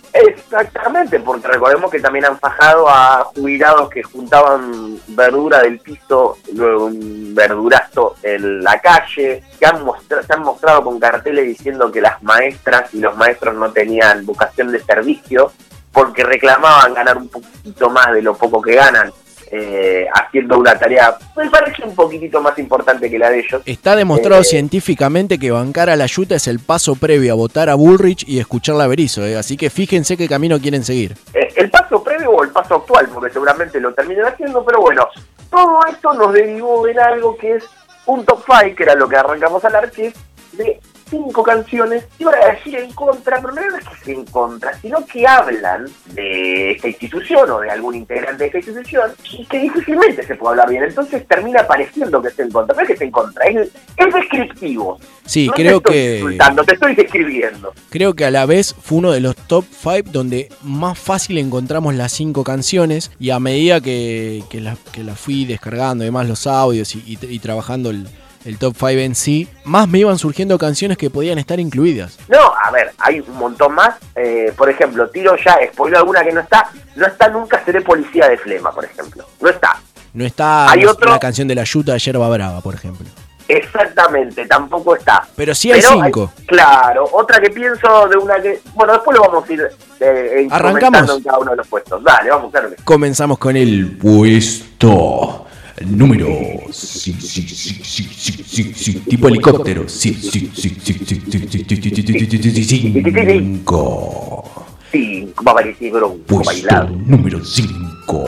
Exactamente, 0.54 1.20
porque 1.20 1.48
recordemos 1.48 1.90
que 1.90 2.00
también 2.00 2.26
han 2.26 2.38
fajado 2.38 2.88
a 2.88 3.24
jubilados 3.24 3.90
que 3.90 4.04
juntaban 4.04 5.00
verdura 5.08 5.64
del 5.64 5.80
piso, 5.80 6.38
luego 6.54 6.86
un 6.86 7.34
verdurazo 7.34 8.18
en 8.22 8.64
la 8.64 8.80
calle, 8.80 9.42
que 9.58 9.66
han 9.66 9.84
se 10.08 10.34
han 10.34 10.44
mostrado 10.44 10.84
con 10.84 11.00
carteles 11.00 11.48
diciendo 11.48 11.92
que 11.92 12.02
las 12.02 12.22
maestras 12.22 12.94
y 12.94 13.00
los 13.00 13.18
maestros 13.18 13.56
no 13.56 13.72
tenían 13.72 14.28
vocación 14.28 14.72
de 14.72 14.80
servicio 14.84 15.52
porque 15.92 16.24
reclamaban 16.24 16.94
ganar 16.94 17.18
un 17.18 17.30
poquito 17.30 17.90
más 17.90 18.14
de 18.14 18.22
lo 18.22 18.36
poco 18.36 18.62
que 18.62 18.76
ganan. 18.76 19.12
Eh, 19.56 20.08
haciendo 20.12 20.58
una 20.58 20.78
tarea, 20.78 21.16
me 21.38 21.48
parece 21.48 21.84
un 21.84 21.94
poquitito 21.94 22.42
más 22.42 22.58
importante 22.58 23.08
que 23.08 23.20
la 23.20 23.30
de 23.30 23.40
ellos. 23.40 23.62
Está 23.66 23.96
demostrado 23.96 24.42
Eh, 24.42 24.46
científicamente 24.46 25.38
que 25.38 25.52
bancar 25.52 25.92
a 25.92 25.96
la 25.96 26.08
yuta 26.08 26.36
es 26.36 26.48
el 26.48 26.60
paso 26.60 26.96
previo 26.96 27.34
a 27.34 27.36
votar 27.36 27.70
a 27.70 27.76
Bullrich 27.76 28.28
y 28.28 28.40
escuchar 28.40 28.76
la 28.76 28.88
Berizo, 28.88 29.24
¿eh? 29.24 29.38
así 29.38 29.56
que 29.56 29.70
fíjense 29.70 30.18
qué 30.18 30.28
camino 30.28 30.60
quieren 30.60 30.84
seguir. 30.84 31.16
Eh, 31.36 31.54
el 31.56 31.70
paso 31.70 32.04
previo 32.04 32.32
o 32.32 32.44
el 32.44 32.50
paso 32.50 32.76
actual, 32.76 33.08
porque 33.14 33.32
seguramente 33.32 33.80
lo 33.80 33.94
terminen 33.94 34.26
haciendo, 34.26 34.66
pero 34.66 34.82
bueno, 34.82 35.08
todo 35.52 35.80
esto 35.88 36.14
nos 36.14 36.34
derivó 36.34 36.88
en 36.88 37.00
algo 37.00 37.38
que 37.38 37.58
es 37.58 37.64
un 38.08 38.26
top 38.26 38.44
5, 38.48 38.76
que 38.76 38.84
era 38.84 38.96
lo 38.96 39.08
que 39.08 39.18
arrancamos 39.18 39.64
a 39.64 39.68
hablar, 39.68 39.92
que 39.92 40.08
es 40.08 40.14
de 40.54 40.80
cinco 41.14 41.44
canciones, 41.44 42.06
y 42.20 42.24
ahora 42.24 42.54
decir 42.54 42.76
en 42.76 42.92
contra, 42.94 43.40
pero 43.42 43.54
no 43.54 43.62
es 43.62 43.86
que 43.88 44.06
sea 44.06 44.14
en 44.16 44.26
contra, 44.26 44.74
sino 44.82 45.06
que 45.06 45.26
hablan 45.28 45.86
de 46.14 46.72
esta 46.72 46.88
institución 46.88 47.50
o 47.52 47.60
de 47.60 47.70
algún 47.70 47.96
integrante 47.96 48.44
de 48.44 48.48
esta 48.48 48.58
institución, 48.60 49.12
y 49.32 49.46
que 49.46 49.60
difícilmente 49.60 50.26
se 50.26 50.36
puede 50.36 50.52
hablar 50.52 50.70
bien, 50.70 50.84
entonces 50.84 51.26
termina 51.28 51.66
pareciendo 51.68 52.22
que 52.22 52.30
está 52.30 52.44
en 52.44 52.52
contra, 52.52 52.76
no 52.76 52.82
es 52.82 52.88
que 52.88 52.94
esté 52.94 53.06
en 53.06 53.12
contra, 53.12 53.46
es, 53.46 53.70
es 53.98 54.14
descriptivo. 54.14 55.00
Sí, 55.26 55.48
No 55.48 55.54
creo 55.54 55.80
te 55.82 56.16
estoy 56.18 56.38
que 56.38 56.64
te 56.66 56.74
estoy 56.74 56.96
describiendo. 56.96 57.74
creo 57.90 58.14
que 58.14 58.26
a 58.26 58.32
la 58.32 58.46
vez 58.46 58.76
fue 58.82 58.98
uno 58.98 59.12
de 59.12 59.20
los 59.22 59.36
top 59.36 59.64
5 59.72 60.10
donde 60.12 60.50
más 60.64 61.00
fácil 61.00 61.38
encontramos 61.38 61.96
las 61.96 62.12
cinco 62.12 62.44
canciones 62.44 63.12
y 63.20 63.30
a 63.30 63.40
medida 63.40 63.80
que, 63.80 64.44
que 64.50 64.60
las 64.60 64.78
que 64.92 65.04
las 65.04 65.18
fui 65.20 65.46
descargando, 65.46 66.04
además 66.04 66.28
los 66.28 66.46
audios 66.48 66.96
y, 66.96 67.00
y- 67.06 67.18
y 67.36 67.40
trabajando 67.40 67.90
el, 67.90 68.08
el 68.46 68.58
top 68.58 68.74
5 68.78 68.88
en 68.92 69.16
sí, 69.16 69.48
más 69.64 69.88
me 69.88 70.00
iban 70.00 70.18
surgiendo 70.18 70.58
canciones 70.58 70.98
que 70.98 71.10
podían 71.10 71.38
estar 71.40 71.60
incluidas. 71.60 72.18
No, 72.28 72.40
a 72.64 72.72
ver, 72.72 72.92
hay 73.00 73.20
un 73.22 73.36
montón 73.38 73.74
más. 73.74 73.96
Eh, 74.16 74.52
por 74.58 74.70
ejemplo, 74.70 75.10
tiro 75.10 75.36
ya, 75.44 75.58
spoiler 75.72 75.98
alguna 76.00 76.24
que 76.24 76.32
no 76.34 76.42
está. 76.42 76.70
No 76.96 77.06
está 77.08 77.30
nunca 77.30 77.64
Seré 77.64 77.82
Policía 77.82 78.28
de 78.28 78.38
Flema, 78.38 78.72
por 78.72 78.86
ejemplo. 78.86 79.26
No 79.42 79.50
está. 79.50 79.78
No 80.14 80.26
está 80.26 80.70
Hay 80.70 80.82
no- 80.84 80.92
otro- 80.92 81.10
la 81.12 81.20
canción 81.20 81.48
de 81.48 81.56
la 81.56 81.64
yuta 81.64 81.94
de 81.94 82.00
Yerba 82.00 82.30
Brava, 82.30 82.62
por 82.62 82.76
ejemplo. 82.76 83.08
Exactamente, 83.48 84.46
tampoco 84.46 84.96
está. 84.96 85.28
Pero 85.36 85.54
sí 85.54 85.72
hay 85.72 85.82
Pero 85.82 86.02
cinco. 86.04 86.34
claro, 86.48 87.08
otra 87.12 87.40
que 87.42 87.50
pienso 87.50 88.08
de 88.08 88.18
una 88.18 88.42
que... 88.42 88.62
Bueno, 88.74 88.94
después 88.94 89.18
lo 89.18 89.24
vamos 89.26 89.50
a 89.50 89.54
ir 89.54 89.70
eh, 90.00 90.48
¿Arrancamos? 90.50 91.18
en 91.18 91.24
cada 91.24 91.40
uno 91.40 91.52
de 91.52 91.58
los 91.58 91.68
puestos. 91.68 92.02
Dale, 92.04 92.30
vamos, 92.30 92.52
claro. 92.52 92.70
Comenzamos 92.84 93.38
con 93.38 93.58
el 93.58 93.98
Puesto 93.98 95.46
número 95.82 96.28
sí, 96.72 97.14
sí, 97.14 97.42
sí, 97.42 97.80
sí, 97.84 98.04
sí, 98.14 98.44
sí, 98.46 98.74
sí, 98.76 98.94
tipo 99.00 99.28
helicóptero. 99.28 99.88
Sí, 99.90 100.14
sí, 100.14 100.52
sí, 100.54 100.70
sí, 100.84 100.98
sí, 101.06 101.20
sí, 101.30 101.48
sí, 101.50 101.66
sí, 101.68 101.92
sí, 101.92 102.18
sí, 102.18 102.54
sí, 102.54 102.64
sí, 102.64 103.04
cinco. 103.30 104.66
Sí, 104.92 105.34
va 105.46 105.52
a 105.54 105.56
parecer 105.56 105.92
Puesto 106.28 106.44
bailado. 106.44 106.90
número 107.08 107.44
5. 107.44 108.26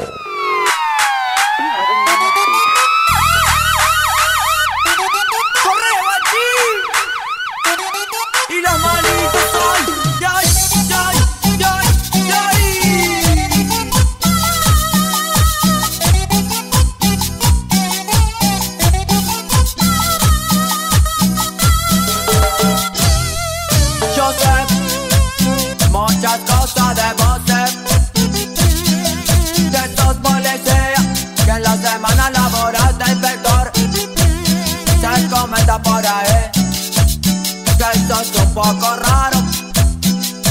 Poco 38.55 38.95
raro 38.95 39.37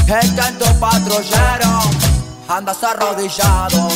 Es 0.07 0.31
que 0.33 0.41
en 0.49 0.59
tu 0.59 0.79
patrullero 0.79 1.81
andas 2.47 2.85
arrodillado 2.85 3.89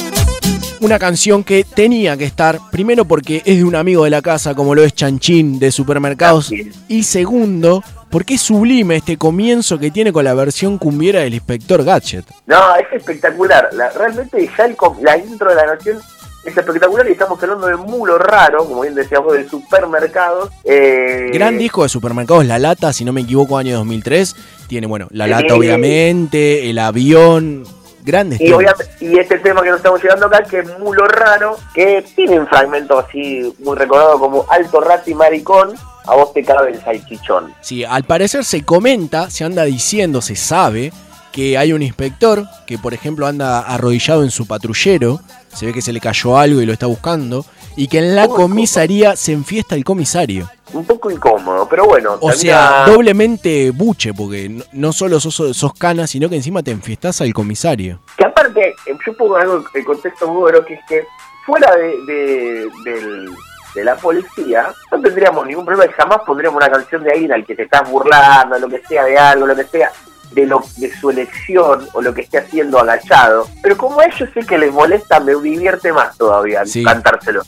Una 0.81 0.99
canción 0.99 1.45
que 1.45 1.65
tenía 1.65 2.17
que 2.17 2.25
estar, 2.25 2.59
primero 2.71 3.05
porque 3.05 3.43
es 3.45 3.59
de 3.59 3.65
un 3.65 3.77
amigo 3.77 4.05
de 4.05 4.11
la 4.11 4.23
casa 4.23 4.55
como 4.55 4.75
lo 4.75 4.83
es 4.83 4.95
Chanchín 4.95 5.59
de 5.59 5.71
supermercados, 5.71 6.51
y 6.89 7.03
segundo 7.03 7.83
porque 8.11 8.35
es 8.35 8.41
sublime 8.41 8.97
este 8.97 9.19
comienzo 9.19 9.79
que 9.79 9.91
tiene 9.91 10.13
con 10.15 10.25
la 10.25 10.33
versión 10.33 10.79
cumbiera 10.79 11.21
del 11.21 11.35
Inspector 11.35 11.85
Gadget. 11.85 12.25
No, 12.47 12.75
es 12.77 12.87
espectacular. 12.91 13.69
La- 13.73 13.91
realmente 13.91 14.49
ya 14.57 14.65
el, 14.65 14.77
la 15.03 15.19
intro 15.19 15.51
de 15.51 15.57
la 15.57 15.75
nación 15.75 15.99
es 16.45 16.57
espectacular 16.57 17.09
y 17.09 17.13
estamos 17.13 17.43
hablando 17.43 17.67
de 17.67 17.77
mulo 17.77 18.19
raro, 18.19 18.65
como 18.65 18.83
bien 18.83 18.95
decíamos, 18.95 19.35
de 19.35 19.49
supermercados. 19.49 20.51
Eh, 20.65 21.31
Gran 21.33 21.59
disco 21.59 21.83
de 21.83 21.89
supermercados 21.89 22.47
La 22.47 22.59
Lata, 22.59 22.93
si 22.93 23.05
no 23.05 23.13
me 23.13 23.23
equivoco, 23.23 23.59
año 23.59 23.77
2003. 23.77 24.37
Tiene, 24.69 24.87
bueno, 24.87 25.09
La. 25.11 25.27
Lata 25.27 25.55
obviamente, 25.55 26.71
el 26.71 26.79
avión, 26.79 27.65
grandes 28.03 28.41
Y, 28.41 28.55
y 29.01 29.19
este 29.19 29.39
tema 29.39 29.63
que 29.63 29.71
nos 29.71 29.79
estamos 29.79 30.03
llegando 30.03 30.27
acá, 30.27 30.43
que 30.45 30.61
es 30.61 30.79
Mulo 30.79 31.07
Raro, 31.07 31.57
que 31.75 32.05
tiene 32.15 32.41
un 32.41 32.47
fragmento 32.47 32.99
así 32.99 33.55
muy 33.61 33.77
recordado 33.77 34.19
como 34.19 34.47
Alto 34.49 34.81
Rato 34.81 35.11
y 35.11 35.15
Maricón, 35.15 35.75
a 36.07 36.15
vos 36.15 36.33
te 36.33 36.43
cabe 36.43 36.71
el 36.71 36.81
salchichón. 36.81 37.53
Sí, 37.61 37.85
al 37.85 38.05
parecer 38.05 38.45
se 38.45 38.65
comenta, 38.65 39.29
se 39.31 39.45
anda 39.45 39.65
diciendo, 39.65 40.23
se 40.23 40.37
sabe 40.37 40.93
que 41.33 41.59
hay 41.59 41.73
un 41.73 41.83
inspector 41.83 42.45
que, 42.67 42.79
por 42.79 42.95
ejemplo, 42.95 43.27
anda 43.27 43.61
arrodillado 43.61 44.25
en 44.25 44.31
su 44.31 44.47
patrullero, 44.47 45.21
se 45.53 45.67
ve 45.67 45.73
que 45.73 45.83
se 45.83 45.93
le 45.93 46.01
cayó 46.01 46.39
algo 46.39 46.61
y 46.61 46.67
lo 46.67 46.73
está 46.73 46.87
buscando, 46.87 47.45
y 47.77 47.89
que 47.89 47.99
en 47.99 48.17
la 48.17 48.29
comisaría 48.29 49.17
se 49.17 49.33
enfiesta 49.33 49.75
el 49.75 49.85
comisario. 49.85 50.49
Un 50.73 50.85
poco 50.85 51.11
incómodo, 51.11 51.67
pero 51.69 51.87
bueno. 51.87 52.19
O 52.21 52.33
sea, 52.33 52.85
doblemente 52.87 53.71
buche, 53.71 54.13
porque 54.13 54.49
no, 54.49 54.65
no 54.73 54.93
solo 54.93 55.19
sos, 55.21 55.57
sos 55.57 55.73
cana, 55.75 56.07
sino 56.07 56.29
que 56.29 56.37
encima 56.37 56.63
te 56.63 56.71
enfiestas 56.73 57.21
al 57.23 57.33
comisario. 57.33 58.01
Que 58.17 58.25
aparte, 58.27 58.75
eh, 58.87 58.97
yo 59.07 59.17
pongo 59.17 59.37
algo 59.37 59.65
en 59.75 59.85
contexto 59.85 60.29
muy 60.29 60.53
que 60.67 60.75
es 60.75 60.81
que 60.89 61.05
fuera 61.47 61.75
de, 61.75 62.13
de, 62.13 62.69
del- 62.85 63.31
de 63.75 63.85
la 63.85 63.97
policía, 63.97 64.73
no 64.91 65.01
tendríamos 65.01 65.47
ningún 65.47 65.65
problema 65.65 65.91
y 65.91 65.95
jamás 65.95 66.19
pondríamos 66.27 66.57
una 66.63 66.71
canción 66.71 67.05
de 67.05 67.13
alguien 67.13 67.33
al 67.33 67.45
que 67.47 67.55
te 67.55 67.63
estás 67.63 67.89
burlando, 67.89 68.59
lo 68.59 68.69
que 68.69 68.83
sea 68.89 69.05
de 69.05 69.17
algo, 69.17 69.47
lo 69.47 69.55
que 69.55 69.65
sea 69.65 69.93
de 70.33 70.47
lo 70.47 70.63
de 70.77 70.93
su 70.99 71.11
elección 71.11 71.89
o 71.93 72.03
lo 72.03 72.13
que 72.15 72.23
esté 72.23 72.39
haciendo 72.39 72.79
agachado. 72.79 73.49
Pero 73.63 73.77
como 73.77 74.01
a 74.01 74.05
ellos 74.07 74.29
sé 74.35 74.41
que 74.41 74.59
les 74.59 74.73
molesta, 74.73 75.21
me 75.21 75.35
divierte 75.35 75.93
más 75.93 76.17
todavía 76.17 76.65
Sí. 76.67 76.83
cantárselo. 76.85 77.43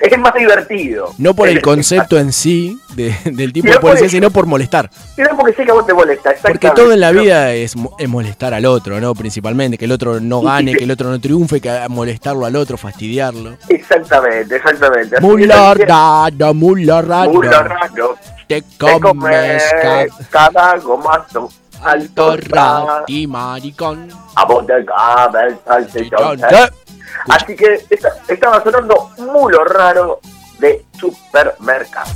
es 0.00 0.16
más 0.20 0.32
divertido. 0.34 1.12
No 1.18 1.34
por 1.34 1.48
el 1.48 1.60
concepto 1.60 2.16
en 2.20 2.32
sí 2.32 2.78
de- 2.94 3.12
del 3.32 3.52
tipo 3.52 3.68
de 3.68 3.80
policía, 3.80 4.08
sino 4.08 4.30
por 4.30 4.46
molestar. 4.46 4.88
Sino 5.16 5.30
porque 5.36 5.54
sé 5.54 5.64
que 5.64 5.72
a 5.72 5.74
vos 5.74 5.84
te 5.84 5.92
molesta, 5.92 6.32
Porque 6.40 6.70
todo 6.70 6.92
en 6.92 7.00
la 7.00 7.10
vida 7.10 7.52
es, 7.52 7.74
es 7.98 8.08
molestar 8.08 8.54
al 8.54 8.64
otro, 8.64 9.00
¿no? 9.00 9.12
Principalmente, 9.16 9.76
que 9.76 9.86
el 9.86 9.90
otro 9.90 10.20
no 10.20 10.40
gane, 10.40 10.76
que 10.76 10.84
el 10.84 10.90
otro 10.92 11.10
no 11.10 11.18
triunfe, 11.20 11.60
que 11.60 11.80
molestarlo 11.88 12.46
al 12.46 12.54
otro, 12.54 12.76
fastidiarlo. 12.78 13.56
Exactamente, 13.68 14.54
exactamente. 14.54 15.16
Que 15.16 15.20
Mulardado, 15.20 16.54
mulardado. 16.54 17.32
Mulo 17.32 17.50
raro. 17.50 18.16
Te 18.46 18.62
Te 18.62 18.68
comes 18.78 19.00
comes 19.02 19.64
cada 20.30 20.76
gomazo. 20.78 21.50
Alto 21.82 22.36
y 23.06 23.26
maricón. 23.26 24.08
A 24.34 24.44
vos 24.44 24.66
te 24.66 24.84
cabe 24.84 25.48
el 25.48 25.58
salchichón. 25.66 26.40
Así 27.28 27.56
que 27.56 27.84
esta- 27.90 28.12
estaba 28.28 28.62
sonando 28.62 29.10
Mulo 29.18 29.64
Raro 29.64 30.20
de 30.58 30.84
Supermercado. 30.98 32.10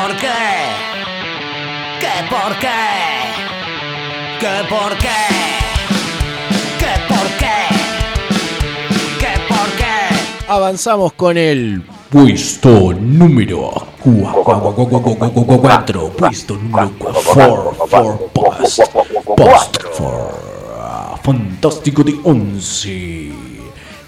Por 0.00 0.16
qué? 0.16 0.28
¿Qué 2.00 2.24
por 2.30 2.56
qué? 2.58 2.68
¿Qué 4.40 4.64
por 4.68 4.96
qué? 4.96 5.20
¿Qué 6.78 6.92
por 7.08 7.26
qué? 7.38 7.58
¿Qué 9.18 9.32
por 9.48 9.68
qué? 9.76 9.96
Avanzamos 10.48 11.12
con 11.12 11.36
el 11.36 11.82
Puesto 12.08 12.94
número 12.94 13.86
4. 14.02 16.12
Puesto 16.16 16.56
número 16.56 16.92
4. 16.98 17.74
Post. 18.32 18.80
Post. 19.36 19.76
ah, 20.78 21.14
Fantástico 21.22 22.02
de 22.02 22.18
11. 22.24 23.29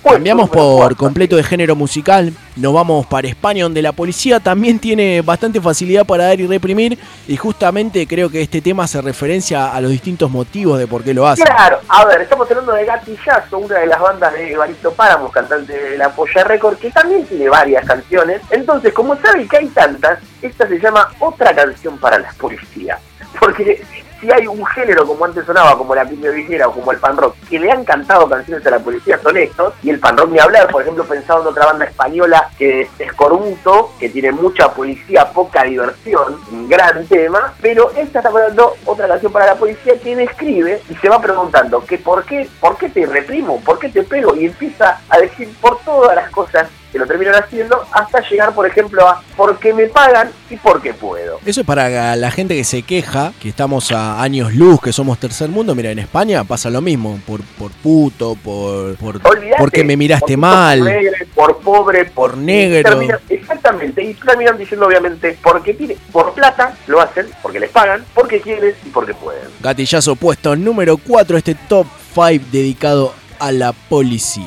Cambiamos 0.03 0.51
por 0.51 0.97
completo 0.97 1.37
de 1.37 1.45
género 1.45 1.77
musical, 1.77 2.33
nos 2.57 2.75
vamos 2.75 3.07
para 3.07 3.29
España 3.29 3.63
donde 3.63 3.81
la 3.81 3.93
policía 3.93 4.41
también 4.41 4.79
tiene 4.79 5.23
bastante 5.23 5.61
facilidad 5.61 6.05
para 6.05 6.25
dar 6.25 6.41
y 6.41 6.47
reprimir 6.47 6.99
y 7.29 7.37
justamente 7.37 8.07
creo 8.07 8.29
que 8.29 8.43
este 8.43 8.61
tema 8.61 8.85
hace 8.85 9.01
referencia 9.01 9.73
a 9.73 9.81
los 9.81 9.91
distintos 9.91 10.31
motivos 10.31 10.79
de 10.79 10.87
por 10.87 11.05
qué 11.05 11.15
lo 11.15 11.27
hace. 11.27 11.45
Claro, 11.45 11.79
a 11.89 12.05
ver, 12.05 12.23
estamos 12.23 12.51
hablando 12.51 12.73
de 12.73 12.85
Gatillazo, 12.85 13.59
una 13.59 13.79
de 13.79 13.87
las 13.87 14.01
bandas 14.01 14.33
de 14.33 14.53
Evaristo 14.53 14.93
Páramos, 14.93 15.31
cantante 15.31 15.73
de 15.73 15.97
la 15.97 16.11
Polla 16.11 16.45
Record, 16.45 16.79
que 16.79 16.91
también 16.91 17.25
tiene 17.25 17.49
varias 17.49 17.87
canciones. 17.87 18.43
Entonces, 18.51 18.93
como 18.93 19.17
saben 19.17 19.49
que 19.49 19.59
hay 19.59 19.69
tantas, 19.69 20.19
esta 20.43 20.67
se 20.67 20.79
llama 20.81 21.09
Otra 21.21 21.55
canción 21.55 21.97
para 21.99 22.19
la 22.19 22.33
policía. 22.33 22.99
Porque 23.41 23.83
si 24.23 24.31
hay 24.31 24.47
un 24.47 24.65
género 24.67 25.05
como 25.05 25.25
antes 25.25 25.45
sonaba, 25.45 25.77
como 25.77 25.97
la 25.97 26.05
villera 26.05 26.69
o 26.69 26.73
como 26.73 26.93
el 26.93 26.99
pan 26.99 27.17
rock, 27.17 27.35
que 27.51 27.59
le 27.59 27.73
han 27.73 27.85
cantado 27.85 28.29
canciones 28.29 28.65
a 28.65 28.71
la 28.71 28.79
policía 28.79 29.19
son 29.21 29.37
estos, 29.37 29.75
y 29.83 29.91
el 29.91 29.99
pan 29.99 30.17
rock 30.17 30.31
ni 30.31 30.39
hablar, 30.39 30.69
por 30.71 30.83
ejemplo, 30.83 31.05
pensado 31.05 31.43
en 31.43 31.49
otra 31.49 31.67
banda 31.67 31.87
española 31.87 32.49
que 32.57 32.83
es 32.83 32.89
Escorbuto, 33.01 33.91
que 33.99 34.09
tiene 34.11 34.31
mucha 34.31 34.73
policía, 34.73 35.29
poca 35.33 35.65
diversión, 35.65 36.41
un 36.53 36.69
gran 36.69 37.05
tema, 37.09 37.53
pero 37.61 37.91
esta 37.97 38.21
está 38.21 38.31
poniendo 38.31 38.77
otra 38.87 39.09
canción 39.09 39.33
para 39.33 39.47
la 39.47 39.55
policía 39.57 39.99
que 39.99 40.15
describe 40.15 40.81
y 40.89 40.95
se 40.95 41.09
va 41.09 41.21
preguntando 41.21 41.85
que 41.85 41.99
por 41.99 42.25
qué, 42.25 42.49
por 42.61 42.77
qué 42.77 42.91
te 42.91 43.05
reprimo, 43.07 43.61
por 43.65 43.81
qué 43.81 43.89
te 43.89 44.05
pego, 44.05 44.37
y 44.37 44.47
empieza 44.47 45.01
a 45.09 45.19
decir 45.19 45.53
por 45.61 45.81
todas 45.81 46.15
las 46.15 46.31
cosas 46.31 46.69
que 46.93 46.99
lo 46.99 47.07
terminan 47.07 47.35
haciendo, 47.35 47.83
hasta 47.93 48.21
llegar, 48.29 48.55
por 48.55 48.67
ejemplo, 48.67 49.09
a 49.09 49.23
por 49.37 49.59
qué 49.59 49.73
me 49.73 49.87
pagan 49.87 50.31
y 50.51 50.57
por 50.57 50.83
qué 50.83 50.93
puedo. 50.93 51.41
Eso 51.45 51.63
es 51.63 51.67
para 51.67 52.15
la 52.17 52.31
gente 52.31 52.55
que 52.55 52.65
se 52.65 52.83
queja, 52.83 53.33
que 53.41 53.49
estamos 53.49 53.91
a 53.93 54.21
años 54.23 54.53
luz, 54.55 54.81
que 54.81 54.93
somos 54.93 55.19
tercer 55.19 55.49
mundo. 55.49 55.75
Mira, 55.75 55.91
en 55.91 55.99
España 55.99 56.45
pasa 56.45 56.69
lo 56.71 56.81
mismo, 56.83 57.19
por, 57.27 57.41
por 57.59 57.71
puto, 57.73 58.37
por, 58.37 58.95
por 58.97 59.21
porque 59.59 59.83
me 59.85 59.97
miraste 59.97 60.35
por 60.35 60.39
mal. 60.39 60.79
puto, 60.81 60.91
negro, 60.91 61.13
por 61.35 61.59
pobre, 61.61 62.05
Por 62.05 62.37
negro. 62.37 62.91
terminan- 62.91 63.21
exactamente, 63.29 64.03
y 64.03 64.15
terminan 64.15 64.59
diciendo 64.59 64.87
obviamente 64.87 65.39
porque 65.43 65.73
tiene, 65.75 65.97
por 66.13 66.35
plata 66.35 66.77
lo 66.87 67.01
hacen, 67.01 67.27
porque 67.43 67.59
les 67.59 67.71
pagan, 67.71 68.05
porque 68.15 68.41
quieren 68.41 68.75
y 68.85 68.89
porque 68.91 69.15
pueden. 69.15 69.45
Gatillazo 69.63 70.15
puesto 70.17 70.55
número 70.57 70.97
4, 70.99 71.37
este 71.39 71.55
top 71.55 71.87
5 72.15 72.45
dedicado 72.53 73.15
a 73.39 73.51
la 73.51 73.73
policía. 73.73 74.45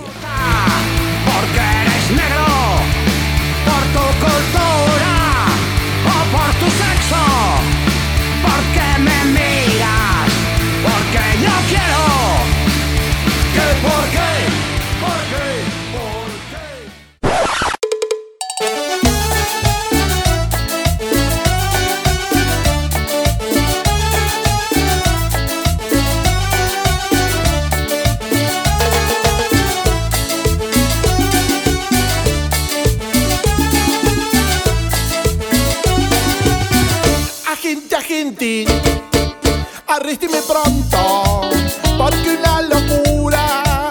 Porque 2.08 2.22
eres 2.22 2.45
arrésteme 40.06 40.38
pronto, 40.48 41.42
porque 41.98 42.38
una 42.38 42.62
locura 42.62 43.90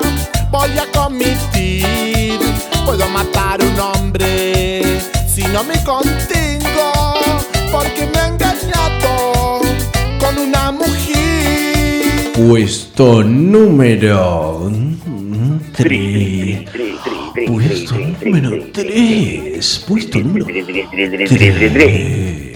voy 0.49 0.71
a 0.79 0.87
cometer. 0.93 2.39
Puedo 2.87 3.09
matar 3.09 3.61
un 3.61 3.81
hombre 3.81 5.01
si 5.27 5.43
no 5.53 5.65
me 5.65 5.75
contengo, 5.83 6.93
porque 7.73 8.09
me 8.12 8.19
ha 8.21 8.29
engañado 8.29 9.62
con 10.21 10.39
una 10.39 10.71
mujer. 10.71 12.31
puesto 12.35 13.25
número 13.25 14.71
3. 15.77 16.65
Puesto 17.49 17.95
número 18.23 18.67
3. 18.73 19.85
Puesto 19.89 20.21
número 20.21 20.47
3. 20.47 22.54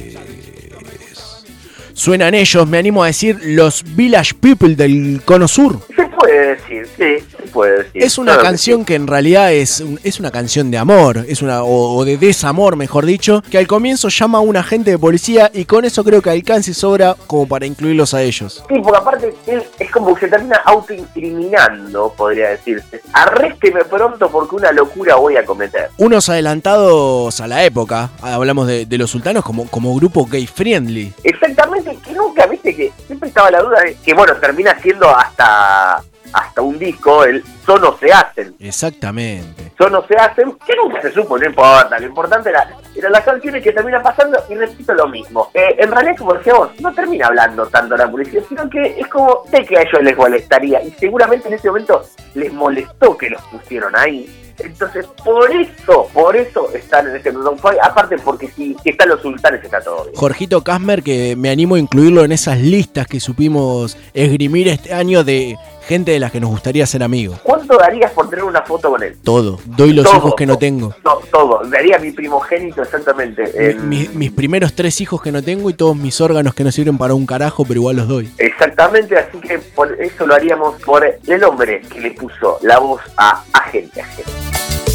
Suenan 1.99 2.33
ellos, 2.33 2.69
me 2.69 2.79
animo 2.79 3.03
a 3.03 3.09
decir, 3.09 3.41
los 3.43 3.83
Village 3.97 4.33
People 4.41 4.77
del 4.77 5.21
Cono 5.25 5.49
Sur. 5.49 5.81
Se 5.97 6.07
puede 6.07 6.55
decir, 6.55 6.87
sí, 6.97 7.28
puede 7.49 7.85
decir. 7.85 8.03
Es 8.03 8.19
una 8.19 8.33
Claro 8.33 8.43
que 8.43 8.47
canción 8.49 8.85
que 8.85 8.95
en 8.95 9.07
realidad 9.07 9.53
es, 9.53 9.83
es 10.03 10.21
una 10.21 10.31
canción 10.31 10.71
de 10.71 10.79
amor, 10.79 11.25
es 11.29 11.43
una 11.43 11.63
o, 11.63 11.97
o 11.97 12.05
de 12.05 12.17
desamor, 12.17 12.77
mejor 12.77 13.05
dicho, 13.05 13.43
que 13.51 13.59
al 13.59 13.67
comienzo 13.67 14.09
llama 14.09 14.39
a 14.39 14.41
un 14.41 14.57
agente 14.57 14.91
de 14.91 14.99
policía 14.99 15.51
y 15.53 15.65
con 15.65 15.85
eso 15.85 16.05
creo 16.05 16.23
que 16.23 16.31
alcanza 16.31 16.71
y 16.71 16.75
sobra 16.75 17.17
como 17.27 17.49
para 17.49 17.67
incluirlos 17.67 18.15
a 18.15 18.23
ellos. 18.23 18.63
Sí, 18.69 18.81
porque 18.83 18.99
aparte 18.99 19.35
él 19.47 19.63
es 19.79 19.91
como 19.91 20.15
que 20.15 20.21
se 20.21 20.29
termina 20.29 20.57
autoincriminando, 20.65 22.13
podría 22.17 22.51
decirse. 22.51 23.01
Arrésteme 23.13 23.85
pronto 23.85 24.31
porque 24.31 24.57
una 24.57 24.73
locura 24.73 25.17
voy 25.17 25.37
a 25.37 25.45
cometer. 25.45 25.91
Unos 25.99 26.29
adelantados 26.29 27.41
a 27.41 27.47
la 27.47 27.65
época, 27.65 28.11
hablamos 28.21 28.67
de, 28.67 28.87
de 28.87 28.99
los 28.99 29.11
sultanos 29.11 29.45
como, 29.45 29.69
como 29.69 29.95
grupo 29.95 30.27
gay 30.27 30.47
friendly. 30.47 31.13
Exactamente, 31.25 31.97
que 32.05 32.13
nunca, 32.13 32.47
viste, 32.47 32.75
que 32.75 32.93
siempre 33.07 33.29
estaba 33.29 33.51
la 33.51 33.63
duda 33.63 33.81
de 33.81 33.97
que, 34.05 34.15
bueno, 34.15 34.35
termina 34.37 34.79
siendo 34.81 35.09
hasta 35.09 36.03
hasta 36.33 36.63
un 36.63 36.79
disco, 36.79 37.25
el 37.25 37.43
Sono 37.65 37.97
se 37.99 38.13
hacen. 38.13 38.55
Exactamente. 38.59 39.73
Sono 39.77 40.05
se 40.07 40.17
hacen, 40.17 40.57
que 40.67 40.75
nunca 40.77 41.01
se 41.03 41.13
supo, 41.13 41.39
no 41.39 41.47
importa. 41.47 41.99
Lo 41.99 42.07
importante 42.07 42.51
era, 42.51 42.69
eran 42.95 43.13
las 43.13 43.25
canciones 43.25 43.63
que 43.63 43.73
terminan 43.73 44.03
pasando 44.03 44.39
y 44.49 44.55
repito 44.55 44.95
lo 44.95 45.09
mismo. 45.09 45.51
Eh, 45.55 45.77
en 45.79 45.91
realidad, 45.91 46.17
como 46.17 46.35
decíamos, 46.35 46.69
no 46.81 46.93
termina 46.93 47.27
hablando 47.27 47.67
tanto 47.67 47.97
la 47.97 48.11
policía, 48.11 48.41
sino 48.49 48.69
que 48.69 48.99
es 48.99 49.07
como, 49.09 49.45
sé 49.51 49.65
que 49.65 49.79
a 49.79 49.83
ellos 49.83 50.03
les 50.03 50.17
molestaría 50.17 50.83
y 50.83 50.91
seguramente 50.93 51.49
en 51.49 51.55
ese 51.55 51.69
momento 51.69 52.03
les 52.35 52.53
molestó 52.53 53.17
que 53.17 53.31
los 53.31 53.43
pusieron 53.43 53.95
ahí. 53.97 54.29
Entonces, 54.59 55.07
por 55.25 55.51
eso, 55.53 56.09
por 56.13 56.37
eso 56.37 56.73
están 56.75 57.09
en 57.09 57.17
este 57.17 57.31
Five. 57.31 57.79
Aparte, 57.83 58.17
porque 58.19 58.49
si, 58.49 58.77
si 58.83 58.91
están 58.91 59.09
los 59.09 59.23
sultanes, 59.23 59.63
está 59.63 59.81
todo 59.81 60.05
bien. 60.05 60.17
Jorgito 60.17 60.63
Casmer, 60.63 61.03
que 61.03 61.37
me 61.37 61.51
animo 61.51 61.77
a 61.77 61.79
incluirlo 61.79 62.25
en 62.25 62.33
esas 62.33 62.59
listas 62.59 63.07
que 63.07 63.21
supimos 63.21 63.97
esgrimir 64.15 64.69
este 64.69 64.93
año 64.93 65.23
de 65.23 65.57
gente 65.89 66.13
de 66.13 66.21
las 66.21 66.31
que 66.31 66.39
nos 66.41 66.51
gustaría 66.51 66.87
ser 66.87 67.03
amigos. 67.03 67.41
¿Cuánto 67.43 67.77
darías 67.79 68.13
por 68.13 68.29
tener 68.29 68.45
una 68.45 68.63
foto 68.63 68.91
con 68.91 69.03
él? 69.03 69.17
Todo. 69.25 69.59
Doy 69.65 69.95
los 69.95 70.05
Todo. 70.05 70.17
hijos 70.19 70.35
que 70.37 70.45
no 70.47 70.59
tengo. 70.59 70.95
No, 71.05 71.17
todo. 71.33 71.63
Daría 71.69 71.99
mi 71.99 72.13
primogénito 72.13 72.83
exactamente. 72.83 73.51
en- 73.71 73.89
Mi- 73.89 74.09
mis 74.13 74.31
primeros 74.31 74.75
tres 74.75 75.01
hijos 75.01 75.23
que 75.23 75.33
no 75.33 75.43
tengo 75.43 75.71
y 75.71 75.73
todos 75.75 75.97
mis 75.97 76.21
órganos 76.21 76.53
que 76.55 76.63
no 76.63 76.71
sirven 76.71 76.99
para 76.99 77.15
un 77.15 77.25
carajo, 77.27 77.65
pero 77.65 77.81
igual 77.81 77.97
los 77.97 78.07
doy. 78.07 78.31
Exactamente, 78.39 79.17
así 79.17 79.39
que 79.39 79.59
por 79.59 80.01
eso 80.01 80.27
lo 80.27 80.35
haríamos 80.35 80.81
por 80.83 81.05
el 81.27 81.45
hombre 81.45 81.81
que 81.91 82.01
le 82.01 82.11
puso 82.13 82.59
la 82.63 82.79
voz 82.79 83.01
a 83.17 83.43
Agente 83.55 84.03
Agente. 84.03 84.31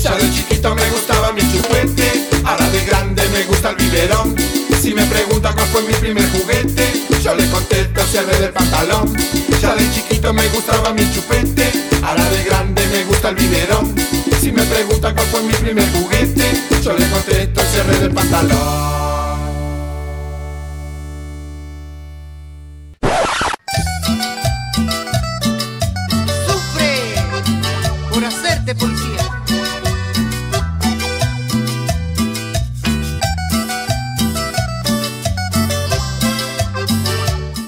Ya 0.03 0.17
de 0.17 0.29
chiquito 0.33 0.75
me 0.75 0.89
gustaba 0.89 1.31
mi 1.31 1.39
chupete, 1.49 2.27
ahora 2.43 2.67
de 2.71 2.83
grande 2.83 3.23
me 3.29 3.43
gusta 3.45 3.69
el 3.69 3.77
biberón. 3.77 4.35
Si 4.81 4.93
me 4.93 5.05
pregunta 5.05 5.53
cuál 5.53 5.65
fue 5.67 5.81
mi 5.83 5.93
primer 5.93 6.29
juguete, 6.29 7.05
yo 7.23 7.33
le 7.33 7.49
contesto 7.49 8.01
cierre 8.11 8.37
del 8.37 8.51
pantalón. 8.51 9.15
Ya 9.61 9.73
de 9.75 9.89
chiquito 9.93 10.33
me 10.33 10.45
gustaba 10.49 10.91
mi 10.91 11.09
chupete, 11.13 11.71
ahora 12.01 12.29
de 12.31 12.43
grande 12.43 12.85
me 12.87 13.05
gusta 13.05 13.29
el 13.29 13.35
biberón. 13.35 13.95
Si 14.41 14.51
me 14.51 14.63
pregunta 14.63 15.13
cuál 15.13 15.27
fue 15.27 15.41
mi 15.43 15.53
primer 15.53 15.89
juguete, 15.93 16.51
yo 16.83 16.91
le 16.91 17.09
contesto 17.09 17.61
cierre 17.71 17.99
del 17.99 18.11
pantalón. 18.11 18.93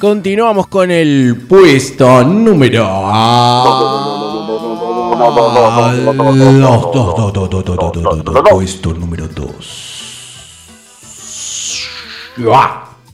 continuamos 0.05 0.67
con 0.67 0.91
el 0.91 1.47
puesto 1.49 2.23
número. 2.23 2.85
Puesto 8.51 8.93
número 8.93 9.27
2. 9.27 9.89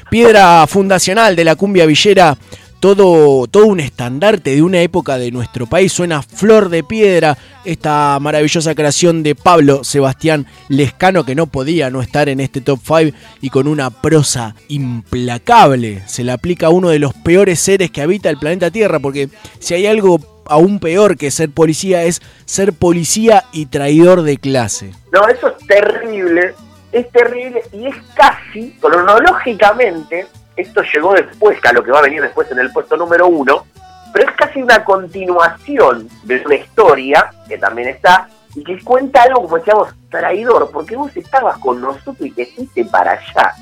Piedra 0.10 0.68
fundacional 0.68 1.34
de 1.34 1.46
la 1.46 1.56
cumbia 1.56 1.86
villera 1.86 2.38
todo, 2.82 3.48
todo 3.48 3.68
un 3.68 3.80
estandarte 3.80 4.56
de 4.56 4.64
una 4.64 4.82
época 4.82 5.18
de 5.18 5.32
nuestro 5.32 5.68
país. 5.68 5.94
Suena 5.94 6.24
Flor 6.24 6.68
de 6.70 6.84
Piedra, 6.84 7.38
esta 7.64 8.18
maravillosa 8.20 8.74
creación 8.74 9.22
de 9.22 9.36
Pablo 9.36 9.84
Sebastián 9.84 10.48
Lescano, 10.68 11.24
que 11.24 11.36
no 11.36 11.46
podía 11.46 11.92
no 11.92 12.02
estar 12.02 12.28
en 12.28 12.40
este 12.40 12.60
top 12.60 12.80
5 12.84 13.18
y 13.40 13.50
con 13.52 13.68
una 13.68 13.92
prosa 13.92 14.56
implacable. 14.68 16.02
Se 16.08 16.24
le 16.24 16.32
aplica 16.32 16.66
a 16.66 16.72
uno 16.72 16.90
de 16.90 17.00
los 17.00 17.14
peores 17.14 17.60
seres 17.60 17.92
que 17.92 18.02
habita 18.02 18.32
el 18.32 18.40
planeta 18.40 18.72
Tierra, 18.72 19.00
porque 19.00 19.30
si 19.60 19.76
hay 19.76 19.86
algo 19.86 20.20
aún 20.48 20.80
peor 20.80 21.18
que 21.18 21.30
ser 21.30 21.52
policía 21.52 22.04
es 22.04 22.20
ser 22.46 22.74
policía 22.74 23.46
y 23.54 23.68
traidor 23.68 24.24
de 24.24 24.38
clase. 24.38 24.92
No, 25.14 25.28
eso 25.28 25.50
es 25.50 25.68
terrible, 25.68 26.56
es 26.92 27.10
terrible 27.12 27.64
y 27.72 27.88
es 27.88 27.96
casi, 28.14 28.72
cronológicamente, 28.80 30.28
esto 30.56 30.82
llegó 30.94 31.14
después, 31.14 31.58
a 31.64 31.74
lo 31.74 31.84
que 31.84 31.92
va 31.92 32.00
a 32.00 32.04
venir 32.04 32.22
después 32.22 32.52
en 32.52 32.60
el 32.60 32.72
puesto 32.72 32.98
número 32.98 33.28
uno, 33.28 33.66
pero 34.14 34.30
es 34.30 34.36
casi 34.36 34.62
una 34.62 34.84
continuación 34.84 36.10
de 36.24 36.42
una 36.46 36.56
historia 36.56 37.32
que 37.48 37.58
también 37.58 37.90
está 37.90 38.28
y 38.56 38.64
que 38.64 38.78
cuenta 38.84 39.24
algo, 39.24 39.44
como 39.44 39.58
decíamos, 39.58 39.90
traidor, 40.10 40.70
porque 40.72 40.98
vos 40.98 41.16
estabas 41.16 41.58
con 41.60 41.80
nosotros 41.80 42.18
y 42.20 42.32
te 42.32 42.46
fuiste 42.46 42.84
para 42.86 43.12
allá. 43.12 43.54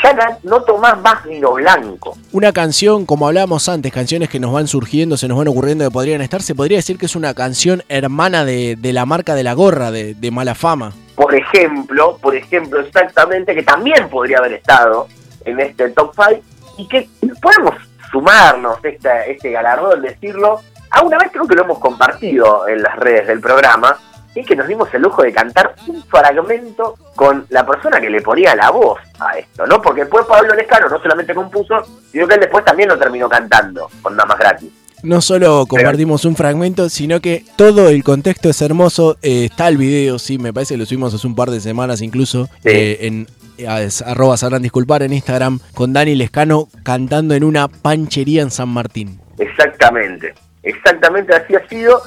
Ya 0.00 0.38
no 0.44 0.62
tomás 0.62 1.00
más 1.00 1.24
vino 1.24 1.54
blanco. 1.54 2.16
Una 2.30 2.52
canción, 2.52 3.04
como 3.04 3.26
hablábamos 3.26 3.68
antes, 3.68 3.92
canciones 3.92 4.28
que 4.28 4.38
nos 4.38 4.52
van 4.52 4.68
surgiendo, 4.68 5.16
se 5.16 5.26
nos 5.26 5.36
van 5.36 5.48
ocurriendo 5.48 5.84
que 5.84 5.90
podrían 5.90 6.20
estar, 6.20 6.40
se 6.40 6.54
podría 6.54 6.78
decir 6.78 6.98
que 6.98 7.06
es 7.06 7.16
una 7.16 7.34
canción 7.34 7.82
hermana 7.88 8.44
de, 8.44 8.76
de 8.76 8.92
la 8.92 9.06
marca 9.06 9.34
de 9.34 9.42
la 9.42 9.54
gorra, 9.54 9.90
de 9.90 10.30
mala 10.30 10.54
fama. 10.54 10.92
Por 11.18 11.34
ejemplo, 11.34 12.16
por 12.22 12.36
ejemplo, 12.36 12.78
exactamente, 12.78 13.52
que 13.52 13.64
también 13.64 14.08
podría 14.08 14.38
haber 14.38 14.52
estado 14.52 15.08
en 15.44 15.58
este 15.58 15.90
top 15.90 16.12
5 16.14 16.40
y 16.76 16.86
que 16.86 17.08
podemos 17.42 17.74
sumarnos 18.12 18.78
este, 18.84 19.32
este 19.32 19.50
galardón, 19.50 20.00
decirlo. 20.00 20.60
A 20.92 21.02
una 21.02 21.18
vez 21.18 21.32
creo 21.32 21.44
que 21.48 21.56
lo 21.56 21.64
hemos 21.64 21.80
compartido 21.80 22.68
en 22.68 22.82
las 22.82 22.94
redes 22.94 23.26
del 23.26 23.40
programa 23.40 23.98
y 24.32 24.44
que 24.44 24.54
nos 24.54 24.68
dimos 24.68 24.94
el 24.94 25.02
lujo 25.02 25.24
de 25.24 25.32
cantar 25.32 25.74
un 25.88 26.00
fragmento 26.04 26.94
con 27.16 27.44
la 27.48 27.66
persona 27.66 28.00
que 28.00 28.10
le 28.10 28.22
ponía 28.22 28.54
la 28.54 28.70
voz 28.70 29.00
a 29.18 29.36
esto, 29.36 29.66
¿no? 29.66 29.82
Porque 29.82 30.02
después 30.02 30.24
Pablo 30.24 30.54
Lescano 30.54 30.88
no 30.88 31.02
solamente 31.02 31.34
compuso, 31.34 31.82
sino 32.12 32.28
que 32.28 32.34
él 32.34 32.40
después 32.42 32.64
también 32.64 32.90
lo 32.90 32.96
terminó 32.96 33.28
cantando 33.28 33.90
con 34.00 34.14
Nada 34.14 34.28
más 34.28 34.38
gratis. 34.38 34.70
No 35.02 35.20
solo 35.20 35.64
compartimos 35.66 36.24
un 36.24 36.34
fragmento, 36.34 36.88
sino 36.88 37.20
que 37.20 37.44
todo 37.56 37.88
el 37.88 38.02
contexto 38.02 38.48
es 38.48 38.60
hermoso. 38.62 39.16
Eh, 39.22 39.44
está 39.44 39.68
el 39.68 39.76
video, 39.76 40.18
sí, 40.18 40.38
me 40.38 40.52
parece 40.52 40.74
que 40.74 40.78
lo 40.78 40.86
subimos 40.86 41.14
hace 41.14 41.26
un 41.26 41.36
par 41.36 41.50
de 41.50 41.60
semanas 41.60 42.02
incluso, 42.02 42.48
eh, 42.64 42.98
en 43.02 43.26
eh, 43.58 43.88
arroba 44.04 44.36
sabrán 44.36 44.62
disculpar 44.62 45.02
en 45.02 45.12
Instagram, 45.12 45.60
con 45.74 45.92
Dani 45.92 46.14
Lescano 46.14 46.68
cantando 46.82 47.34
en 47.34 47.44
una 47.44 47.68
panchería 47.68 48.42
en 48.42 48.50
San 48.50 48.68
Martín. 48.68 49.20
Exactamente, 49.38 50.34
exactamente 50.62 51.34
así 51.34 51.54
ha 51.54 51.68
sido. 51.68 52.00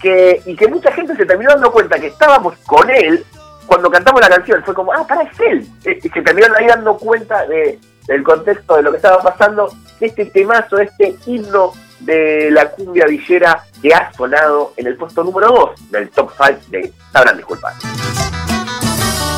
Que, 0.00 0.40
y 0.46 0.54
que 0.54 0.68
mucha 0.68 0.92
gente 0.92 1.16
se 1.16 1.26
terminó 1.26 1.50
dando 1.50 1.72
cuenta 1.72 1.98
que 1.98 2.06
estábamos 2.06 2.56
con 2.58 2.88
él 2.88 3.24
cuando 3.66 3.90
cantamos 3.90 4.20
la 4.20 4.28
canción. 4.28 4.62
Fue 4.64 4.72
como, 4.72 4.92
ah, 4.92 5.04
para, 5.04 5.22
es 5.22 5.40
él. 5.40 5.66
Y 5.84 6.08
se 6.08 6.22
terminaron 6.22 6.56
ahí 6.56 6.68
dando 6.68 6.96
cuenta 6.96 7.44
de, 7.48 7.80
del 8.06 8.22
contexto 8.22 8.76
de 8.76 8.82
lo 8.82 8.92
que 8.92 8.98
estaba 8.98 9.20
pasando, 9.20 9.74
este 10.00 10.26
temazo, 10.26 10.78
este 10.78 11.16
himno 11.26 11.72
de 12.00 12.50
la 12.50 12.70
cumbia 12.70 13.06
villera 13.06 13.64
que 13.80 13.92
ha 13.92 14.12
sonado 14.12 14.72
en 14.76 14.86
el 14.86 14.96
puesto 14.96 15.22
número 15.24 15.48
2 15.48 15.90
del 15.90 16.10
top 16.10 16.30
5 16.36 16.60
de 16.68 16.92
Sabrán 17.12 17.36
Disculpar. 17.36 17.74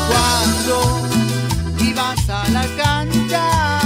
Cuando 0.07 1.01
ibas 1.79 2.29
a 2.29 2.49
la 2.49 2.65
cancha, 2.77 3.79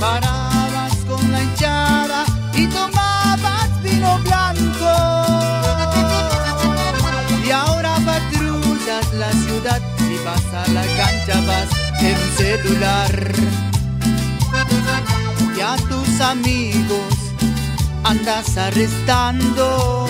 parabas 0.00 0.94
con 1.08 1.32
la 1.32 1.42
hinchada 1.42 2.24
y 2.54 2.66
tomabas 2.66 3.82
vino 3.82 4.18
blanco. 4.20 4.92
Y 7.44 7.50
ahora 7.50 7.94
patrullas 8.04 9.14
la 9.14 9.32
ciudad 9.32 9.80
y 10.00 10.24
vas 10.24 10.54
a 10.54 10.70
la 10.72 10.82
cancha, 10.96 11.40
vas 11.46 11.68
en 12.02 12.16
celular. 12.36 13.32
Y 15.56 15.60
a 15.60 15.76
tus 15.76 16.20
amigos 16.20 17.17
andas 18.08 18.56
arrestando. 18.56 20.06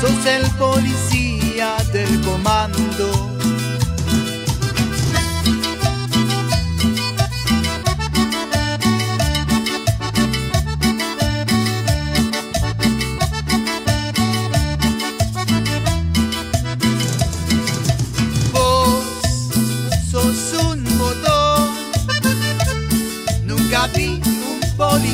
Sos 0.00 0.26
el 0.26 0.46
policía 0.58 1.76
del 1.94 2.20
comando. 2.20 3.30
Vos 18.52 19.04
sos 20.10 20.52
un 20.68 20.84
botón, 20.98 21.70
nunca 23.46 23.86
vi 23.94 24.20
un 24.22 24.76
policía. 24.76 25.13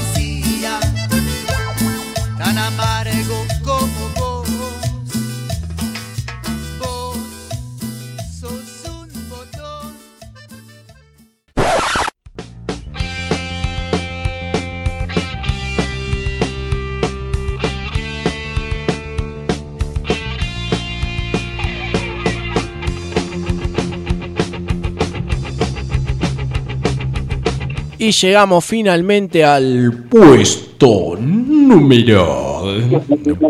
Y 28.03 28.13
llegamos 28.13 28.65
finalmente 28.65 29.45
al 29.45 30.07
Puesto 30.09 31.17
número. 31.19 32.63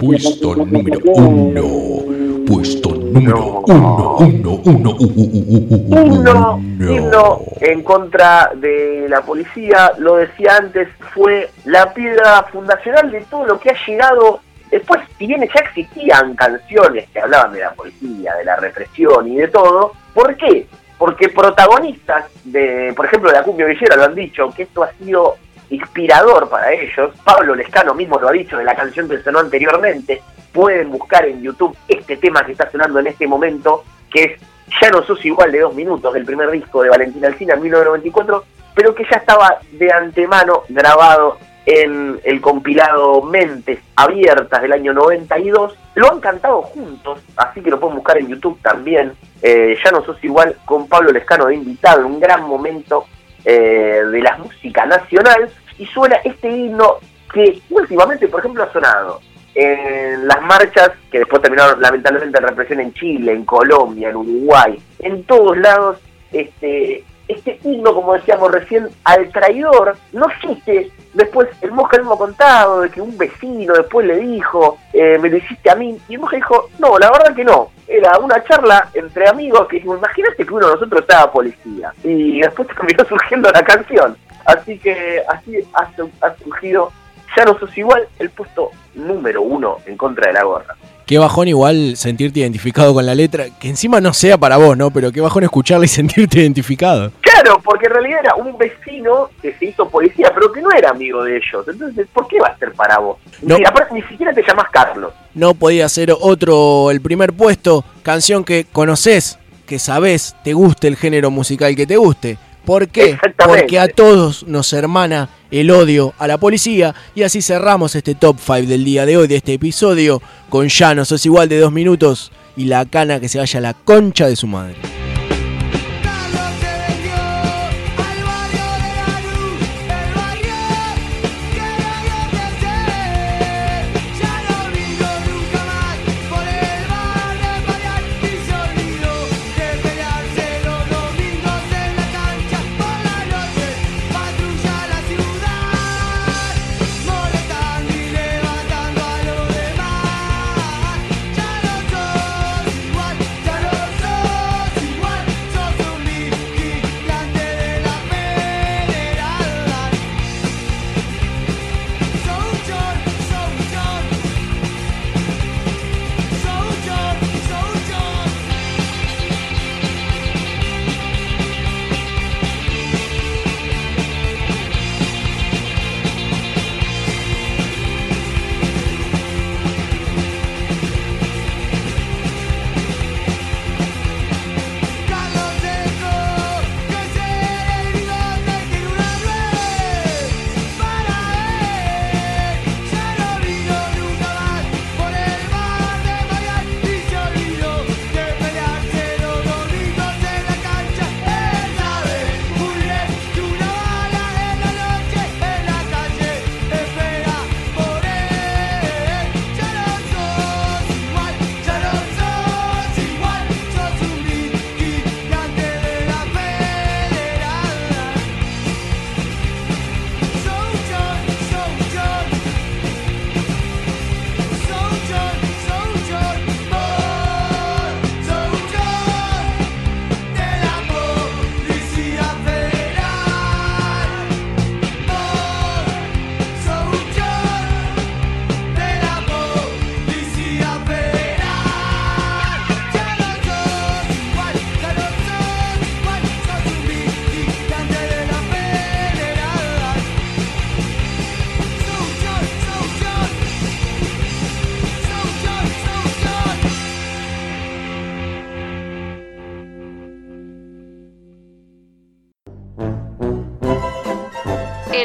Puesto 0.00 0.56
número 0.56 0.98
uno. 1.04 2.44
Puesto 2.48 2.90
número 2.96 3.62
uno. 3.68 4.16
Uno, 4.18 4.60
uno, 4.64 4.96
uno. 4.98 6.58
himno 6.80 7.42
en 7.60 7.84
contra 7.84 8.50
de 8.56 9.06
la 9.08 9.22
policía, 9.22 9.92
lo 9.98 10.16
decía 10.16 10.56
antes, 10.56 10.88
fue 11.14 11.48
la 11.66 11.94
piedra 11.94 12.42
fundacional 12.50 13.08
de 13.12 13.20
todo 13.30 13.46
lo 13.46 13.60
que 13.60 13.70
ha 13.70 13.86
llegado 13.86 14.40
después, 14.68 15.00
si 15.16 15.28
bien 15.28 15.42
ya 15.42 15.60
existían 15.60 16.34
canciones 16.34 17.08
que 17.10 17.20
hablaban 17.20 17.52
de 17.52 17.60
la 17.60 17.72
policía, 17.74 18.34
de 18.34 18.44
la 18.44 18.56
represión 18.56 19.28
y 19.28 19.36
de 19.36 19.46
todo, 19.46 19.92
¿por 20.12 20.36
qué? 20.36 20.66
Porque 21.00 21.30
protagonistas 21.30 22.26
de, 22.44 22.92
por 22.94 23.06
ejemplo, 23.06 23.30
de 23.30 23.38
la 23.38 23.42
cumbia 23.42 23.64
villera 23.64 23.96
lo 23.96 24.04
han 24.04 24.14
dicho, 24.14 24.50
que 24.54 24.64
esto 24.64 24.82
ha 24.82 24.92
sido 24.92 25.36
inspirador 25.70 26.50
para 26.50 26.72
ellos. 26.72 27.14
Pablo 27.24 27.54
Lescano 27.54 27.94
mismo 27.94 28.18
lo 28.20 28.28
ha 28.28 28.32
dicho 28.32 28.58
de 28.58 28.64
la 28.64 28.74
canción 28.74 29.08
que 29.08 29.22
sonó 29.22 29.38
anteriormente. 29.38 30.20
Pueden 30.52 30.90
buscar 30.90 31.24
en 31.24 31.40
YouTube 31.40 31.74
este 31.88 32.18
tema 32.18 32.44
que 32.44 32.52
está 32.52 32.70
sonando 32.70 32.98
en 32.98 33.06
este 33.06 33.26
momento, 33.26 33.82
que 34.12 34.24
es 34.24 34.40
Ya 34.78 34.90
no 34.90 35.02
sos 35.02 35.24
igual 35.24 35.50
de 35.50 35.60
dos 35.60 35.74
minutos, 35.74 36.12
del 36.12 36.26
primer 36.26 36.50
disco 36.50 36.82
de 36.82 36.90
Valentina 36.90 37.28
Alcina 37.28 37.54
en 37.54 37.62
1994, 37.62 38.44
pero 38.74 38.94
que 38.94 39.04
ya 39.10 39.16
estaba 39.16 39.58
de 39.72 39.90
antemano 39.90 40.64
grabado 40.68 41.38
en 41.66 42.20
el 42.24 42.40
compilado 42.40 43.22
Mentes 43.22 43.80
Abiertas 43.96 44.62
del 44.62 44.72
año 44.72 44.92
92. 44.92 45.76
Lo 45.94 46.12
han 46.12 46.20
cantado 46.20 46.62
juntos, 46.62 47.20
así 47.36 47.60
que 47.60 47.70
lo 47.70 47.80
pueden 47.80 47.96
buscar 47.96 48.18
en 48.18 48.28
YouTube 48.28 48.60
también. 48.62 49.12
Eh, 49.42 49.76
ya 49.82 49.90
no 49.90 50.04
sos 50.04 50.22
igual 50.22 50.56
con 50.64 50.88
Pablo 50.88 51.12
Lescano 51.12 51.46
de 51.46 51.54
invitado, 51.54 52.06
un 52.06 52.20
gran 52.20 52.42
momento 52.42 53.04
eh, 53.44 54.02
de 54.10 54.20
la 54.20 54.36
música 54.38 54.86
nacional. 54.86 55.50
Y 55.78 55.86
suena 55.86 56.16
este 56.24 56.50
himno 56.50 56.96
que 57.32 57.60
últimamente, 57.70 58.28
por 58.28 58.40
ejemplo, 58.40 58.64
ha 58.64 58.72
sonado 58.72 59.20
en 59.54 60.28
las 60.28 60.40
marchas 60.42 60.90
que 61.10 61.18
después 61.18 61.42
terminaron 61.42 61.80
lamentablemente 61.80 62.38
en 62.38 62.48
represión 62.48 62.80
en 62.80 62.92
Chile, 62.94 63.32
en 63.32 63.44
Colombia, 63.44 64.10
en 64.10 64.16
Uruguay, 64.16 64.78
en 65.00 65.24
todos 65.24 65.56
lados, 65.58 65.98
este, 66.32 67.04
este 67.32 67.58
himno, 67.64 67.94
como 67.94 68.14
decíamos 68.14 68.50
recién, 68.50 68.88
al 69.04 69.30
traidor, 69.30 69.96
no 70.12 70.26
existe. 70.28 70.90
Después 71.14 71.48
el 71.60 71.72
Mosca 71.72 71.98
mismo 71.98 72.14
ha 72.14 72.18
contado 72.18 72.80
de 72.80 72.90
que 72.90 73.00
un 73.00 73.16
vecino 73.16 73.74
después 73.74 74.06
le 74.06 74.18
dijo, 74.18 74.78
eh, 74.92 75.18
me 75.18 75.28
lo 75.28 75.36
hiciste 75.36 75.70
a 75.70 75.74
mí, 75.74 75.98
y 76.08 76.14
el 76.14 76.20
Mosca 76.20 76.36
dijo, 76.36 76.68
no, 76.78 76.98
la 76.98 77.10
verdad 77.10 77.34
que 77.34 77.44
no. 77.44 77.70
Era 77.86 78.18
una 78.18 78.42
charla 78.44 78.88
entre 78.94 79.28
amigos 79.28 79.66
que 79.68 79.76
dijimos, 79.76 79.98
imagínate 79.98 80.44
que 80.44 80.54
uno 80.54 80.66
de 80.66 80.74
nosotros 80.74 81.00
estaba 81.02 81.32
policía. 81.32 81.92
Y 82.04 82.40
después 82.40 82.68
terminó 82.76 83.04
surgiendo 83.04 83.50
la 83.50 83.62
canción. 83.62 84.16
Así 84.44 84.78
que 84.78 85.22
así 85.28 85.58
ha, 85.74 85.90
ha 86.26 86.36
surgido, 86.36 86.92
ya 87.36 87.44
no 87.44 87.58
sos 87.58 87.76
igual, 87.76 88.06
el 88.18 88.30
puesto 88.30 88.70
número 88.94 89.42
uno 89.42 89.78
en 89.86 89.96
contra 89.96 90.28
de 90.28 90.34
la 90.34 90.44
gorra. 90.44 90.76
Qué 91.10 91.18
bajón 91.18 91.48
igual 91.48 91.96
sentirte 91.96 92.38
identificado 92.38 92.94
con 92.94 93.04
la 93.04 93.16
letra, 93.16 93.46
que 93.58 93.68
encima 93.68 94.00
no 94.00 94.14
sea 94.14 94.38
para 94.38 94.58
vos, 94.58 94.76
¿no? 94.76 94.92
Pero 94.92 95.10
qué 95.10 95.20
bajón 95.20 95.42
escucharla 95.42 95.84
y 95.84 95.88
sentirte 95.88 96.38
identificado. 96.38 97.10
Claro, 97.20 97.60
porque 97.64 97.86
en 97.86 97.94
realidad 97.94 98.20
era 98.22 98.36
un 98.36 98.56
vecino 98.56 99.28
que 99.42 99.52
se 99.54 99.64
hizo 99.64 99.88
policía, 99.88 100.30
pero 100.32 100.52
que 100.52 100.62
no 100.62 100.70
era 100.70 100.90
amigo 100.90 101.24
de 101.24 101.38
ellos. 101.38 101.66
Entonces, 101.66 102.06
¿por 102.14 102.28
qué 102.28 102.38
va 102.38 102.46
a 102.46 102.58
ser 102.58 102.74
para 102.74 103.00
vos? 103.00 103.18
No. 103.42 103.58
Ni, 103.58 103.64
aparte, 103.64 103.92
ni 103.92 104.02
siquiera 104.02 104.32
te 104.32 104.44
llamás 104.46 104.66
Carlos. 104.70 105.12
No 105.34 105.54
podía 105.54 105.88
ser 105.88 106.12
otro 106.12 106.92
el 106.92 107.00
primer 107.00 107.32
puesto, 107.32 107.84
canción 108.04 108.44
que 108.44 108.66
conoces, 108.70 109.36
que 109.66 109.80
sabés, 109.80 110.36
te 110.44 110.52
guste 110.52 110.86
el 110.86 110.94
género 110.94 111.32
musical 111.32 111.74
que 111.74 111.88
te 111.88 111.96
guste. 111.96 112.38
¿Por 112.70 112.86
qué? 112.86 113.18
Porque 113.36 113.80
a 113.80 113.88
todos 113.88 114.46
nos 114.46 114.72
hermana 114.72 115.28
el 115.50 115.72
odio 115.72 116.14
a 116.18 116.28
la 116.28 116.38
policía 116.38 116.94
y 117.16 117.24
así 117.24 117.42
cerramos 117.42 117.96
este 117.96 118.14
top 118.14 118.36
5 118.38 118.68
del 118.68 118.84
día 118.84 119.04
de 119.06 119.16
hoy, 119.16 119.26
de 119.26 119.34
este 119.34 119.54
episodio, 119.54 120.22
con 120.48 120.68
Ya 120.68 120.94
no 120.94 121.04
sos 121.04 121.26
igual 121.26 121.48
de 121.48 121.58
dos 121.58 121.72
minutos 121.72 122.30
y 122.56 122.66
la 122.66 122.84
cana 122.84 123.18
que 123.18 123.28
se 123.28 123.38
vaya 123.38 123.58
a 123.58 123.62
la 123.62 123.74
concha 123.74 124.28
de 124.28 124.36
su 124.36 124.46
madre. 124.46 124.76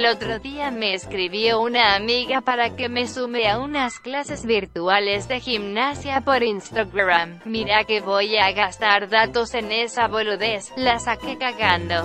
El 0.05 0.11
otro 0.11 0.37
día 0.37 0.69
me 0.69 0.93
escribió 0.93 1.59
una 1.59 1.95
amiga 1.95 2.41
para 2.41 2.75
que 2.75 2.89
me 2.89 3.07
sume 3.07 3.49
a 3.49 3.57
unas 3.57 3.99
clases 3.99 4.45
virtuales 4.45 5.27
de 5.27 5.39
gimnasia 5.39 6.21
por 6.21 6.43
Instagram. 6.43 7.39
Mira 7.43 7.85
que 7.85 8.01
voy 8.01 8.37
a 8.37 8.51
gastar 8.51 9.09
datos 9.09 9.55
en 9.55 9.71
esa 9.71 10.07
boludez, 10.07 10.71
la 10.77 10.99
saqué 10.99 11.39
cagando. 11.39 12.03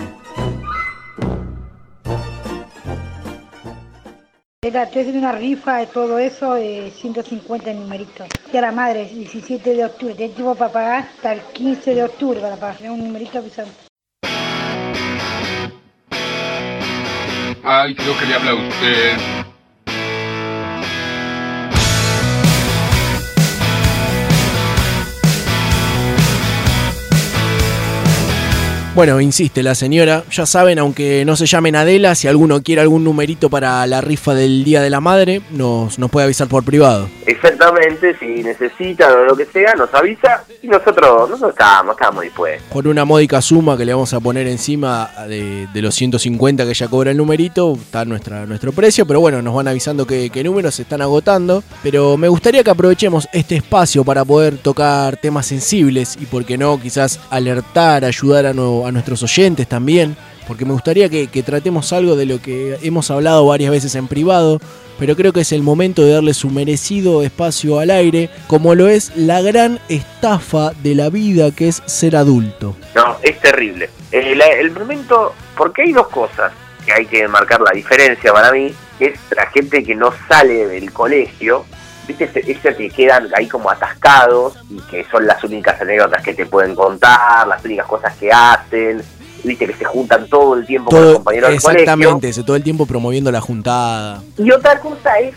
Estoy 4.62 4.80
haciendo 4.80 5.18
una 5.18 5.32
rifa 5.32 5.76
de 5.76 5.86
todo 5.88 6.18
eso, 6.18 6.54
de 6.54 6.90
150 6.96 7.74
numeritos. 7.74 8.28
Y 8.50 8.56
a 8.56 8.62
la 8.62 8.72
madre, 8.72 9.04
17 9.04 9.74
de 9.74 9.84
octubre. 9.84 10.14
Tengo 10.14 10.34
tiempo 10.34 10.54
para 10.54 10.72
pagar 10.72 11.02
hasta 11.02 11.34
el 11.34 11.42
15 11.52 11.94
de 11.94 12.04
octubre 12.04 12.40
para 12.40 12.56
pagar. 12.56 12.82
Es 12.82 12.88
un 12.88 13.04
numerito 13.04 13.36
avisando. 13.36 13.89
Ay, 17.72 17.94
creo 17.94 18.18
que 18.18 18.26
le 18.26 18.34
habla 18.34 18.50
a 18.50 18.54
usted. 18.54 19.39
Bueno, 28.92 29.20
insiste 29.20 29.62
la 29.62 29.76
señora, 29.76 30.24
ya 30.32 30.46
saben, 30.46 30.80
aunque 30.80 31.24
no 31.24 31.36
se 31.36 31.46
llamen 31.46 31.76
Adela, 31.76 32.16
si 32.16 32.26
alguno 32.26 32.60
quiere 32.60 32.82
algún 32.82 33.04
numerito 33.04 33.48
para 33.48 33.86
la 33.86 34.00
rifa 34.00 34.34
del 34.34 34.64
Día 34.64 34.82
de 34.82 34.90
la 34.90 35.00
Madre, 35.00 35.42
nos, 35.52 35.98
nos 36.00 36.10
puede 36.10 36.24
avisar 36.24 36.48
por 36.48 36.64
privado. 36.64 37.08
Exactamente, 37.24 38.16
si 38.18 38.42
necesitan 38.42 39.12
o 39.12 39.24
lo 39.26 39.36
que 39.36 39.46
sea, 39.46 39.74
nos 39.74 39.94
avisa 39.94 40.42
y 40.60 40.66
nosotros, 40.66 41.30
nosotros 41.30 41.50
estamos, 41.50 41.94
estamos 41.94 42.24
dispuestos. 42.24 42.68
Por 42.72 42.88
una 42.88 43.04
módica 43.04 43.40
suma 43.40 43.76
que 43.76 43.84
le 43.84 43.94
vamos 43.94 44.12
a 44.12 44.18
poner 44.18 44.48
encima 44.48 45.08
de, 45.28 45.68
de 45.72 45.82
los 45.82 45.94
150 45.94 46.66
que 46.66 46.74
ya 46.74 46.88
cobra 46.88 47.12
el 47.12 47.16
numerito, 47.16 47.74
está 47.74 48.04
nuestra, 48.04 48.44
nuestro 48.44 48.72
precio, 48.72 49.06
pero 49.06 49.20
bueno, 49.20 49.40
nos 49.40 49.54
van 49.54 49.68
avisando 49.68 50.04
que, 50.04 50.30
que 50.30 50.42
números 50.42 50.74
se 50.74 50.82
están 50.82 51.00
agotando. 51.00 51.62
Pero 51.84 52.16
me 52.16 52.26
gustaría 52.26 52.64
que 52.64 52.70
aprovechemos 52.70 53.28
este 53.32 53.54
espacio 53.54 54.04
para 54.04 54.24
poder 54.24 54.58
tocar 54.58 55.16
temas 55.16 55.46
sensibles 55.46 56.18
y, 56.20 56.26
por 56.26 56.44
qué 56.44 56.58
no, 56.58 56.80
quizás 56.80 57.20
alertar, 57.30 58.04
ayudar 58.04 58.46
a, 58.46 58.54
a 58.86 58.92
nuestros 58.92 59.22
oyentes 59.22 59.66
también. 59.68 60.16
Porque 60.46 60.64
me 60.64 60.72
gustaría 60.72 61.08
que, 61.08 61.28
tratemos 61.44 61.92
algo 61.92 62.16
de 62.16 62.26
lo 62.26 62.42
que 62.42 62.76
hemos 62.82 63.10
hablado 63.10 63.46
varias 63.46 63.70
veces 63.70 63.94
en 63.94 64.08
privado, 64.08 64.60
pero 64.98 65.14
creo 65.14 65.32
que 65.32 65.42
es 65.42 65.52
el 65.52 65.62
momento 65.62 66.02
de 66.02 66.12
darle 66.12 66.34
su 66.34 66.50
merecido 66.50 67.22
espacio 67.22 67.78
al 67.78 67.90
aire, 67.90 68.30
como 68.48 68.74
lo 68.74 68.88
es 68.88 69.12
la 69.16 69.42
gran 69.42 69.78
estafa 69.88 70.72
de 70.82 70.96
la 70.96 71.08
vida 71.08 71.52
que 71.52 71.68
es 71.68 71.82
ser 71.86 72.16
adulto. 72.16 72.74
No, 72.96 73.16
es 73.22 73.38
terrible. 73.40 73.90
Eh, 74.10 74.36
el 74.58 74.72
momento, 74.72 75.34
porque 75.56 75.82
hay 75.82 75.92
dos 75.92 76.08
cosas 76.08 76.52
que 76.84 76.92
hay 76.92 77.06
que 77.06 77.28
marcar 77.28 77.60
la 77.60 77.70
diferencia 77.70 78.32
para 78.32 78.50
mí, 78.50 78.74
es 78.98 79.18
la 79.36 79.46
gente 79.46 79.84
que 79.84 79.94
no 79.94 80.12
sale 80.28 80.66
del 80.66 80.92
colegio, 80.92 81.64
viste, 82.06 82.24
ese, 82.24 82.40
ese 82.50 82.74
que 82.76 82.90
quedan 82.90 83.28
ahí 83.36 83.46
como 83.48 83.70
atascados 83.70 84.54
y 84.68 84.80
que 84.90 85.04
son 85.10 85.26
las 85.26 85.42
únicas 85.44 85.80
anécdotas 85.80 86.22
que 86.22 86.34
te 86.34 86.46
pueden 86.46 86.74
contar, 86.74 87.46
las 87.46 87.64
únicas 87.64 87.86
cosas 87.86 88.14
que 88.16 88.30
hacen, 88.32 89.02
viste, 89.44 89.66
que 89.66 89.74
se 89.74 89.84
juntan 89.84 90.26
todo 90.28 90.54
el 90.54 90.66
tiempo 90.66 90.90
con 90.90 91.02
los 91.04 91.14
compañeros 91.14 91.50
del 91.50 91.60
colegio. 91.60 91.82
exactamente, 91.82 92.42
todo 92.44 92.56
el 92.56 92.62
tiempo 92.62 92.86
promoviendo 92.86 93.30
la 93.32 93.40
juntada. 93.40 94.22
Y 94.36 94.50
otra 94.50 94.78
cosa 94.80 95.18
es 95.18 95.34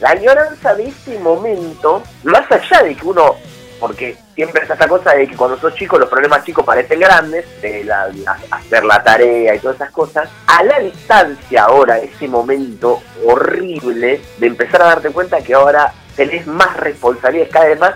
la 0.00 0.10
añoranza 0.10 0.74
de 0.74 0.88
ese 0.88 1.18
momento, 1.20 2.02
más 2.24 2.50
allá 2.50 2.82
de 2.82 2.94
que 2.94 3.06
uno, 3.06 3.34
porque 3.80 4.16
siempre 4.34 4.62
es 4.64 4.70
esa 4.70 4.88
cosa 4.88 5.12
de 5.12 5.26
que 5.28 5.36
cuando 5.36 5.56
sos 5.58 5.74
chico 5.74 5.98
los 5.98 6.08
problemas 6.08 6.44
chicos 6.44 6.64
parecen 6.64 6.98
grandes, 7.00 7.44
de 7.62 7.84
la- 7.84 8.08
la- 8.08 8.38
hacer 8.50 8.84
la 8.84 9.02
tarea 9.02 9.54
y 9.54 9.58
todas 9.60 9.76
esas 9.76 9.90
cosas, 9.90 10.28
a 10.46 10.62
la 10.64 10.78
distancia 10.80 11.64
ahora, 11.64 11.98
ese 11.98 12.26
momento 12.28 13.00
horrible 13.24 14.20
de 14.38 14.46
empezar 14.46 14.82
a 14.82 14.86
darte 14.86 15.10
cuenta 15.10 15.40
que 15.42 15.54
ahora 15.54 15.92
tenés 16.16 16.46
más 16.46 16.76
responsabilidades 16.76 17.52
cada 17.52 17.66
vez 17.66 17.78
más 17.78 17.94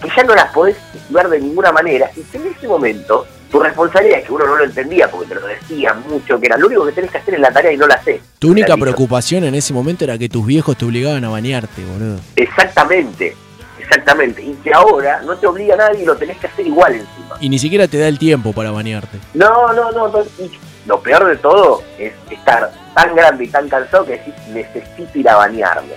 que 0.00 0.08
ya 0.16 0.24
no 0.24 0.34
las 0.34 0.52
podés 0.52 0.76
ver 1.10 1.28
de 1.28 1.40
ninguna 1.40 1.72
manera 1.72 2.10
y 2.16 2.22
que 2.22 2.38
en 2.38 2.46
ese 2.46 2.66
momento 2.66 3.26
tu 3.50 3.58
responsabilidad 3.60 4.20
es 4.20 4.26
que 4.26 4.32
uno 4.32 4.46
no 4.46 4.56
lo 4.56 4.64
entendía 4.64 5.10
porque 5.10 5.28
te 5.28 5.34
lo 5.34 5.46
decían 5.46 6.02
mucho, 6.08 6.38
que 6.38 6.46
era 6.46 6.56
lo 6.56 6.68
único 6.68 6.86
que 6.86 6.92
tenés 6.92 7.10
que 7.10 7.18
hacer 7.18 7.34
es 7.34 7.40
la 7.40 7.50
tarea 7.50 7.72
y 7.72 7.76
no 7.76 7.86
la 7.86 7.96
haces. 7.96 8.20
Tu 8.38 8.50
única 8.50 8.76
preocupación 8.76 9.44
en 9.44 9.54
ese 9.54 9.72
momento 9.72 10.04
era 10.04 10.16
que 10.16 10.28
tus 10.28 10.46
viejos 10.46 10.76
te 10.76 10.84
obligaban 10.84 11.24
a 11.24 11.28
bañarte, 11.28 11.84
boludo. 11.84 12.20
Exactamente, 12.36 13.36
exactamente. 13.78 14.42
Y 14.42 14.54
que 14.62 14.72
ahora 14.72 15.20
no 15.22 15.36
te 15.36 15.46
obliga 15.48 15.74
a 15.74 15.78
nadie 15.78 16.02
y 16.02 16.06
lo 16.06 16.16
tenés 16.16 16.38
que 16.38 16.46
hacer 16.46 16.66
igual 16.66 16.92
encima. 16.92 17.36
Y 17.40 17.48
ni 17.48 17.58
siquiera 17.58 17.88
te 17.88 17.98
da 17.98 18.06
el 18.06 18.18
tiempo 18.18 18.52
para 18.52 18.70
bañarte. 18.70 19.18
No, 19.34 19.72
no, 19.72 19.90
no. 19.90 20.08
no, 20.08 20.22
y 20.38 20.50
lo 20.86 21.00
peor 21.00 21.26
de 21.26 21.36
todo 21.36 21.82
es 21.98 22.12
estar 22.30 22.70
tan 22.94 23.14
grande 23.14 23.44
y 23.44 23.48
tan 23.48 23.68
cansado 23.68 24.04
que 24.04 24.12
decís, 24.12 24.34
necesito 24.52 25.18
ir 25.18 25.28
a 25.28 25.36
bañarme. 25.36 25.92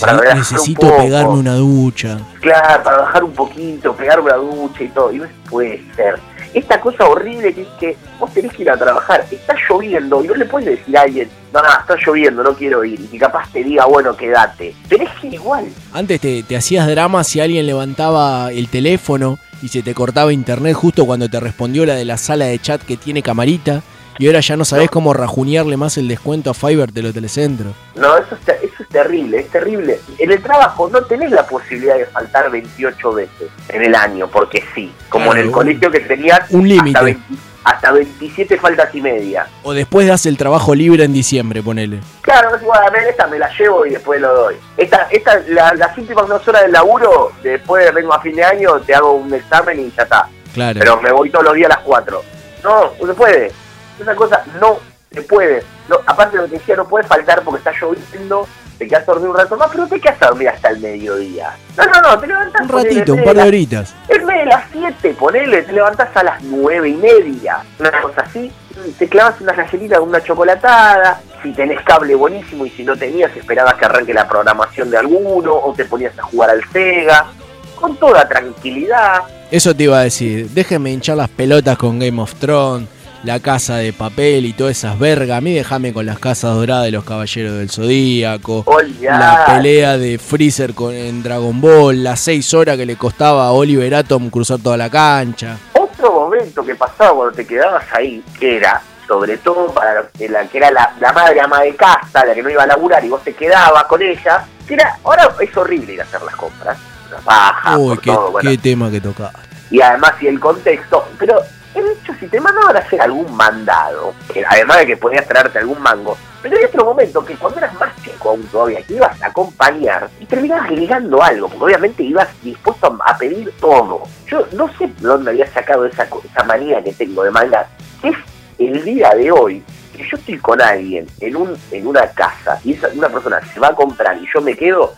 Para 0.00 0.14
un 0.14 0.38
necesito 0.38 0.80
poco. 0.82 0.96
pegarme 0.98 1.34
una 1.34 1.54
ducha. 1.54 2.18
Claro, 2.40 2.82
para 2.82 2.98
bajar 2.98 3.24
un 3.24 3.32
poquito, 3.32 3.94
pegarme 3.94 4.30
la 4.30 4.36
ducha 4.36 4.82
y 4.82 4.88
todo. 4.88 5.12
Y 5.12 5.18
no 5.18 5.26
puede 5.48 5.82
ser. 5.94 6.18
Esta 6.54 6.80
cosa 6.80 7.06
horrible 7.06 7.52
que 7.52 7.62
es 7.62 7.68
que 7.78 7.96
vos 8.18 8.32
tenés 8.32 8.52
que 8.54 8.62
ir 8.62 8.70
a 8.70 8.76
trabajar, 8.76 9.24
está 9.30 9.54
lloviendo 9.68 10.24
y 10.24 10.28
no 10.28 10.34
le 10.34 10.46
puedes 10.46 10.78
decir 10.78 10.96
a 10.96 11.02
alguien, 11.02 11.28
no, 11.52 11.60
no, 11.62 11.68
está 11.68 11.94
lloviendo, 12.04 12.42
no 12.42 12.54
quiero 12.54 12.84
ir. 12.84 13.06
Y 13.12 13.18
capaz 13.18 13.50
te 13.52 13.62
diga, 13.62 13.84
bueno, 13.84 14.16
quédate. 14.16 14.74
Tenés 14.88 15.10
que 15.20 15.26
ir 15.26 15.34
igual. 15.34 15.66
Antes 15.92 16.20
te, 16.20 16.42
te 16.42 16.56
hacías 16.56 16.86
drama 16.86 17.22
si 17.22 17.40
alguien 17.40 17.66
levantaba 17.66 18.50
el 18.50 18.68
teléfono 18.68 19.38
y 19.62 19.68
se 19.68 19.82
te 19.82 19.94
cortaba 19.94 20.32
internet 20.32 20.74
justo 20.74 21.04
cuando 21.04 21.28
te 21.28 21.38
respondió 21.38 21.84
la 21.84 21.94
de 21.94 22.04
la 22.04 22.16
sala 22.16 22.46
de 22.46 22.58
chat 22.58 22.82
que 22.82 22.96
tiene 22.96 23.22
camarita. 23.22 23.82
Y 24.18 24.26
ahora 24.26 24.40
ya 24.40 24.56
no 24.56 24.64
sabés 24.64 24.90
cómo 24.90 25.14
rajunearle 25.14 25.76
más 25.76 25.96
el 25.96 26.08
descuento 26.08 26.50
a 26.50 26.54
Fiverr 26.54 26.92
de 26.92 27.02
los 27.02 27.14
telecentros. 27.14 27.72
No, 27.94 28.16
eso 28.18 28.34
es, 28.34 28.62
eso 28.62 28.82
es 28.82 28.88
terrible, 28.88 29.38
es 29.40 29.48
terrible. 29.48 30.00
En 30.18 30.32
el 30.32 30.42
trabajo 30.42 30.88
no 30.92 31.02
tenés 31.02 31.30
la 31.30 31.46
posibilidad 31.46 31.96
de 31.96 32.06
faltar 32.06 32.50
28 32.50 33.12
veces 33.12 33.48
en 33.68 33.82
el 33.82 33.94
año, 33.94 34.28
porque 34.28 34.64
sí. 34.74 34.92
Como 35.08 35.26
Claro, 35.26 35.40
en 35.40 35.46
el 35.46 35.52
colegio 35.52 35.90
que 35.90 36.00
tenías 36.00 36.50
un 36.50 36.68
límite. 36.68 36.88
hasta, 36.98 37.02
20 37.04 37.22
hasta 37.64 37.92
27 37.92 38.56
faltas 38.58 38.94
y 38.94 39.00
media. 39.00 39.46
O 39.62 39.72
después 39.72 40.06
das 40.08 40.26
el 40.26 40.36
trabajo 40.36 40.74
libre 40.74 41.04
en 41.04 41.12
diciembre, 41.12 41.62
ponele. 41.62 42.00
Claro, 42.22 42.56
es 42.56 42.62
igual, 42.62 42.82
a 42.86 42.90
ver, 42.90 43.06
esta 43.08 43.26
me 43.28 43.38
la 43.38 43.48
llevo 43.56 43.86
y 43.86 43.90
después 43.90 44.20
lo 44.20 44.32
doy. 44.34 44.56
Esta, 44.76 45.06
esta 45.10 45.38
la- 45.48 45.74
las 45.74 45.96
últimas 45.96 46.26
dos 46.26 46.46
horas 46.48 46.62
del 46.62 46.72
laburo, 46.72 47.30
después 47.42 47.92
vengo 47.94 48.12
a 48.14 48.20
fin 48.20 48.34
de 48.34 48.42
año, 48.44 48.80
te 48.80 48.94
hago 48.94 49.12
un 49.12 49.32
examen 49.32 49.78
y 49.80 49.92
ya 49.96 50.02
está. 50.02 50.28
Claro. 50.54 50.80
Pero 50.80 51.00
me 51.02 51.12
voy 51.12 51.30
todos 51.30 51.44
los 51.44 51.54
días 51.54 51.70
a 51.70 51.74
las 51.74 51.84
4. 51.84 52.22
No, 52.64 52.92
no 53.00 53.06
se 53.06 53.14
puede. 53.14 53.52
Esa 54.00 54.14
cosa 54.14 54.42
no 54.60 54.78
se 55.12 55.22
puede. 55.22 55.62
No, 55.88 55.96
aparte 56.06 56.36
de 56.36 56.42
lo 56.42 56.48
que 56.48 56.58
decía, 56.58 56.76
no 56.76 56.86
puede 56.86 57.04
faltar 57.06 57.42
porque 57.42 57.58
está 57.58 57.72
lloviendo, 57.72 58.46
te 58.78 58.86
quedas 58.86 59.06
dormido 59.06 59.30
un 59.30 59.36
rato 59.36 59.56
más, 59.56 59.68
pero 59.72 59.86
te 59.86 60.00
quedas 60.00 60.22
a 60.22 60.26
dormir 60.26 60.48
hasta 60.48 60.68
el 60.68 60.80
mediodía. 60.80 61.50
No, 61.76 61.84
no, 61.86 62.00
no, 62.00 62.18
te 62.18 62.26
levantás 62.26 62.62
Un 62.62 62.68
ponele, 62.68 62.88
ratito, 62.90 63.14
un 63.14 63.24
par 63.24 63.36
de 63.36 63.42
horitas. 63.42 63.94
En 64.08 64.26
vez 64.26 64.38
de 64.38 64.46
las 64.46 64.64
7, 64.72 65.16
ponele, 65.18 65.62
te 65.62 65.72
levantás 65.72 66.16
a 66.16 66.22
las 66.22 66.42
9 66.42 66.88
y 66.88 66.94
media. 66.94 67.58
Una 67.78 67.90
cosa 68.00 68.20
así, 68.22 68.52
te 68.98 69.08
clavas 69.08 69.40
una 69.40 69.52
galletita 69.52 69.98
con 69.98 70.08
una 70.10 70.22
chocolatada. 70.22 71.20
Si 71.42 71.52
tenés 71.52 71.80
cable, 71.82 72.14
buenísimo. 72.14 72.66
Y 72.66 72.70
si 72.70 72.84
no 72.84 72.96
tenías, 72.96 73.34
esperabas 73.36 73.74
que 73.74 73.84
arranque 73.84 74.12
la 74.14 74.28
programación 74.28 74.90
de 74.90 74.98
alguno 74.98 75.54
o 75.54 75.72
te 75.72 75.84
ponías 75.84 76.16
a 76.18 76.22
jugar 76.22 76.50
al 76.50 76.62
Sega. 76.72 77.26
Con 77.74 77.96
toda 77.96 78.28
tranquilidad. 78.28 79.22
Eso 79.52 79.74
te 79.74 79.84
iba 79.84 80.00
a 80.00 80.02
decir. 80.02 80.50
Déjenme 80.50 80.90
hinchar 80.90 81.16
las 81.16 81.28
pelotas 81.28 81.78
con 81.78 82.00
Game 82.00 82.20
of 82.20 82.34
Thrones, 82.34 82.88
la 83.24 83.40
casa 83.40 83.76
de 83.76 83.92
papel 83.92 84.46
y 84.46 84.52
todas 84.52 84.76
esas 84.76 84.98
vergas. 84.98 85.38
A 85.38 85.40
mí 85.40 85.52
déjame 85.52 85.92
con 85.92 86.06
las 86.06 86.18
casas 86.18 86.54
doradas 86.54 86.84
de 86.84 86.92
los 86.92 87.04
caballeros 87.04 87.58
del 87.58 87.70
Zodíaco. 87.70 88.64
La 89.02 89.44
pelea 89.46 89.98
de 89.98 90.18
Freezer 90.18 90.74
con, 90.74 90.94
en 90.94 91.22
Dragon 91.22 91.60
Ball. 91.60 92.02
Las 92.04 92.20
seis 92.20 92.52
horas 92.54 92.76
que 92.76 92.86
le 92.86 92.96
costaba 92.96 93.46
a 93.46 93.52
Oliver 93.52 93.94
Atom 93.94 94.30
cruzar 94.30 94.58
toda 94.60 94.76
la 94.76 94.88
cancha. 94.88 95.56
Otro 95.74 96.12
momento 96.12 96.64
que 96.64 96.74
pasaba 96.76 97.12
cuando 97.14 97.34
te 97.34 97.46
quedabas 97.46 97.84
ahí, 97.92 98.22
que 98.38 98.56
era, 98.58 98.80
sobre 99.08 99.36
todo 99.38 99.72
para 99.72 99.94
la 100.28 100.44
que 100.46 100.58
era 100.58 100.70
la, 100.70 100.94
la 101.00 101.12
madre 101.12 101.40
ama 101.40 101.60
de 101.62 101.74
casa, 101.74 102.24
la 102.24 102.34
que 102.34 102.42
no 102.42 102.50
iba 102.50 102.62
a 102.62 102.66
laburar 102.66 103.04
y 103.04 103.08
vos 103.08 103.22
te 103.24 103.32
quedabas 103.34 103.82
con 103.84 104.00
ella, 104.00 104.44
que 104.66 104.74
era, 104.74 104.96
ahora 105.02 105.28
es 105.40 105.56
horrible 105.56 105.94
ir 105.94 106.00
a 106.00 106.04
hacer 106.04 106.22
las 106.22 106.36
compras, 106.36 106.78
baja, 107.24 107.78
Uy, 107.78 107.98
qué, 107.98 108.12
todo, 108.12 108.30
bueno, 108.30 108.48
qué 108.48 108.58
tema 108.58 108.90
que 108.92 109.00
tocaba. 109.00 109.32
y 109.70 109.80
además 109.80 110.12
y 110.20 110.28
el 110.28 110.38
contexto, 110.38 111.08
pero 111.18 111.42
el 111.78 111.92
hecho 111.92 112.14
si 112.18 112.26
te 112.28 112.40
mandaban 112.40 112.76
a 112.76 112.80
hacer 112.80 113.00
algún 113.00 113.34
mandado, 113.36 114.14
además 114.48 114.78
de 114.78 114.86
que 114.86 114.96
podías 114.96 115.26
traerte 115.26 115.58
algún 115.58 115.80
mango, 115.80 116.16
pero 116.42 116.56
hay 116.56 116.64
otro 116.64 116.84
momento 116.84 117.24
que 117.24 117.34
cuando 117.34 117.58
eras 117.58 117.74
más 117.74 117.90
chico 118.02 118.30
aún 118.30 118.42
todavía, 118.44 118.82
que 118.82 118.94
ibas 118.94 119.20
a 119.22 119.26
acompañar 119.26 120.08
y 120.20 120.26
terminabas 120.26 120.70
ligando 120.70 121.22
algo, 121.22 121.48
porque 121.48 121.64
obviamente 121.64 122.02
ibas 122.02 122.28
dispuesto 122.42 122.96
a, 123.04 123.16
pedir 123.18 123.52
todo. 123.60 124.02
Yo 124.28 124.46
no 124.52 124.68
sé 124.74 124.86
de 124.86 125.08
dónde 125.08 125.30
había 125.30 125.46
sacado 125.52 125.86
esa, 125.86 126.04
esa 126.04 126.44
manía 126.44 126.82
que 126.82 126.92
tengo 126.92 127.24
de 127.24 127.30
mandar, 127.30 127.66
que 128.00 128.10
es 128.10 128.16
el 128.58 128.84
día 128.84 129.10
de 129.10 129.32
hoy, 129.32 129.62
que 129.96 130.08
yo 130.08 130.16
estoy 130.16 130.38
con 130.38 130.62
alguien 130.62 131.06
en, 131.20 131.36
un, 131.36 131.56
en 131.72 131.86
una 131.86 132.08
casa 132.10 132.60
y 132.64 132.74
esa, 132.74 132.88
una 132.94 133.08
persona 133.08 133.40
se 133.52 133.58
va 133.58 133.68
a 133.68 133.74
comprar 133.74 134.16
y 134.18 134.26
yo 134.32 134.40
me 134.40 134.56
quedo, 134.56 134.94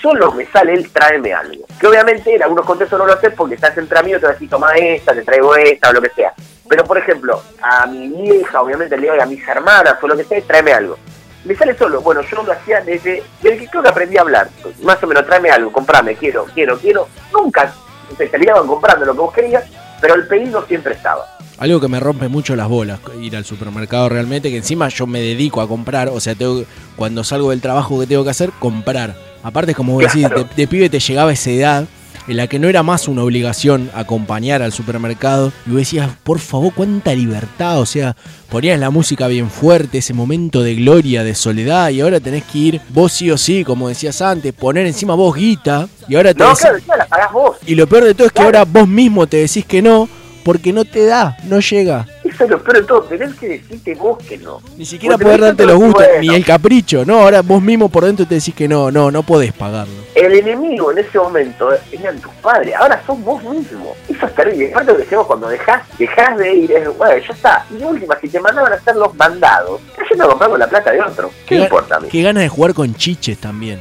solo 0.00 0.32
me 0.32 0.46
sale 0.46 0.74
él 0.74 0.90
tráeme 0.90 1.32
algo. 1.32 1.64
Que 1.78 1.86
obviamente 1.86 2.34
en 2.34 2.42
algunos 2.42 2.66
contextos 2.66 2.98
no 2.98 3.06
lo 3.06 3.18
sé 3.20 3.30
porque 3.30 3.54
estás 3.54 3.76
entre 3.78 3.98
amigos, 3.98 4.20
te 4.20 4.26
vas 4.26 4.32
a 4.32 4.34
decir 4.34 4.50
toma 4.50 4.72
esta, 4.74 5.14
te 5.14 5.22
traigo 5.22 5.54
esta 5.56 5.90
o 5.90 5.92
lo 5.92 6.02
que 6.02 6.10
sea. 6.10 6.32
Pero 6.68 6.84
por 6.84 6.98
ejemplo, 6.98 7.42
a 7.62 7.86
mi 7.86 8.08
vieja, 8.08 8.62
obviamente 8.62 8.96
le 8.96 9.02
digo 9.10 9.22
a 9.22 9.26
mis 9.26 9.46
hermanas 9.46 9.96
o 10.00 10.06
lo 10.06 10.16
que 10.16 10.24
sea, 10.24 10.40
tráeme 10.42 10.72
algo. 10.72 10.98
me 11.44 11.54
sale 11.54 11.76
solo. 11.76 12.00
Bueno, 12.00 12.20
yo 12.22 12.42
lo 12.42 12.52
hacía 12.52 12.80
desde, 12.80 13.22
desde 13.42 13.58
que 13.58 13.68
creo 13.68 13.82
que 13.82 13.88
aprendí 13.88 14.16
a 14.16 14.22
hablar. 14.22 14.48
Más 14.82 15.02
o 15.02 15.06
menos, 15.06 15.26
tráeme 15.26 15.50
algo, 15.50 15.72
comprame, 15.72 16.14
quiero, 16.14 16.44
quiero, 16.54 16.78
quiero. 16.78 17.08
Nunca 17.32 17.72
te 18.16 18.28
terminaban 18.28 18.66
comprando 18.66 19.06
lo 19.06 19.12
que 19.12 19.20
vos 19.20 19.34
querías, 19.34 19.64
pero 20.00 20.14
el 20.14 20.26
pedido 20.26 20.64
siempre 20.66 20.94
estaba. 20.94 21.26
Algo 21.60 21.78
que 21.78 21.88
me 21.88 22.00
rompe 22.00 22.26
mucho 22.28 22.56
las 22.56 22.68
bolas, 22.68 23.00
ir 23.20 23.36
al 23.36 23.44
supermercado 23.44 24.08
realmente, 24.08 24.50
que 24.50 24.56
encima 24.56 24.88
yo 24.88 25.06
me 25.06 25.20
dedico 25.20 25.60
a 25.60 25.68
comprar, 25.68 26.08
o 26.08 26.18
sea, 26.18 26.34
tengo, 26.34 26.64
cuando 26.96 27.22
salgo 27.22 27.50
del 27.50 27.60
trabajo 27.60 28.00
que 28.00 28.06
tengo 28.06 28.24
que 28.24 28.30
hacer, 28.30 28.50
comprar. 28.58 29.14
Aparte, 29.42 29.74
como 29.74 29.92
vos 29.92 30.02
decís, 30.04 30.26
de, 30.28 30.46
de 30.56 30.66
pibe 30.66 30.88
te 30.88 30.98
llegaba 31.00 31.32
esa 31.32 31.50
edad 31.50 31.84
en 32.28 32.36
la 32.36 32.46
que 32.46 32.58
no 32.58 32.68
era 32.68 32.82
más 32.82 33.08
una 33.08 33.22
obligación 33.24 33.90
acompañar 33.94 34.62
al 34.62 34.72
supermercado, 34.72 35.52
y 35.66 35.70
vos 35.70 35.78
decías, 35.80 36.08
por 36.22 36.38
favor, 36.38 36.72
cuánta 36.74 37.14
libertad, 37.14 37.78
o 37.78 37.84
sea, 37.86 38.16
ponías 38.48 38.78
la 38.80 38.88
música 38.90 39.26
bien 39.26 39.50
fuerte, 39.50 39.98
ese 39.98 40.14
momento 40.14 40.62
de 40.62 40.76
gloria, 40.76 41.24
de 41.24 41.34
soledad, 41.34 41.90
y 41.90 42.00
ahora 42.00 42.20
tenés 42.20 42.44
que 42.44 42.58
ir 42.58 42.80
vos 42.88 43.12
sí 43.12 43.30
o 43.30 43.36
sí, 43.36 43.64
como 43.64 43.88
decías 43.88 44.22
antes, 44.22 44.52
poner 44.54 44.86
encima 44.86 45.14
vos 45.14 45.34
guita, 45.36 45.88
y 46.08 46.14
ahora 46.16 46.32
te 46.32 46.42
No, 46.42 46.50
decís- 46.50 46.84
claro, 46.84 46.98
la 46.98 47.06
pagás 47.06 47.32
vos. 47.32 47.56
y 47.66 47.74
lo 47.74 47.86
peor 47.86 48.04
de 48.04 48.14
todo 48.14 48.28
es 48.28 48.32
que 48.32 48.42
ahora 48.42 48.64
vos 48.64 48.88
mismo 48.88 49.26
te 49.26 49.38
decís 49.38 49.64
que 49.66 49.82
no, 49.82 50.08
porque 50.44 50.72
no 50.72 50.84
te 50.84 51.06
da, 51.06 51.36
no 51.44 51.60
llega. 51.60 52.06
Eso 52.24 52.44
es 52.44 52.50
lo 52.50 52.62
peor 52.62 52.76
de 52.78 52.82
todo, 52.84 53.02
tenés 53.02 53.34
que 53.34 53.48
decirte 53.48 53.94
vos 53.94 54.18
que 54.18 54.38
no. 54.38 54.60
Ni 54.76 54.84
siquiera 54.84 55.14
Porque 55.14 55.24
poder 55.24 55.40
darte 55.40 55.66
los 55.66 55.76
gustos, 55.76 56.04
bueno, 56.06 56.20
ni 56.20 56.34
el 56.34 56.44
capricho, 56.44 57.04
¿no? 57.04 57.20
Ahora 57.20 57.42
vos 57.42 57.60
mismo 57.62 57.88
por 57.88 58.04
dentro 58.04 58.26
te 58.26 58.36
decís 58.36 58.54
que 58.54 58.68
no, 58.68 58.90
no, 58.90 59.10
no 59.10 59.22
podés 59.22 59.52
pagarlo. 59.52 59.94
El 60.14 60.32
enemigo 60.34 60.90
en 60.92 60.98
ese 60.98 61.18
momento 61.18 61.70
eran 61.92 62.18
tus 62.20 62.32
padres, 62.34 62.74
ahora 62.76 63.02
sos 63.06 63.20
vos 63.22 63.42
mismo. 63.44 63.94
Eso 64.08 64.26
es 64.26 64.34
terrible. 64.34 64.70
Aparte 64.70 64.92
lo 64.92 64.96
que 64.98 65.04
decimos 65.04 65.26
cuando 65.26 65.48
dejás, 65.48 65.82
dejás 65.98 66.36
de 66.36 66.54
ir, 66.54 66.72
es, 66.72 66.96
bueno, 66.96 67.22
ya 67.26 67.32
está. 67.34 67.66
Y 67.78 67.82
última, 67.82 68.18
si 68.20 68.28
te 68.28 68.40
mandaban 68.40 68.72
a 68.72 68.76
hacer 68.76 68.96
los 68.96 69.14
mandados, 69.14 69.80
estás 69.90 70.08
yendo 70.10 70.24
a 70.24 70.28
comprar 70.28 70.50
con 70.50 70.58
la 70.60 70.68
plata 70.68 70.90
de 70.92 71.00
otro. 71.00 71.30
¿Qué 71.46 71.56
importa 71.56 71.96
a 71.96 72.00
mí? 72.00 72.08
qué 72.10 72.22
ganas 72.22 72.42
de 72.42 72.48
jugar 72.48 72.74
con 72.74 72.94
chiches 72.94 73.38
también. 73.38 73.80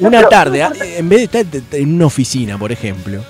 Una 0.00 0.18
pero- 0.18 0.28
tarde, 0.28 0.62
ah, 0.62 0.72
en 0.80 1.08
vez 1.08 1.30
de 1.30 1.40
estar 1.40 1.62
en 1.80 1.94
una 1.94 2.06
oficina, 2.06 2.58
por 2.58 2.72
ejemplo, 2.72 3.22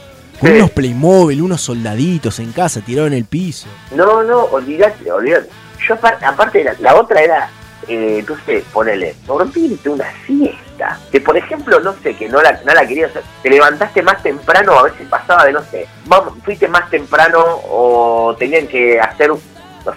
con 0.42 0.50
Sí. 0.50 0.56
unos 0.56 0.70
Playmobil, 0.72 1.40
unos 1.40 1.60
soldaditos 1.62 2.38
en 2.40 2.52
casa 2.52 2.80
tirados 2.82 3.08
en 3.12 3.16
el 3.18 3.24
piso. 3.24 3.68
No, 3.94 4.22
no, 4.22 4.40
olvidate, 4.46 5.10
olvidate. 5.10 5.48
Yo 5.88 5.94
apar- 5.94 6.18
aparte, 6.24 6.62
la, 6.64 6.74
la 6.80 6.94
otra 6.96 7.22
era, 7.22 7.48
eh, 7.88 8.24
no 8.28 8.36
sé, 8.44 8.62
ponele, 8.72 9.14
dormirte 9.26 9.88
una 9.88 10.06
siesta. 10.26 10.98
Que 11.12 11.20
por 11.20 11.36
ejemplo, 11.36 11.78
no 11.80 11.94
sé, 12.02 12.14
que 12.16 12.28
no 12.28 12.42
la, 12.42 12.60
no 12.66 12.74
la 12.74 12.86
querías 12.86 13.10
hacer. 13.10 13.22
Te 13.42 13.50
levantaste 13.50 14.02
más 14.02 14.20
temprano, 14.22 14.72
a 14.78 14.82
veces 14.82 15.06
pasaba 15.08 15.44
de, 15.44 15.52
no 15.52 15.62
sé, 15.64 15.86
vamos, 16.06 16.34
fuiste 16.44 16.66
más 16.68 16.90
temprano 16.90 17.38
o 17.70 18.34
tenían 18.38 18.66
que 18.66 18.98
hacer, 19.00 19.28
no 19.30 19.38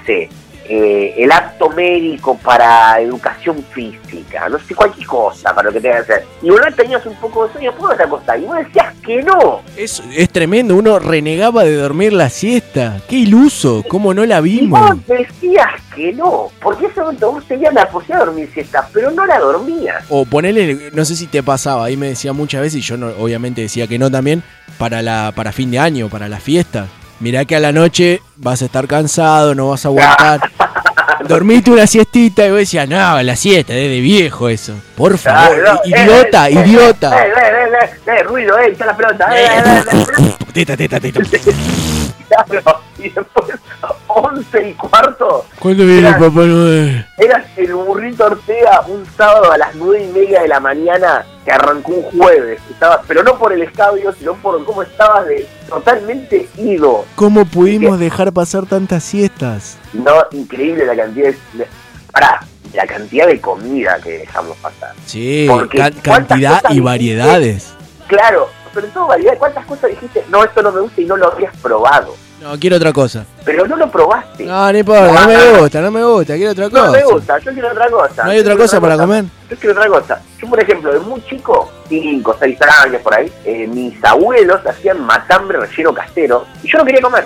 sé, 0.06 0.30
eh, 0.68 1.14
el 1.18 1.32
acto 1.32 1.70
médico 1.70 2.38
para 2.38 3.00
educación 3.00 3.64
física, 3.72 4.50
no 4.50 4.58
sé, 4.60 4.74
cualquier 4.74 5.06
cosa 5.08 5.54
para 5.54 5.68
lo 5.68 5.74
que 5.74 5.80
tengas 5.80 6.06
que 6.06 6.14
hacer. 6.14 6.28
Y 6.42 6.50
vos 6.50 6.60
tenías 6.76 7.06
un 7.06 7.16
poco 7.16 7.46
de 7.46 7.54
sueño, 7.54 7.72
¿por 7.74 7.90
qué 7.90 7.94
no 7.94 7.98
te 7.98 8.04
acostás? 8.04 8.40
Y 8.40 8.46
vos 8.46 8.58
decías 8.58 8.94
que 9.06 9.24
no. 9.24 9.62
Es, 9.78 10.02
es 10.16 10.30
tremendo, 10.30 10.76
uno 10.76 10.98
renegaba 11.00 11.64
de 11.64 11.76
dormir 11.76 12.14
la 12.14 12.30
siesta. 12.30 13.00
Qué 13.08 13.18
iluso, 13.18 13.84
cómo 13.88 14.14
no 14.14 14.26
la 14.26 14.40
Y 14.40 14.60
vimos. 14.60 14.80
vos 14.80 15.08
decías 15.08 15.82
que 15.94 16.14
no, 16.14 16.50
porque 16.62 16.88
ese 16.88 17.00
momento 17.00 17.32
vos 17.32 17.46
tenías 17.48 17.74
la 17.74 17.88
posibilidad 17.88 18.20
de 18.22 18.26
dormir 18.26 18.50
siesta, 18.54 18.90
pero 18.92 19.12
no 19.12 19.26
la 19.26 19.40
dormías. 19.40 20.04
O 20.10 20.26
ponerle, 20.26 20.90
no 20.94 21.06
sé 21.06 21.16
si 21.16 21.28
te 21.28 21.44
pasaba, 21.44 21.86
ahí 21.86 21.96
me 21.96 22.08
decía 22.08 22.34
muchas 22.34 22.62
veces, 22.62 22.80
y 22.80 22.82
yo 22.82 22.98
no, 22.98 23.08
obviamente 23.20 23.62
decía 23.62 23.88
que 23.88 24.00
no 24.00 24.10
también, 24.10 24.44
para, 24.78 25.02
la, 25.02 25.32
para 25.36 25.52
fin 25.52 25.72
de 25.72 25.80
año, 25.80 26.10
para 26.10 26.28
la 26.28 26.40
fiesta. 26.40 26.88
Mirá 27.20 27.46
que 27.46 27.56
a 27.56 27.62
la 27.62 27.72
noche 27.72 28.22
vas 28.36 28.62
a 28.62 28.66
estar 28.66 28.88
cansado, 28.88 29.56
no 29.56 29.70
vas 29.70 29.86
a 29.86 29.88
aguantar. 29.88 30.52
Dormiste 31.30 31.72
una 31.72 31.88
siestita 31.88 32.46
y 32.46 32.50
vos 32.50 32.60
decías, 32.60 32.88
no, 32.88 33.22
la 33.22 33.36
siesta, 33.36 33.74
es 33.74 33.90
de 33.90 34.00
viejo 34.00 34.50
eso. 34.50 34.74
Por 34.96 35.18
favor, 35.18 35.58
no, 35.64 35.80
idiota, 35.86 36.50
eh, 36.50 36.54
eh, 36.54 36.64
idiota. 36.66 37.26
Eh, 37.26 38.24
ruido, 38.24 38.58
eh, 38.60 38.70
está 38.72 38.86
la 38.86 38.96
pelota. 38.96 39.28
Eh, 39.36 39.46
eh, 39.46 39.84
eh, 39.92 40.06
eh, 40.20 40.36
Teta, 40.54 40.78
teta, 40.78 41.00
teta. 41.00 41.20
Claro. 42.44 42.80
Y 42.98 43.10
después, 43.10 43.60
11 44.08 44.70
y 44.70 44.74
cuarto. 44.74 45.46
¿Cuándo 45.60 45.86
viene 45.86 46.08
Era- 46.08 46.18
Papá 46.18 46.42
Noel? 46.42 47.06
Eras 47.18 47.46
el 47.58 47.74
burrito 47.74 48.26
Ortega 48.26 48.82
un 48.88 49.06
sábado 49.18 49.52
a 49.52 49.58
las 49.58 49.76
nueve 49.76 50.06
y 50.06 50.08
media 50.14 50.42
de 50.42 50.48
la 50.48 50.60
mañana 50.60 51.26
que 51.44 51.52
arrancó 51.52 51.92
un 51.92 52.04
jueves. 52.18 52.60
Estaba, 52.72 53.02
pero 53.08 53.22
no 53.24 53.38
por 53.38 53.52
el 53.54 53.62
escabio, 53.64 54.14
sino 54.18 54.34
por 54.36 54.64
cómo 54.66 54.82
estabas 54.84 55.26
de 55.28 55.48
totalmente 55.68 56.48
ido. 56.58 57.06
¿Cómo 57.16 57.46
pudimos 57.46 58.00
dejar 58.00 58.32
pasar 58.32 58.66
tantas 58.66 59.04
siestas? 59.04 59.78
No, 59.94 60.14
increíble 60.32 60.86
la 60.86 60.96
cantidad 60.96 61.32
de... 61.54 61.68
Pará, 62.12 62.40
la 62.74 62.88
cantidad 62.88 63.28
de 63.28 63.42
comida 63.42 64.00
que 64.02 64.20
dejamos 64.20 64.56
pasar. 64.58 64.94
Sí, 65.06 65.46
Porque 65.50 65.78
can- 65.78 65.94
¿cuántas 66.06 66.28
cantidad 66.40 66.60
y 66.64 66.68
dijiste? 66.68 66.82
variedades. 66.82 67.74
Claro, 68.08 68.50
pero 68.74 68.88
todo 68.88 69.08
variedad. 69.08 69.38
¿Cuántas 69.38 69.66
cosas 69.66 69.90
dijiste? 69.90 70.24
No, 70.30 70.44
esto 70.44 70.62
no 70.62 70.72
me 70.72 70.80
gusta 70.82 71.02
y 71.02 71.06
no 71.06 71.18
lo 71.18 71.32
habías 71.32 71.56
probado. 71.58 72.16
No, 72.46 72.60
quiero 72.60 72.76
otra 72.76 72.94
cosa. 72.94 73.26
Pero 73.44 73.66
no 73.66 73.76
lo 73.76 73.90
probaste. 73.90 74.46
No, 74.46 74.72
no 74.72 74.78
importa, 74.78 75.12
no 75.20 75.28
me 75.28 75.60
gusta, 75.60 75.82
no 75.82 75.92
me 75.92 76.04
gusta, 76.04 76.36
quiero 76.36 76.52
otra 76.52 76.70
cosa. 76.70 76.86
No 76.86 76.92
me 76.92 77.04
gusta, 77.04 77.40
yo 77.40 77.52
quiero 77.52 77.72
otra 77.72 77.90
cosa. 77.90 78.24
¿No 78.24 78.30
hay 78.30 78.40
otra 78.40 78.56
cosa 78.56 78.80
para 78.80 78.98
comer? 78.98 79.26
Yo 79.50 79.58
quiero 79.58 79.72
otra 79.72 79.90
cosa. 79.90 80.22
Yo, 80.40 80.48
por 80.48 80.62
ejemplo, 80.62 80.94
de 80.94 81.00
muy 81.00 81.26
chico, 81.26 81.72
5, 81.90 82.36
6 82.40 82.58
años 82.84 83.02
por 83.02 83.16
ahí, 83.16 83.34
eh, 83.46 83.66
mis 83.66 83.96
abuelos 84.04 84.64
hacían 84.64 85.04
matambre 85.04 85.60
relleno 85.60 85.92
casero 85.92 86.46
y 86.62 86.68
yo 86.68 86.78
no 86.78 86.86
quería 86.86 87.02
comer. 87.02 87.26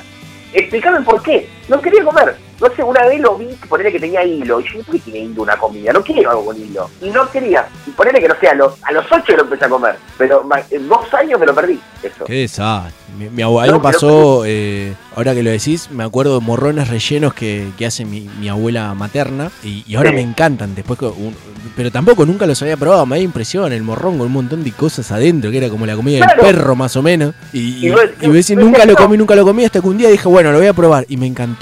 Explícame 0.53 1.01
por 1.01 1.21
qué. 1.21 1.49
No 1.69 1.81
quería 1.81 2.03
comer. 2.03 2.35
No 2.59 2.67
sé, 2.75 2.83
una 2.83 3.05
vez 3.05 3.21
lo 3.21 3.37
vi, 3.37 3.45
ponerle 3.69 3.91
que 3.93 3.99
tenía 4.01 4.23
hilo. 4.23 4.59
Y 4.59 4.63
yo, 4.65 4.83
¿por 4.83 4.95
qué 4.95 4.99
tiene 4.99 5.19
hilo 5.19 5.43
una 5.43 5.55
comida? 5.55 5.93
No 5.93 6.03
quiero 6.03 6.29
algo 6.31 6.45
con 6.45 6.57
hilo. 6.61 6.89
Y 7.01 7.09
no 7.09 7.29
quería. 7.31 7.65
Y 7.87 7.91
ponerle 7.91 8.19
que 8.19 8.27
no 8.27 8.35
sé, 8.41 8.47
a 8.49 8.53
los, 8.55 8.73
a 8.83 8.91
los 8.91 9.05
8 9.09 9.33
lo 9.37 9.43
empecé 9.43 9.65
a 9.65 9.69
comer. 9.69 9.95
Pero 10.17 10.43
en 10.71 10.89
dos 10.89 11.13
años 11.13 11.39
me 11.39 11.45
lo 11.45 11.55
perdí. 11.55 11.79
Eso. 12.03 12.25
Qué 12.25 12.33
desastre. 12.33 12.93
Mi, 13.17 13.29
mi 13.29 13.41
abuela 13.43 13.71
No, 13.73 13.81
pero- 13.81 13.91
pasó, 13.93 14.43
eh, 14.45 14.93
ahora 15.15 15.33
que 15.33 15.43
lo 15.43 15.51
decís, 15.51 15.89
me 15.91 16.03
acuerdo 16.03 16.39
de 16.39 16.45
morrones 16.45 16.87
rellenos 16.89 17.33
que, 17.33 17.67
que 17.77 17.85
hace 17.85 18.03
mi, 18.05 18.29
mi 18.39 18.49
abuela 18.49 18.93
materna 18.93 19.51
y, 19.63 19.83
y 19.87 19.95
ahora 19.95 20.09
Sí. 20.09 20.15
me 20.15 20.21
encantan. 20.21 20.75
Después, 20.75 20.99
un- 21.01 21.35
pero 21.75 21.91
tampoco 21.91 22.25
nunca 22.25 22.45
los 22.45 22.61
había 22.61 22.75
probado. 22.77 23.05
Me 23.05 23.17
da 23.17 23.21
impresión 23.21 23.71
el 23.71 23.83
morrón 23.83 24.17
con 24.17 24.27
un 24.27 24.33
montón 24.33 24.63
de 24.65 24.71
cosas 24.73 25.11
adentro, 25.11 25.49
que 25.51 25.57
era 25.59 25.69
como 25.69 25.85
la 25.85 25.95
comida 25.95 26.25
Claro. 26.25 26.43
del 26.43 26.55
perro 26.55 26.75
más 26.75 26.95
o 26.97 27.01
menos. 27.01 27.33
Y, 27.53 27.87
y, 27.87 27.89
Y 27.89 28.51
y 28.51 28.55
nunca 28.55 28.85
lo 28.85 28.95
comí, 28.95 29.17
nunca 29.17 29.35
lo 29.35 29.45
comí, 29.45 29.63
hasta 29.65 29.79
que 29.81 29.87
un 29.87 29.97
día 29.97 30.09
dije, 30.09 30.27
bueno, 30.27 30.51
lo 30.51 30.57
voy 30.57 30.67
a 30.67 30.73
probar. 30.73 31.05
Y 31.07 31.15
me 31.17 31.25
encantó. 31.27 31.58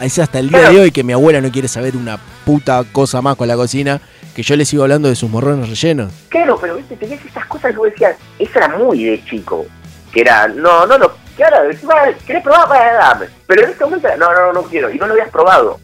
Es 0.00 0.18
hasta 0.18 0.38
el 0.38 0.48
día 0.48 0.70
de 0.70 0.80
hoy 0.80 0.90
que 0.90 1.04
mi 1.04 1.12
abuela 1.12 1.40
no 1.40 1.50
quiere 1.50 1.68
saber 1.68 1.96
una 1.96 2.18
puta 2.44 2.82
cosa 2.92 3.22
más 3.22 3.36
con 3.36 3.46
la 3.48 3.54
cocina, 3.56 4.00
que 4.34 4.42
yo 4.42 4.56
le 4.56 4.64
sigo 4.64 4.82
hablando 4.82 5.08
de 5.08 5.14
sus 5.16 5.30
morrones 5.30 5.68
rellenos. 5.68 6.12
Claro, 6.28 6.58
pero 6.60 6.76
viste, 6.76 6.96
tenías 6.96 7.24
estas 7.24 7.46
cosas 7.46 7.72
que 7.72 7.76
vos 7.78 7.90
decías, 7.90 8.16
eso 8.38 8.52
era 8.56 8.68
muy 8.68 9.04
de 9.04 9.24
chico. 9.24 9.66
Que 10.12 10.22
era, 10.22 10.48
no, 10.48 10.86
no, 10.86 10.98
no, 10.98 11.10
que 11.36 11.44
ahora 11.44 11.62
decís, 11.62 11.84
"Vale, 11.84 12.16
¿querés 12.26 12.42
probar? 12.42 12.68
Vale, 12.68 12.92
dame. 12.94 13.26
Pero 13.46 13.62
en 13.64 13.70
este 13.70 13.84
momento 13.84 14.08
era, 14.08 14.16
no, 14.16 14.32
no, 14.32 14.52
no 14.52 14.62
quiero, 14.64 14.90
y 14.90 14.98
no 14.98 15.06
lo 15.06 15.12
habías 15.12 15.30
probado. 15.30 15.78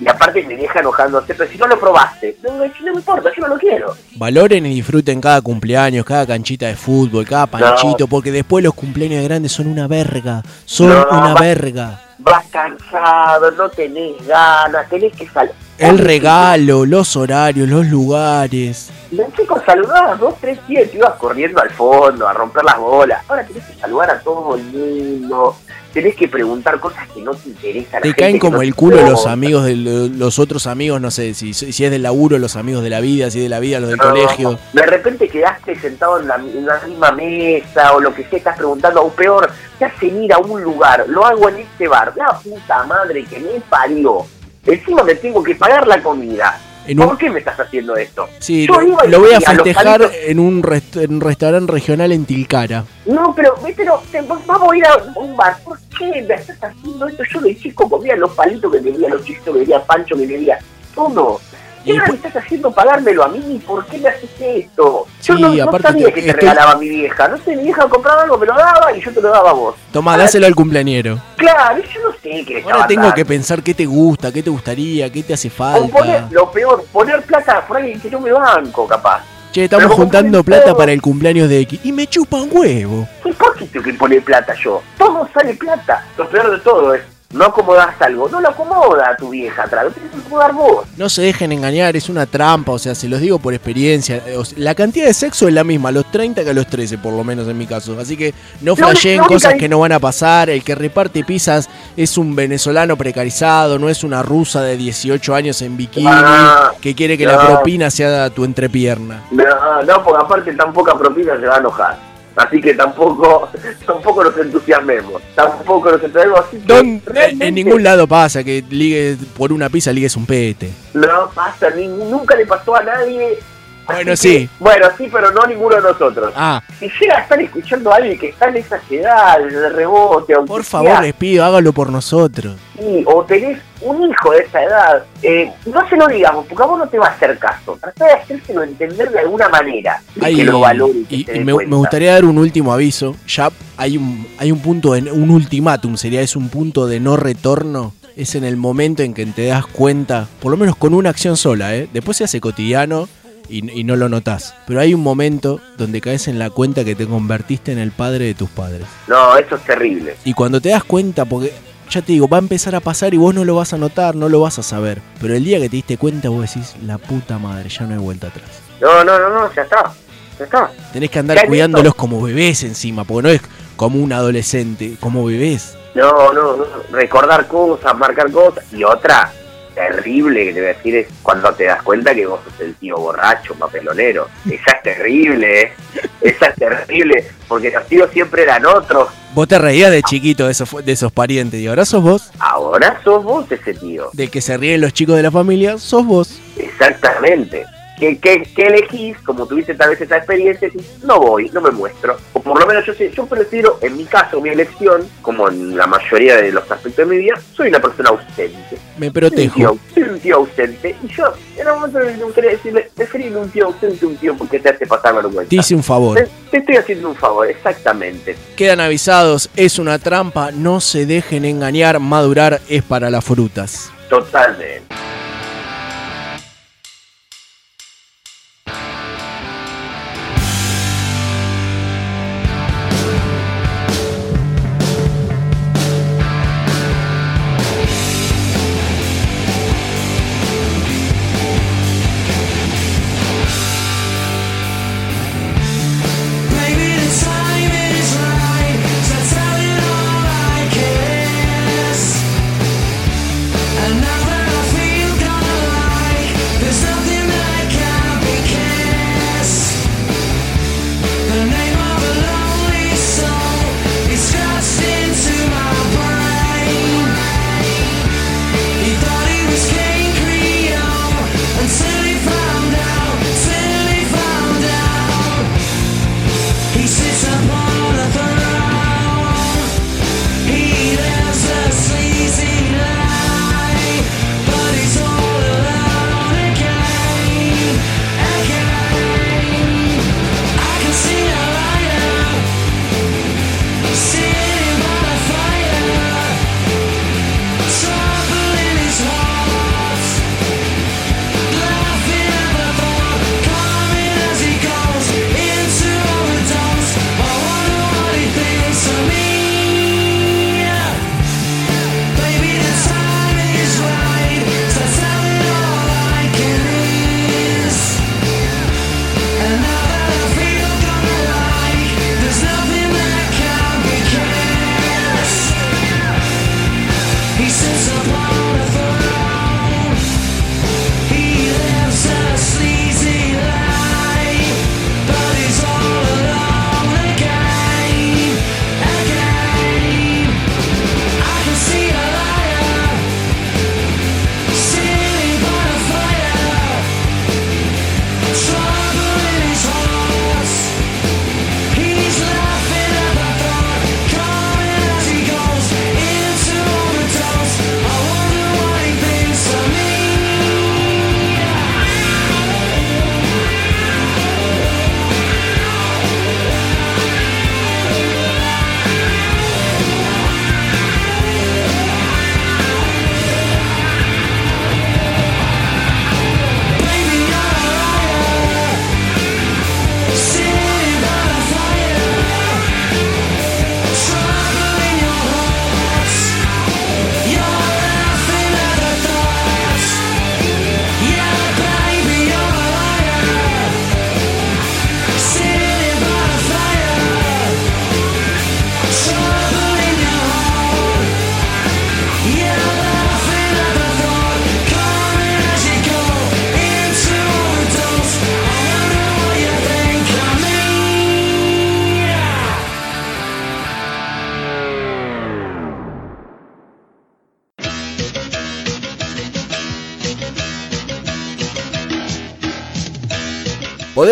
Y 0.00 0.08
aparte 0.08 0.42
me 0.42 0.56
deja 0.56 0.80
enojándose, 0.80 1.34
pero 1.34 1.50
si 1.50 1.56
no 1.56 1.66
lo 1.66 1.78
probaste, 1.78 2.36
no, 2.42 2.52
me 2.54 2.66
importa, 2.92 3.30
yo 3.36 3.42
no 3.42 3.54
lo 3.54 3.58
quiero. 3.58 3.94
Valoren 4.16 4.66
y 4.66 4.74
disfruten 4.74 5.20
cada 5.20 5.40
cumpleaños, 5.40 6.04
cada 6.04 6.26
canchita 6.26 6.66
de 6.66 6.74
fútbol, 6.74 7.24
cada 7.24 7.46
panchito, 7.46 8.06
porque 8.08 8.32
después 8.32 8.64
los 8.64 8.74
cumpleaños 8.74 9.20
de 9.20 9.28
grandes 9.28 9.52
son 9.52 9.68
una 9.68 9.86
verga. 9.86 10.42
Son 10.64 10.88
No, 10.88 11.06
una 11.10 11.34
verga. 11.34 12.00
Vas 12.18 12.44
cansado, 12.46 13.50
no 13.52 13.68
tenés 13.68 14.26
ganas, 14.26 14.88
tenés 14.88 15.12
que 15.14 15.28
salir. 15.28 15.52
El 15.78 15.98
regalo, 15.98 16.86
los 16.86 17.16
horarios, 17.16 17.68
los 17.68 17.86
lugares. 17.86 18.90
Los 19.10 19.32
chicos 19.34 19.60
saludabas 19.66 20.18
dos, 20.20 20.34
tres 20.40 20.58
días, 20.68 20.88
te 20.90 20.96
ibas 20.96 21.14
corriendo 21.14 21.60
al 21.60 21.70
fondo 21.70 22.28
a 22.28 22.32
romper 22.32 22.64
las 22.64 22.78
bolas. 22.78 23.22
Ahora 23.28 23.44
tenés 23.44 23.64
que 23.64 23.74
saludar 23.74 24.10
a 24.10 24.20
todo 24.20 24.54
el 24.54 24.62
mundo, 24.64 25.56
tenés 25.94 26.16
que 26.16 26.28
preguntar 26.28 26.80
cosas 26.80 27.08
que 27.14 27.22
no 27.22 27.32
te 27.34 27.48
interesan. 27.48 28.02
Te 28.02 28.12
caen 28.14 28.38
como 28.38 28.56
no 28.56 28.62
el 28.62 28.74
culo 28.74 29.00
los 29.08 29.26
amigos 29.26 29.64
de 29.64 29.76
lo- 29.76 30.08
los 30.08 30.38
otros 30.38 30.66
amigos, 30.66 31.00
no 31.00 31.10
sé, 31.10 31.32
si, 31.34 31.54
si 31.54 31.84
es 31.84 31.90
del 31.90 32.02
laburo, 32.02 32.36
los 32.38 32.56
amigos 32.56 32.82
de 32.82 32.90
la 32.90 33.00
vida, 33.00 33.30
si 33.30 33.38
es 33.38 33.44
de 33.44 33.48
la 33.48 33.60
vida, 33.60 33.78
los 33.80 33.88
del 33.90 33.98
No, 33.98 34.10
colegio. 34.10 34.58
De 34.72 34.82
repente 34.84 35.28
quedaste 35.28 35.78
sentado 35.78 36.20
en 36.20 36.26
la, 36.28 36.34
en 36.34 36.66
la 36.66 36.80
misma 36.86 37.12
mesa 37.12 37.92
o 37.94 38.00
lo 38.00 38.12
que 38.12 38.24
sea, 38.24 38.38
estás 38.38 38.56
preguntando, 38.56 39.02
o 39.02 39.10
peor, 39.10 39.50
te 39.78 39.84
hacen 39.86 40.22
ir 40.22 40.32
a 40.32 40.38
un 40.38 40.60
lugar, 40.62 41.04
lo 41.08 41.24
hago 41.24 41.48
en 41.48 41.58
este 41.60 41.86
bar, 41.88 42.12
la 42.16 42.38
puta 42.38 42.82
madre 42.84 43.24
que 43.24 43.38
me 43.38 43.60
parió. 43.70 44.26
Encima 44.66 45.02
me 45.04 45.14
tengo 45.14 45.42
que 45.42 45.54
pagar 45.54 45.86
la 45.86 46.02
comida. 46.02 46.58
En 46.86 47.00
un- 47.00 47.08
¿Por 47.08 47.18
qué 47.18 47.30
me 47.30 47.38
estás 47.38 47.58
haciendo 47.58 47.96
esto? 47.96 48.28
Sí, 48.38 48.66
Yo 48.66 48.80
lo, 48.80 48.96
lo 49.06 49.20
voy 49.20 49.32
a 49.32 49.40
festejar 49.40 50.02
en 50.26 50.38
un, 50.38 50.62
rest- 50.62 51.02
en 51.02 51.14
un 51.14 51.20
restaurante 51.20 51.72
regional 51.72 52.12
en 52.12 52.24
Tilcara. 52.26 52.84
No, 53.06 53.32
pero, 53.34 53.54
pero 53.76 54.02
te- 54.12 54.20
vamos 54.22 54.72
a 54.72 54.76
ir 54.76 54.84
a 54.86 54.96
un 55.16 55.36
bar. 55.36 55.56
¿Por 55.64 55.78
qué 55.98 56.22
me 56.28 56.34
estás 56.34 56.58
haciendo 56.62 57.06
esto? 57.08 57.22
Yo 57.32 57.40
de 57.40 57.56
chico 57.56 57.88
comía 57.88 58.16
los 58.16 58.32
palitos 58.32 58.70
que 58.72 58.80
me 58.80 58.90
veía, 58.90 59.08
los 59.08 59.24
chistos 59.24 59.54
que 59.54 59.60
veía, 59.60 59.82
Pancho 59.84 60.14
que 60.16 60.26
me 60.26 60.36
veía, 60.36 60.58
todo. 60.94 61.40
Y 61.84 61.92
ahora 61.92 62.06
me 62.08 62.14
estás 62.16 62.36
haciendo 62.36 62.70
pagármelo 62.72 63.24
a 63.24 63.28
mí, 63.28 63.60
¿por 63.66 63.84
qué 63.86 63.98
me 63.98 64.08
haces 64.08 64.30
esto? 64.40 65.06
Yo 65.22 65.36
Sí, 65.36 65.42
no, 65.42 65.48
no 65.54 65.78
sabía 65.78 66.06
te- 66.06 66.12
que 66.14 66.22
te 66.22 66.28
estoy- 66.30 66.40
regalaba 66.48 66.76
mi 66.76 66.88
vieja, 66.88 67.28
no 67.28 67.36
sé, 67.38 67.56
mi 67.56 67.64
vieja 67.64 67.88
compraba 67.88 68.22
algo, 68.22 68.38
me 68.38 68.46
lo 68.46 68.54
daba 68.54 68.96
y 68.96 69.00
yo 69.02 69.12
te 69.12 69.20
lo 69.20 69.28
daba 69.30 69.50
a 69.50 69.52
vos. 69.52 69.74
Tomá, 69.92 70.16
dáselo 70.16 70.46
al 70.46 70.54
cumpleañero. 70.54 71.18
Claro, 71.36 71.82
yo 71.82 72.00
no 72.08 72.12
sé 72.22 72.44
qué 72.46 72.62
Ahora 72.64 72.86
tengo 72.86 73.12
que 73.12 73.24
pensar 73.26 73.62
qué 73.62 73.74
te 73.74 73.84
gusta, 73.84 74.32
qué 74.32 74.42
te 74.42 74.50
gustaría, 74.50 75.10
qué 75.12 75.22
te 75.22 75.34
hace 75.34 75.48
O 75.48 75.50
falta. 75.50 75.88
poner, 75.98 76.24
lo 76.30 76.50
peor, 76.50 76.84
poner 76.92 77.22
plata 77.22 77.66
por 77.66 77.76
alguien 77.76 78.00
que 78.00 78.08
yo 78.08 78.18
me 78.20 78.32
banco, 78.32 78.86
capaz. 78.86 79.22
Che, 79.52 79.64
estamos 79.64 79.92
juntando 79.92 80.42
plata 80.42 80.64
todo- 80.64 80.76
para 80.78 80.90
el 80.92 81.00
cumpleaños 81.00 81.48
de 81.48 81.60
X. 81.60 81.80
Y 81.84 81.92
me 81.92 82.06
chupa 82.08 82.38
un 82.38 82.48
huevo. 82.50 83.06
¿Y 83.24 83.32
por 83.32 83.54
qué 83.56 83.66
tengo 83.66 83.84
que 83.84 83.92
poner 83.94 84.22
plata 84.24 84.52
yo? 84.54 84.82
Todo 84.98 85.28
sale 85.32 85.54
plata. 85.54 86.04
Lo 86.18 86.28
peor 86.28 86.50
de 86.50 86.58
todo 86.58 86.92
es, 86.94 87.02
no 87.34 87.44
acomodas 87.46 88.00
algo, 88.00 88.28
no 88.28 88.40
lo 88.40 88.48
acomoda 88.48 89.10
a 89.10 89.16
tu 89.16 89.30
vieja 89.30 89.64
atrás, 89.64 89.84
lo 89.84 89.90
tienes 89.90 90.12
que 90.12 90.18
acomodar 90.18 90.52
vos. 90.52 90.86
No 90.96 91.08
se 91.08 91.22
dejen 91.22 91.52
engañar, 91.52 91.96
es 91.96 92.08
una 92.08 92.26
trampa, 92.26 92.72
o 92.72 92.78
sea, 92.78 92.94
se 92.94 93.08
los 93.08 93.20
digo 93.20 93.38
por 93.38 93.52
experiencia. 93.52 94.22
La 94.56 94.74
cantidad 94.74 95.06
de 95.06 95.12
sexo 95.14 95.48
es 95.48 95.52
la 95.54 95.64
misma, 95.64 95.90
a 95.90 95.92
los 95.92 96.10
30 96.10 96.44
que 96.44 96.50
a 96.50 96.54
los 96.54 96.66
13, 96.68 96.98
por 96.98 97.12
lo 97.12 97.24
menos 97.24 97.46
en 97.48 97.58
mi 97.58 97.66
caso. 97.66 97.98
Así 98.00 98.16
que 98.16 98.32
no 98.60 98.76
flasheen 98.76 99.16
la 99.18 99.22
única 99.24 99.34
cosas 99.34 99.54
que 99.54 99.68
no 99.68 99.80
van 99.80 99.92
a 99.92 99.98
pasar. 99.98 100.48
El 100.48 100.62
que 100.62 100.74
reparte 100.74 101.24
pizzas 101.24 101.68
es 101.96 102.16
un 102.16 102.34
venezolano 102.36 102.96
precarizado, 102.96 103.78
no 103.78 103.88
es 103.88 104.04
una 104.04 104.22
rusa 104.22 104.62
de 104.62 104.76
18 104.76 105.34
años 105.34 105.60
en 105.62 105.76
bikini 105.76 106.06
Ah, 106.08 106.70
que 106.80 106.94
quiere 106.94 107.18
que 107.18 107.26
no. 107.26 107.32
la 107.32 107.46
propina 107.46 107.90
sea 107.90 108.30
tu 108.30 108.44
entrepierna. 108.44 109.22
No, 109.30 109.82
no, 109.82 110.02
porque 110.04 110.22
aparte 110.24 110.52
tan 110.54 110.72
poca 110.72 110.96
propina 110.96 111.36
se 111.38 111.46
va 111.46 111.56
a 111.56 111.58
enojar. 111.58 112.13
Así 112.36 112.60
que 112.60 112.74
tampoco, 112.74 113.48
tampoco 113.86 114.24
nos 114.24 114.36
entusiasmemos. 114.36 115.22
Tampoco 115.34 115.90
nos 115.92 116.02
entusiasmemos. 116.02 116.40
Así 116.40 116.58
que 116.58 116.66
Don- 116.66 117.02
realmente 117.06 117.46
en 117.46 117.54
ningún 117.54 117.82
lado 117.82 118.06
pasa 118.08 118.42
que 118.42 118.64
ligue 118.70 119.16
por 119.36 119.52
una 119.52 119.68
pizza 119.68 119.92
ligues 119.92 120.16
un 120.16 120.26
pete. 120.26 120.70
No 120.94 121.30
pasa, 121.34 121.70
ni, 121.70 121.86
nunca 121.86 122.34
le 122.36 122.46
pasó 122.46 122.74
a 122.76 122.82
nadie. 122.82 123.38
Bueno, 123.86 124.10
que- 124.12 124.16
sí. 124.16 124.48
bueno, 124.58 124.86
sí, 124.96 125.08
pero 125.12 125.30
no 125.30 125.46
ninguno 125.46 125.76
de 125.76 125.82
nosotros. 125.82 126.32
Ah. 126.36 126.62
Si 126.78 126.88
llega 127.00 127.18
a 127.18 127.20
estar 127.22 127.40
escuchando 127.40 127.92
a 127.92 127.96
alguien 127.96 128.18
que 128.18 128.28
está 128.28 128.48
en 128.48 128.56
esas 128.56 128.80
edades 128.90 129.52
de 129.52 129.68
rebote, 129.70 130.34
aunque 130.34 130.48
Por 130.48 130.64
sea, 130.64 130.80
favor, 130.82 131.02
les 131.02 131.14
pido, 131.14 131.44
hágalo 131.44 131.72
por 131.72 131.90
nosotros. 131.90 132.56
sí, 132.78 133.04
o 133.06 133.22
tenés 133.24 133.58
un 133.80 134.10
hijo 134.10 134.30
de 134.32 134.38
esa 134.38 134.62
edad, 134.62 135.04
eh, 135.22 135.52
no 135.66 135.86
se 135.88 135.96
lo 135.96 136.06
digamos, 136.06 136.46
porque 136.46 136.62
a 136.62 136.66
vos 136.66 136.78
no 136.78 136.86
te 136.88 136.98
va 136.98 137.08
a 137.08 137.10
hacer 137.10 137.38
caso. 137.38 137.76
Tratá 137.80 138.06
de 138.06 138.12
hacérselo 138.14 138.62
entender 138.62 139.10
de 139.10 139.18
alguna 139.20 139.48
manera. 139.50 140.00
y 140.16 140.24
Ay, 140.24 140.36
que 140.36 140.44
lo 140.44 140.60
valore 140.60 141.00
y 141.10 141.30
y- 141.30 141.40
me 141.44 141.52
gustaría 141.52 142.12
dar 142.14 142.24
un 142.24 142.38
último 142.38 142.72
aviso. 142.72 143.14
Ya 143.28 143.50
hay 143.76 143.98
un, 143.98 144.26
hay 144.38 144.50
un 144.52 144.60
punto, 144.60 144.92
de, 144.94 145.10
un 145.12 145.30
ultimátum, 145.30 145.96
sería, 145.96 146.22
es 146.22 146.34
un 146.36 146.48
punto 146.48 146.86
de 146.86 147.00
no 147.00 147.16
retorno. 147.16 147.92
Es 148.16 148.36
en 148.36 148.44
el 148.44 148.56
momento 148.56 149.02
en 149.02 149.12
que 149.12 149.26
te 149.26 149.46
das 149.46 149.66
cuenta, 149.66 150.28
por 150.40 150.52
lo 150.52 150.56
menos 150.56 150.76
con 150.76 150.94
una 150.94 151.10
acción 151.10 151.36
sola, 151.36 151.74
¿eh? 151.74 151.88
después 151.92 152.16
se 152.16 152.22
hace 152.24 152.40
cotidiano 152.40 153.08
y, 153.48 153.80
y 153.80 153.84
no 153.84 153.96
lo 153.96 154.08
notás. 154.08 154.54
Pero 154.66 154.80
hay 154.80 154.94
un 154.94 155.02
momento 155.02 155.60
donde 155.76 156.00
caes 156.00 156.28
en 156.28 156.38
la 156.38 156.50
cuenta 156.50 156.84
que 156.84 156.94
te 156.94 157.06
convertiste 157.06 157.72
en 157.72 157.78
el 157.78 157.92
padre 157.92 158.26
de 158.26 158.34
tus 158.34 158.50
padres. 158.50 158.86
No, 159.06 159.36
eso 159.36 159.56
es 159.56 159.62
terrible. 159.62 160.16
Y 160.24 160.34
cuando 160.34 160.60
te 160.60 160.70
das 160.70 160.84
cuenta, 160.84 161.24
porque 161.24 161.52
ya 161.90 162.02
te 162.02 162.12
digo, 162.12 162.28
va 162.28 162.38
a 162.38 162.40
empezar 162.40 162.74
a 162.74 162.80
pasar 162.80 163.14
y 163.14 163.16
vos 163.16 163.34
no 163.34 163.44
lo 163.44 163.56
vas 163.56 163.72
a 163.72 163.78
notar, 163.78 164.14
no 164.14 164.28
lo 164.28 164.40
vas 164.40 164.58
a 164.58 164.62
saber. 164.62 165.00
Pero 165.20 165.34
el 165.34 165.44
día 165.44 165.58
que 165.58 165.68
te 165.68 165.76
diste 165.76 165.96
cuenta, 165.96 166.28
vos 166.28 166.42
decís, 166.42 166.74
la 166.82 166.98
puta 166.98 167.38
madre, 167.38 167.68
ya 167.68 167.86
no 167.86 167.94
hay 167.94 168.00
vuelta 168.00 168.28
atrás. 168.28 168.50
No, 168.80 169.04
no, 169.04 169.18
no, 169.18 169.30
no, 169.30 169.54
ya 169.54 169.62
está. 169.62 169.92
Ya 170.38 170.44
está. 170.44 170.70
Tenés 170.92 171.10
que 171.10 171.18
andar 171.18 171.46
cuidándolos 171.46 171.94
como 171.94 172.20
bebés 172.20 172.64
encima, 172.64 173.04
porque 173.04 173.22
no 173.22 173.28
es 173.34 173.42
como 173.76 174.00
un 174.00 174.12
adolescente, 174.12 174.96
como 174.98 175.24
bebés. 175.24 175.76
No, 175.94 176.32
no, 176.32 176.56
no. 176.56 176.64
Recordar 176.90 177.46
cosas, 177.46 177.96
marcar 177.96 178.30
cosas. 178.32 178.64
Y 178.72 178.82
otra 178.82 179.32
terrible 179.74 180.44
que 180.44 180.52
te 180.52 180.60
voy 180.60 180.70
a 180.70 180.74
decir 180.74 180.96
es 180.96 181.06
cuando 181.22 181.52
te 181.54 181.64
das 181.64 181.82
cuenta 181.82 182.14
que 182.14 182.26
vos 182.26 182.40
sos 182.44 182.60
el 182.60 182.74
tío 182.76 182.96
borracho, 182.96 183.54
papelonero. 183.54 184.28
Esa 184.46 184.72
es 184.76 184.82
terrible, 184.82 185.62
¿eh? 185.62 185.72
Esa 186.20 186.46
es 186.46 186.54
terrible. 186.56 187.24
Porque 187.48 187.70
los 187.70 187.86
tíos 187.86 188.10
siempre 188.12 188.42
eran 188.42 188.64
otros. 188.66 189.08
Vos 189.34 189.48
te 189.48 189.58
reías 189.58 189.90
de 189.90 190.02
chiquito 190.02 190.46
de 190.46 190.52
esos, 190.52 190.84
de 190.84 190.92
esos 190.92 191.12
parientes 191.12 191.60
y 191.60 191.66
ahora 191.66 191.84
sos 191.84 192.02
vos. 192.02 192.30
Ahora 192.38 193.00
sos 193.02 193.22
vos 193.24 193.50
ese 193.50 193.74
tío. 193.74 194.10
Del 194.12 194.30
que 194.30 194.40
se 194.40 194.56
ríen 194.56 194.80
los 194.80 194.92
chicos 194.92 195.16
de 195.16 195.22
la 195.22 195.30
familia, 195.30 195.76
sos 195.78 196.06
vos. 196.06 196.40
Exactamente. 196.56 197.64
¿Qué, 197.98 198.18
qué, 198.18 198.42
qué 198.56 198.66
elegís? 198.66 199.16
Como 199.20 199.46
tuviste 199.46 199.74
tal 199.74 199.90
vez 199.90 200.00
esa 200.00 200.16
experiencia, 200.16 200.68
decís, 200.68 200.98
no 201.04 201.20
voy, 201.20 201.48
no 201.50 201.60
me 201.60 201.70
muestro. 201.70 202.16
O 202.32 202.40
por 202.40 202.58
lo 202.58 202.66
menos 202.66 202.84
yo 202.84 202.92
sé, 202.92 203.10
yo 203.12 203.24
prefiero, 203.26 203.78
en 203.82 203.96
mi 203.96 204.04
caso, 204.04 204.40
mi 204.40 204.48
elección, 204.48 205.08
como 205.22 205.48
en 205.48 205.76
la 205.76 205.86
mayoría 205.86 206.36
de 206.36 206.50
los 206.50 206.64
aspectos 206.70 206.96
de 206.96 207.06
mi 207.06 207.18
vida, 207.18 207.34
soy 207.54 207.68
una 207.68 207.80
persona 207.80 208.10
ausente. 208.10 208.78
Me 208.98 209.06
Soy 209.06 209.06
un, 209.06 209.12
protejo. 209.12 209.54
tío, 209.54 209.78
soy 209.94 210.02
un 210.02 210.20
tío 210.20 210.36
ausente. 210.36 210.96
Y 211.02 211.08
yo, 211.08 211.32
en 211.56 211.68
un 211.68 211.74
momento 211.74 211.98
me 212.00 212.24
gustaría 212.24 212.50
decirle, 212.50 212.90
preferirle 212.96 213.38
un 213.38 213.50
tío 213.50 213.66
ausente 213.66 214.06
un 214.06 214.16
tío 214.16 214.36
porque 214.36 214.58
te 214.58 214.70
hace 214.70 214.86
pasar 214.86 215.14
vergüenza. 215.14 215.50
Te 215.50 215.56
hice 215.56 215.74
un 215.74 215.82
favor. 215.82 216.16
Te, 216.18 216.28
te 216.50 216.58
estoy 216.58 216.76
haciendo 216.76 217.08
un 217.10 217.16
favor, 217.16 217.46
exactamente. 217.46 218.36
Quedan 218.56 218.80
avisados, 218.80 219.48
es 219.54 219.78
una 219.78 219.98
trampa, 220.00 220.50
no 220.50 220.80
se 220.80 221.06
dejen 221.06 221.44
engañar, 221.44 222.00
madurar 222.00 222.60
es 222.68 222.82
para 222.82 223.08
las 223.08 223.24
frutas. 223.24 223.90
Totalmente. 224.08 224.82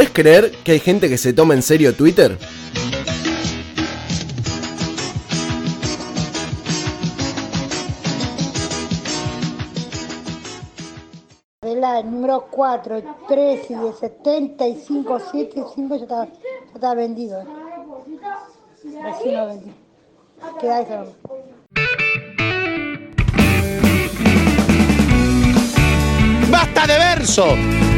¿Podés 0.03 0.15
creer 0.15 0.51
que 0.65 0.73
hay 0.73 0.81
gente 0.81 1.09
que 1.09 1.17
se 1.17 1.33
toma 1.33 1.55
en 1.55 1.63
serio 1.63 1.95
Twitter? 1.95 2.37
De 11.61 11.77
la 11.77 12.03
número 12.03 12.49
4, 12.51 13.03
3 13.29 13.71
y 13.71 13.75
de 13.75 13.93
75, 13.93 15.21
7, 15.31 15.63
5 15.73 15.95
ya 15.95 16.03
está, 16.03 16.25
ya 16.25 16.33
está 16.75 16.95
vendido. 16.95 17.45
Recién 18.83 19.37
lo 19.37 19.47
vendí. 19.47 19.73
Queda 20.61 20.81
eso. 20.81 21.15
¡Basta 26.51 26.87
de 26.89 26.99
verso! 26.99 27.92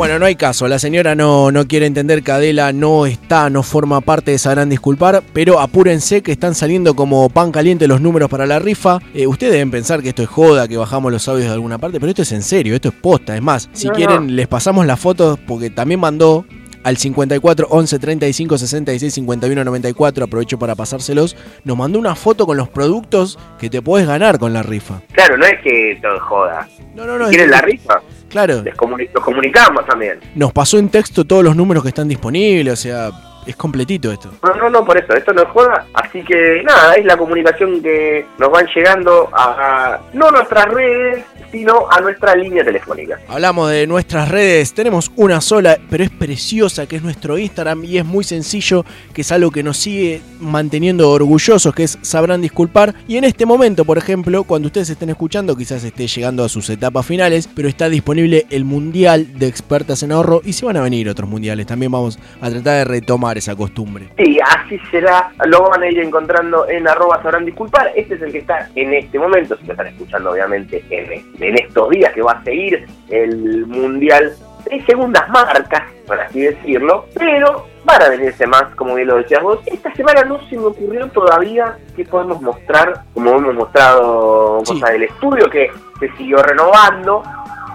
Bueno, 0.00 0.18
no 0.18 0.24
hay 0.24 0.34
caso. 0.34 0.66
La 0.66 0.78
señora 0.78 1.14
no, 1.14 1.52
no 1.52 1.68
quiere 1.68 1.84
entender 1.84 2.22
que 2.22 2.32
Adela 2.32 2.72
no 2.72 3.04
está, 3.04 3.50
no 3.50 3.62
forma 3.62 4.00
parte 4.00 4.30
de 4.30 4.38
Sabrán 4.38 4.70
Disculpar, 4.70 5.22
pero 5.34 5.60
apúrense 5.60 6.22
que 6.22 6.32
están 6.32 6.54
saliendo 6.54 6.96
como 6.96 7.28
pan 7.28 7.52
caliente 7.52 7.86
los 7.86 8.00
números 8.00 8.30
para 8.30 8.46
la 8.46 8.58
rifa. 8.58 8.98
Eh, 9.12 9.26
ustedes 9.26 9.52
deben 9.52 9.70
pensar 9.70 10.00
que 10.02 10.08
esto 10.08 10.22
es 10.22 10.28
joda, 10.30 10.66
que 10.68 10.78
bajamos 10.78 11.12
los 11.12 11.28
audios 11.28 11.48
de 11.48 11.52
alguna 11.52 11.76
parte, 11.76 12.00
pero 12.00 12.08
esto 12.08 12.22
es 12.22 12.32
en 12.32 12.42
serio, 12.42 12.74
esto 12.74 12.88
es 12.88 12.94
posta. 12.94 13.36
Es 13.36 13.42
más, 13.42 13.68
si 13.74 13.88
No, 13.88 13.92
quieren, 13.92 14.26
no. 14.28 14.32
les 14.32 14.48
pasamos 14.48 14.86
las 14.86 14.98
fotos 14.98 15.38
porque 15.46 15.68
también 15.68 16.00
mandó 16.00 16.46
al 16.82 16.96
54 16.96 17.66
11 17.68 17.98
35 17.98 18.56
66 18.56 19.12
51 19.12 19.64
94. 19.64 20.24
Aprovecho 20.24 20.58
para 20.58 20.74
pasárselos. 20.74 21.36
Nos 21.64 21.76
mandó 21.76 21.98
una 21.98 22.14
foto 22.14 22.46
con 22.46 22.56
los 22.56 22.70
productos 22.70 23.38
que 23.58 23.68
te 23.68 23.82
podés 23.82 24.06
ganar 24.06 24.38
con 24.38 24.54
la 24.54 24.62
rifa. 24.62 25.02
Claro, 25.12 25.36
no 25.36 25.44
es 25.44 25.60
que 25.62 25.98
todo 26.00 26.14
es 26.16 26.22
joda. 26.22 26.66
No, 26.94 27.04
no, 27.04 27.18
no. 27.18 27.26
Si 27.26 27.32
quieren 27.36 27.50
es- 27.50 27.56
la 27.56 27.60
rifa, 27.60 28.00
Claro. 28.30 28.62
les 28.62 28.74
comuni- 28.74 29.10
los 29.12 29.22
comunicamos 29.22 29.84
también. 29.86 30.18
Nos 30.34 30.52
pasó 30.52 30.78
en 30.78 30.88
texto 30.88 31.24
todos 31.26 31.44
los 31.44 31.54
números 31.54 31.82
que 31.82 31.90
están 31.90 32.08
disponibles, 32.08 32.72
o 32.72 32.76
sea, 32.76 33.10
es 33.46 33.56
completito 33.56 34.12
esto. 34.12 34.30
No, 34.42 34.54
no, 34.54 34.70
no, 34.70 34.84
por 34.84 34.96
eso, 34.96 35.12
esto 35.14 35.32
no 35.32 35.42
es 35.42 35.48
joda. 35.48 35.86
Así 35.94 36.22
que 36.24 36.62
nada, 36.64 36.94
es 36.94 37.04
la 37.04 37.16
comunicación 37.16 37.82
que 37.82 38.26
nos 38.38 38.50
van 38.50 38.66
llegando 38.74 39.28
a, 39.32 39.94
a- 39.94 40.00
no 40.12 40.30
nuestras 40.30 40.66
redes, 40.66 41.24
sino 41.50 41.90
a 41.90 42.00
nuestra 42.00 42.36
línea 42.36 42.64
telefónica. 42.64 43.18
Hablamos 43.28 43.70
de 43.70 43.86
nuestras 43.86 44.28
redes, 44.28 44.72
tenemos 44.72 45.10
una 45.16 45.40
sola, 45.40 45.78
pero 45.90 46.04
es 46.04 46.10
preciosa, 46.10 46.86
que 46.86 46.96
es 46.96 47.02
nuestro 47.02 47.38
Instagram 47.38 47.84
y 47.84 47.98
es 47.98 48.04
muy 48.04 48.22
sencillo, 48.22 48.84
que 49.12 49.22
es 49.22 49.32
algo 49.32 49.50
que 49.50 49.62
nos 49.64 49.76
sigue 49.76 50.20
manteniendo 50.38 51.10
orgullosos, 51.10 51.74
que 51.74 51.84
es 51.84 51.98
sabrán 52.02 52.40
disculpar. 52.40 52.94
Y 53.08 53.16
en 53.16 53.24
este 53.24 53.46
momento, 53.46 53.84
por 53.84 53.98
ejemplo, 53.98 54.44
cuando 54.44 54.66
ustedes 54.66 54.90
estén 54.90 55.10
escuchando, 55.10 55.56
quizás 55.56 55.82
esté 55.82 56.06
llegando 56.06 56.44
a 56.44 56.48
sus 56.48 56.70
etapas 56.70 57.04
finales, 57.04 57.48
pero 57.54 57.68
está 57.68 57.88
disponible 57.88 58.46
el 58.50 58.64
Mundial 58.64 59.38
de 59.38 59.46
Expertas 59.48 60.02
en 60.04 60.12
Ahorro 60.12 60.42
y 60.44 60.52
se 60.52 60.66
van 60.66 60.76
a 60.76 60.82
venir 60.82 61.08
otros 61.08 61.28
mundiales. 61.28 61.66
También 61.66 61.90
vamos 61.90 62.18
a 62.40 62.48
tratar 62.50 62.74
de 62.78 62.84
retomar 62.84 63.38
esa 63.40 63.56
costumbre. 63.56 64.08
Sí, 64.16 64.38
así 64.40 64.78
será. 64.90 65.32
Lo 65.46 65.68
van 65.68 65.82
a 65.82 65.90
ir 65.90 65.98
encontrando 65.98 66.68
en 66.68 66.86
arroba 66.86 67.22
sabrán 67.22 67.44
disculpar. 67.44 67.90
Este 67.96 68.14
es 68.14 68.22
el 68.22 68.32
que 68.32 68.38
está 68.38 68.68
en 68.74 68.94
este 68.94 69.18
momento. 69.18 69.56
Si 69.56 69.66
lo 69.66 69.72
están 69.72 69.88
escuchando, 69.88 70.30
obviamente, 70.30 70.84
en, 70.90 71.12
en 71.42 71.54
estos 71.58 71.90
días 71.90 72.12
que 72.12 72.22
va 72.22 72.32
a 72.32 72.44
seguir 72.44 72.86
el 73.08 73.66
Mundial 73.66 74.32
de 74.68 74.84
segundas 74.84 75.28
marcas, 75.30 75.82
por 76.06 76.20
así 76.20 76.40
decirlo. 76.40 77.06
Pero 77.14 77.66
van 77.84 78.02
a 78.02 78.08
venirse 78.08 78.46
más, 78.46 78.74
como 78.76 78.94
bien 78.94 79.08
lo 79.08 79.16
decías 79.16 79.42
vos. 79.42 79.58
Esta 79.66 79.94
semana 79.94 80.22
no 80.24 80.38
se 80.48 80.56
me 80.56 80.66
ocurrió 80.66 81.08
todavía 81.08 81.76
qué 81.96 82.04
podemos 82.04 82.40
mostrar, 82.42 83.02
como 83.14 83.30
hemos 83.30 83.54
mostrado 83.54 84.62
cosas 84.66 84.92
del 84.92 85.04
estudio 85.04 85.48
que 85.48 85.70
se 85.98 86.10
siguió 86.16 86.42
renovando. 86.42 87.22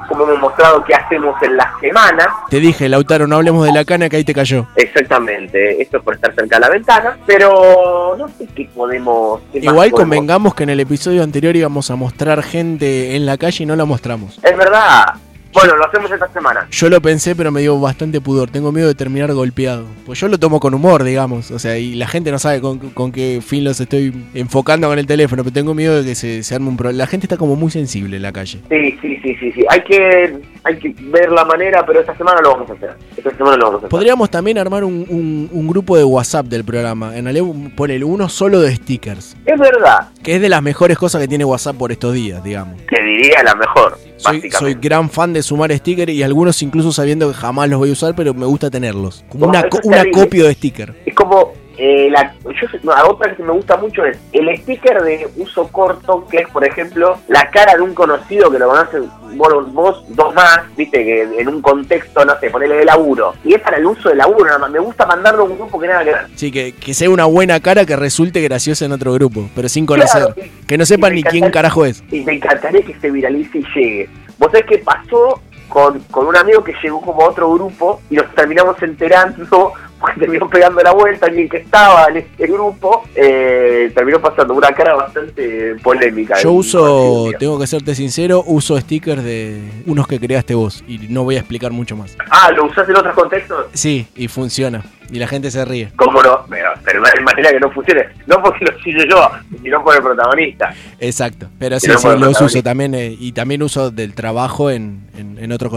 Como 0.07 0.23
hemos 0.25 0.39
mostrado 0.39 0.83
qué 0.83 0.93
hacemos 0.93 1.35
en 1.41 1.57
la 1.57 1.71
semana. 1.79 2.27
Te 2.49 2.59
dije, 2.59 2.87
Lautaro, 2.89 3.27
no 3.27 3.35
hablemos 3.37 3.65
de 3.65 3.73
la 3.73 3.85
cana 3.85 4.07
que 4.09 4.17
ahí 4.17 4.23
te 4.23 4.33
cayó. 4.33 4.67
Exactamente, 4.75 5.81
esto 5.81 5.97
es 5.97 6.03
por 6.03 6.15
estar 6.15 6.33
cerca 6.35 6.55
de 6.57 6.61
la 6.61 6.69
ventana, 6.69 7.17
pero 7.25 8.15
no 8.17 8.27
sé 8.27 8.47
qué 8.55 8.69
podemos... 8.73 9.41
qué 9.51 9.59
Igual 9.59 9.89
podemos- 9.91 9.99
convengamos 9.99 10.55
que 10.55 10.63
en 10.63 10.69
el 10.69 10.79
episodio 10.79 11.23
anterior 11.23 11.55
íbamos 11.55 11.89
a 11.91 11.95
mostrar 11.95 12.41
gente 12.43 13.15
en 13.15 13.25
la 13.25 13.37
calle 13.37 13.63
y 13.63 13.65
no 13.67 13.75
la 13.75 13.85
mostramos. 13.85 14.39
Es 14.43 14.57
verdad. 14.57 15.05
Bueno, 15.53 15.77
lo 15.77 15.85
hacemos 15.87 16.11
esta 16.11 16.27
semana. 16.33 16.67
Yo 16.69 16.89
lo 16.89 16.99
pensé, 17.01 17.33
pero 17.33 17.49
me 17.49 17.61
dio 17.61 17.79
bastante 17.79 18.19
pudor. 18.19 18.49
Tengo 18.49 18.73
miedo 18.73 18.89
de 18.89 18.93
terminar 18.93 19.31
golpeado. 19.33 19.85
Pues 20.05 20.19
yo 20.19 20.27
lo 20.27 20.37
tomo 20.37 20.59
con 20.59 20.73
humor, 20.73 21.01
digamos. 21.05 21.49
O 21.51 21.59
sea, 21.59 21.77
y 21.77 21.95
la 21.95 22.07
gente 22.09 22.29
no 22.29 22.39
sabe 22.39 22.59
con, 22.59 22.77
con 22.89 23.13
qué 23.13 23.39
fin 23.41 23.63
los 23.63 23.79
estoy 23.79 24.13
enfocando 24.33 24.89
con 24.89 24.99
el 24.99 25.07
teléfono. 25.07 25.45
Pero 25.45 25.53
tengo 25.53 25.73
miedo 25.73 26.01
de 26.03 26.09
que 26.09 26.13
se, 26.15 26.43
se 26.43 26.55
arme 26.55 26.67
un 26.67 26.75
problema. 26.75 26.97
La 26.97 27.07
gente 27.07 27.25
está 27.27 27.37
como 27.37 27.55
muy 27.55 27.71
sensible 27.71 28.17
en 28.17 28.23
la 28.23 28.33
calle. 28.33 28.59
Sí, 28.69 28.97
sí, 29.01 29.17
sí, 29.23 29.34
sí. 29.55 29.65
Hay 29.69 29.83
que, 29.83 30.39
hay 30.63 30.77
que 30.79 30.95
ver 31.09 31.31
la 31.31 31.45
manera, 31.45 31.85
pero 31.85 32.01
esta 32.01 32.15
semana 32.17 32.41
lo 32.41 32.51
vamos 32.51 32.69
a 32.69 32.73
hacer. 32.73 32.95
Esta 33.17 33.31
semana 33.35 33.55
lo 33.57 33.63
vamos 33.65 33.75
a 33.75 33.77
hacer. 33.79 33.89
Podríamos 33.89 34.29
también 34.29 34.57
armar 34.57 34.83
un, 34.83 35.05
un- 35.09 35.49
un 35.51 35.67
grupo 35.67 35.97
de 35.97 36.03
WhatsApp 36.03 36.45
del 36.47 36.63
programa. 36.63 37.15
En 37.17 37.23
realidad, 37.23 37.45
ponele 37.75 38.05
uno 38.05 38.29
solo 38.29 38.59
de 38.61 38.75
stickers. 38.75 39.35
Es 39.45 39.59
verdad. 39.59 40.09
Que 40.21 40.35
es 40.35 40.41
de 40.41 40.49
las 40.49 40.61
mejores 40.61 40.97
cosas 40.97 41.21
que 41.21 41.27
tiene 41.27 41.45
WhatsApp 41.45 41.75
por 41.77 41.91
estos 41.91 42.13
días, 42.13 42.43
digamos. 42.43 42.75
Te 42.89 43.01
diría 43.01 43.41
la 43.43 43.55
mejor, 43.55 43.97
Soy, 44.17 44.49
soy 44.51 44.73
gran 44.75 45.09
fan 45.09 45.33
de 45.33 45.41
sumar 45.43 45.71
stickers 45.75 46.11
y 46.11 46.23
algunos 46.23 46.61
incluso 46.61 46.91
sabiendo 46.91 47.27
que 47.29 47.33
jamás 47.35 47.69
los 47.69 47.79
voy 47.79 47.89
a 47.89 47.93
usar, 47.93 48.15
pero 48.15 48.33
me 48.33 48.45
gusta 48.45 48.69
tenerlos. 48.69 49.23
Como 49.29 49.47
una, 49.47 49.65
una 49.83 50.03
copia 50.11 50.45
de 50.45 50.53
sticker. 50.53 50.95
Es 51.05 51.15
como... 51.15 51.53
eh, 51.77 52.09
la, 52.11 52.33
yo 52.43 52.67
sé- 52.69 52.79
no, 52.83 52.91
a 52.91 53.07
otra 53.07 53.35
que 53.35 53.43
me 53.43 53.51
gusta 53.51 53.77
mucho 53.77 54.05
es 54.05 54.17
el 54.31 54.55
sticker 54.57 55.01
de 55.03 55.27
uso 55.37 55.67
corto, 55.69 56.25
que 56.29 56.37
es, 56.39 56.49
por 56.49 56.63
ejemplo, 56.65 57.17
la 57.27 57.49
cara 57.51 57.75
de 57.75 57.81
un 57.81 57.93
conocido 57.93 58.49
que 58.51 58.59
lo 58.59 58.69
conoce 58.69 58.99
vos, 59.35 59.73
vos, 59.73 60.03
dos 60.09 60.33
más, 60.33 60.59
viste, 60.77 61.03
que 61.03 61.21
en 61.39 61.47
un 61.49 61.61
contexto, 61.61 62.23
no 62.23 62.39
sé, 62.39 62.49
ponele 62.49 62.75
de 62.75 62.85
laburo. 62.85 63.33
Y 63.43 63.53
es 63.53 63.61
para 63.61 63.77
el 63.77 63.85
uso 63.85 64.09
de 64.09 64.15
laburo, 64.15 64.45
nada 64.45 64.59
más. 64.59 64.71
Me 64.71 64.79
gusta 64.79 65.05
mandarlo 65.05 65.41
a 65.43 65.45
un 65.45 65.57
grupo 65.57 65.79
que 65.79 65.87
nada 65.87 66.03
que 66.03 66.11
ver. 66.11 66.27
Sí, 66.35 66.51
que, 66.51 66.73
que 66.73 66.93
sea 66.93 67.09
una 67.09 67.25
buena 67.25 67.59
cara 67.59 67.85
que 67.85 67.95
resulte 67.95 68.41
graciosa 68.41 68.85
en 68.85 68.93
otro 68.93 69.11
grupo, 69.13 69.49
pero 69.55 69.67
sin 69.67 69.85
conocer. 69.85 70.33
Claro. 70.33 70.51
que 70.67 70.77
no 70.77 70.85
sepan 70.85 71.13
ni 71.15 71.23
quién 71.23 71.49
carajo 71.51 71.85
es. 71.85 72.03
Y 72.11 72.21
me 72.21 72.33
encantaría 72.35 72.81
que 72.81 72.93
se 72.99 73.11
viralice 73.11 73.57
y 73.59 73.65
llegue. 73.75 74.09
Vos 74.37 74.51
sabés 74.51 74.65
qué 74.67 74.77
pasó 74.79 75.41
con, 75.69 75.99
con 76.11 76.27
un 76.27 76.35
amigo 76.37 76.63
que 76.63 76.73
llegó 76.81 77.01
como 77.01 77.21
a 77.23 77.29
otro 77.29 77.51
grupo 77.51 78.01
y 78.09 78.15
nos 78.15 78.33
terminamos 78.35 78.81
enterando 78.81 79.73
terminó 80.19 80.49
pegando 80.49 80.81
la 80.81 80.91
vuelta 80.91 81.25
alguien 81.25 81.49
que 81.49 81.57
estaba 81.57 82.07
en 82.09 82.17
este 82.17 82.47
grupo 82.47 83.03
eh, 83.15 83.91
terminó 83.93 84.19
pasando 84.19 84.53
una 84.53 84.71
cara 84.71 84.95
bastante 84.95 85.75
polémica. 85.83 86.39
Yo 86.41 86.51
uso, 86.53 87.29
tengo 87.39 87.59
que 87.59 87.67
serte 87.67 87.95
sincero, 87.95 88.43
uso 88.45 88.79
stickers 88.79 89.23
de 89.23 89.61
unos 89.85 90.07
que 90.07 90.19
creaste 90.19 90.55
vos 90.55 90.83
y 90.87 90.97
no 91.09 91.23
voy 91.23 91.35
a 91.35 91.39
explicar 91.39 91.71
mucho 91.71 91.95
más. 91.95 92.15
Ah, 92.29 92.51
¿lo 92.51 92.65
usás 92.65 92.87
en 92.89 92.97
otros 92.97 93.15
contextos? 93.15 93.67
Sí, 93.73 94.07
y 94.15 94.27
funciona. 94.27 94.83
Y 95.11 95.19
la 95.19 95.27
gente 95.27 95.51
se 95.51 95.63
ríe. 95.65 95.89
¿Cómo 95.95 96.21
no? 96.21 96.45
Pero, 96.49 96.69
pero 96.83 96.99
no 96.99 97.05
hay 97.05 97.23
manera 97.23 97.51
que 97.51 97.59
no 97.59 97.71
funcione. 97.71 98.05
No 98.27 98.41
porque 98.41 98.65
lo 98.65 98.71
hice 98.79 99.07
yo, 99.09 99.29
sino 99.61 99.83
por 99.83 99.95
el 99.95 100.01
protagonista. 100.01 100.73
Exacto. 100.99 101.47
Pero 101.59 101.79
sí, 101.79 101.87
no 101.87 101.97
sí, 101.97 102.07
los 102.17 102.41
uso 102.41 102.61
también. 102.63 102.95
eh, 102.95 103.15
y 103.19 103.31
también 103.31 103.61
uso 103.63 103.91
del 103.91 104.13
trabajo 104.13 104.71
en, 104.71 105.07
en- 105.17 105.35
Que 105.37 105.53
otros 105.53 105.73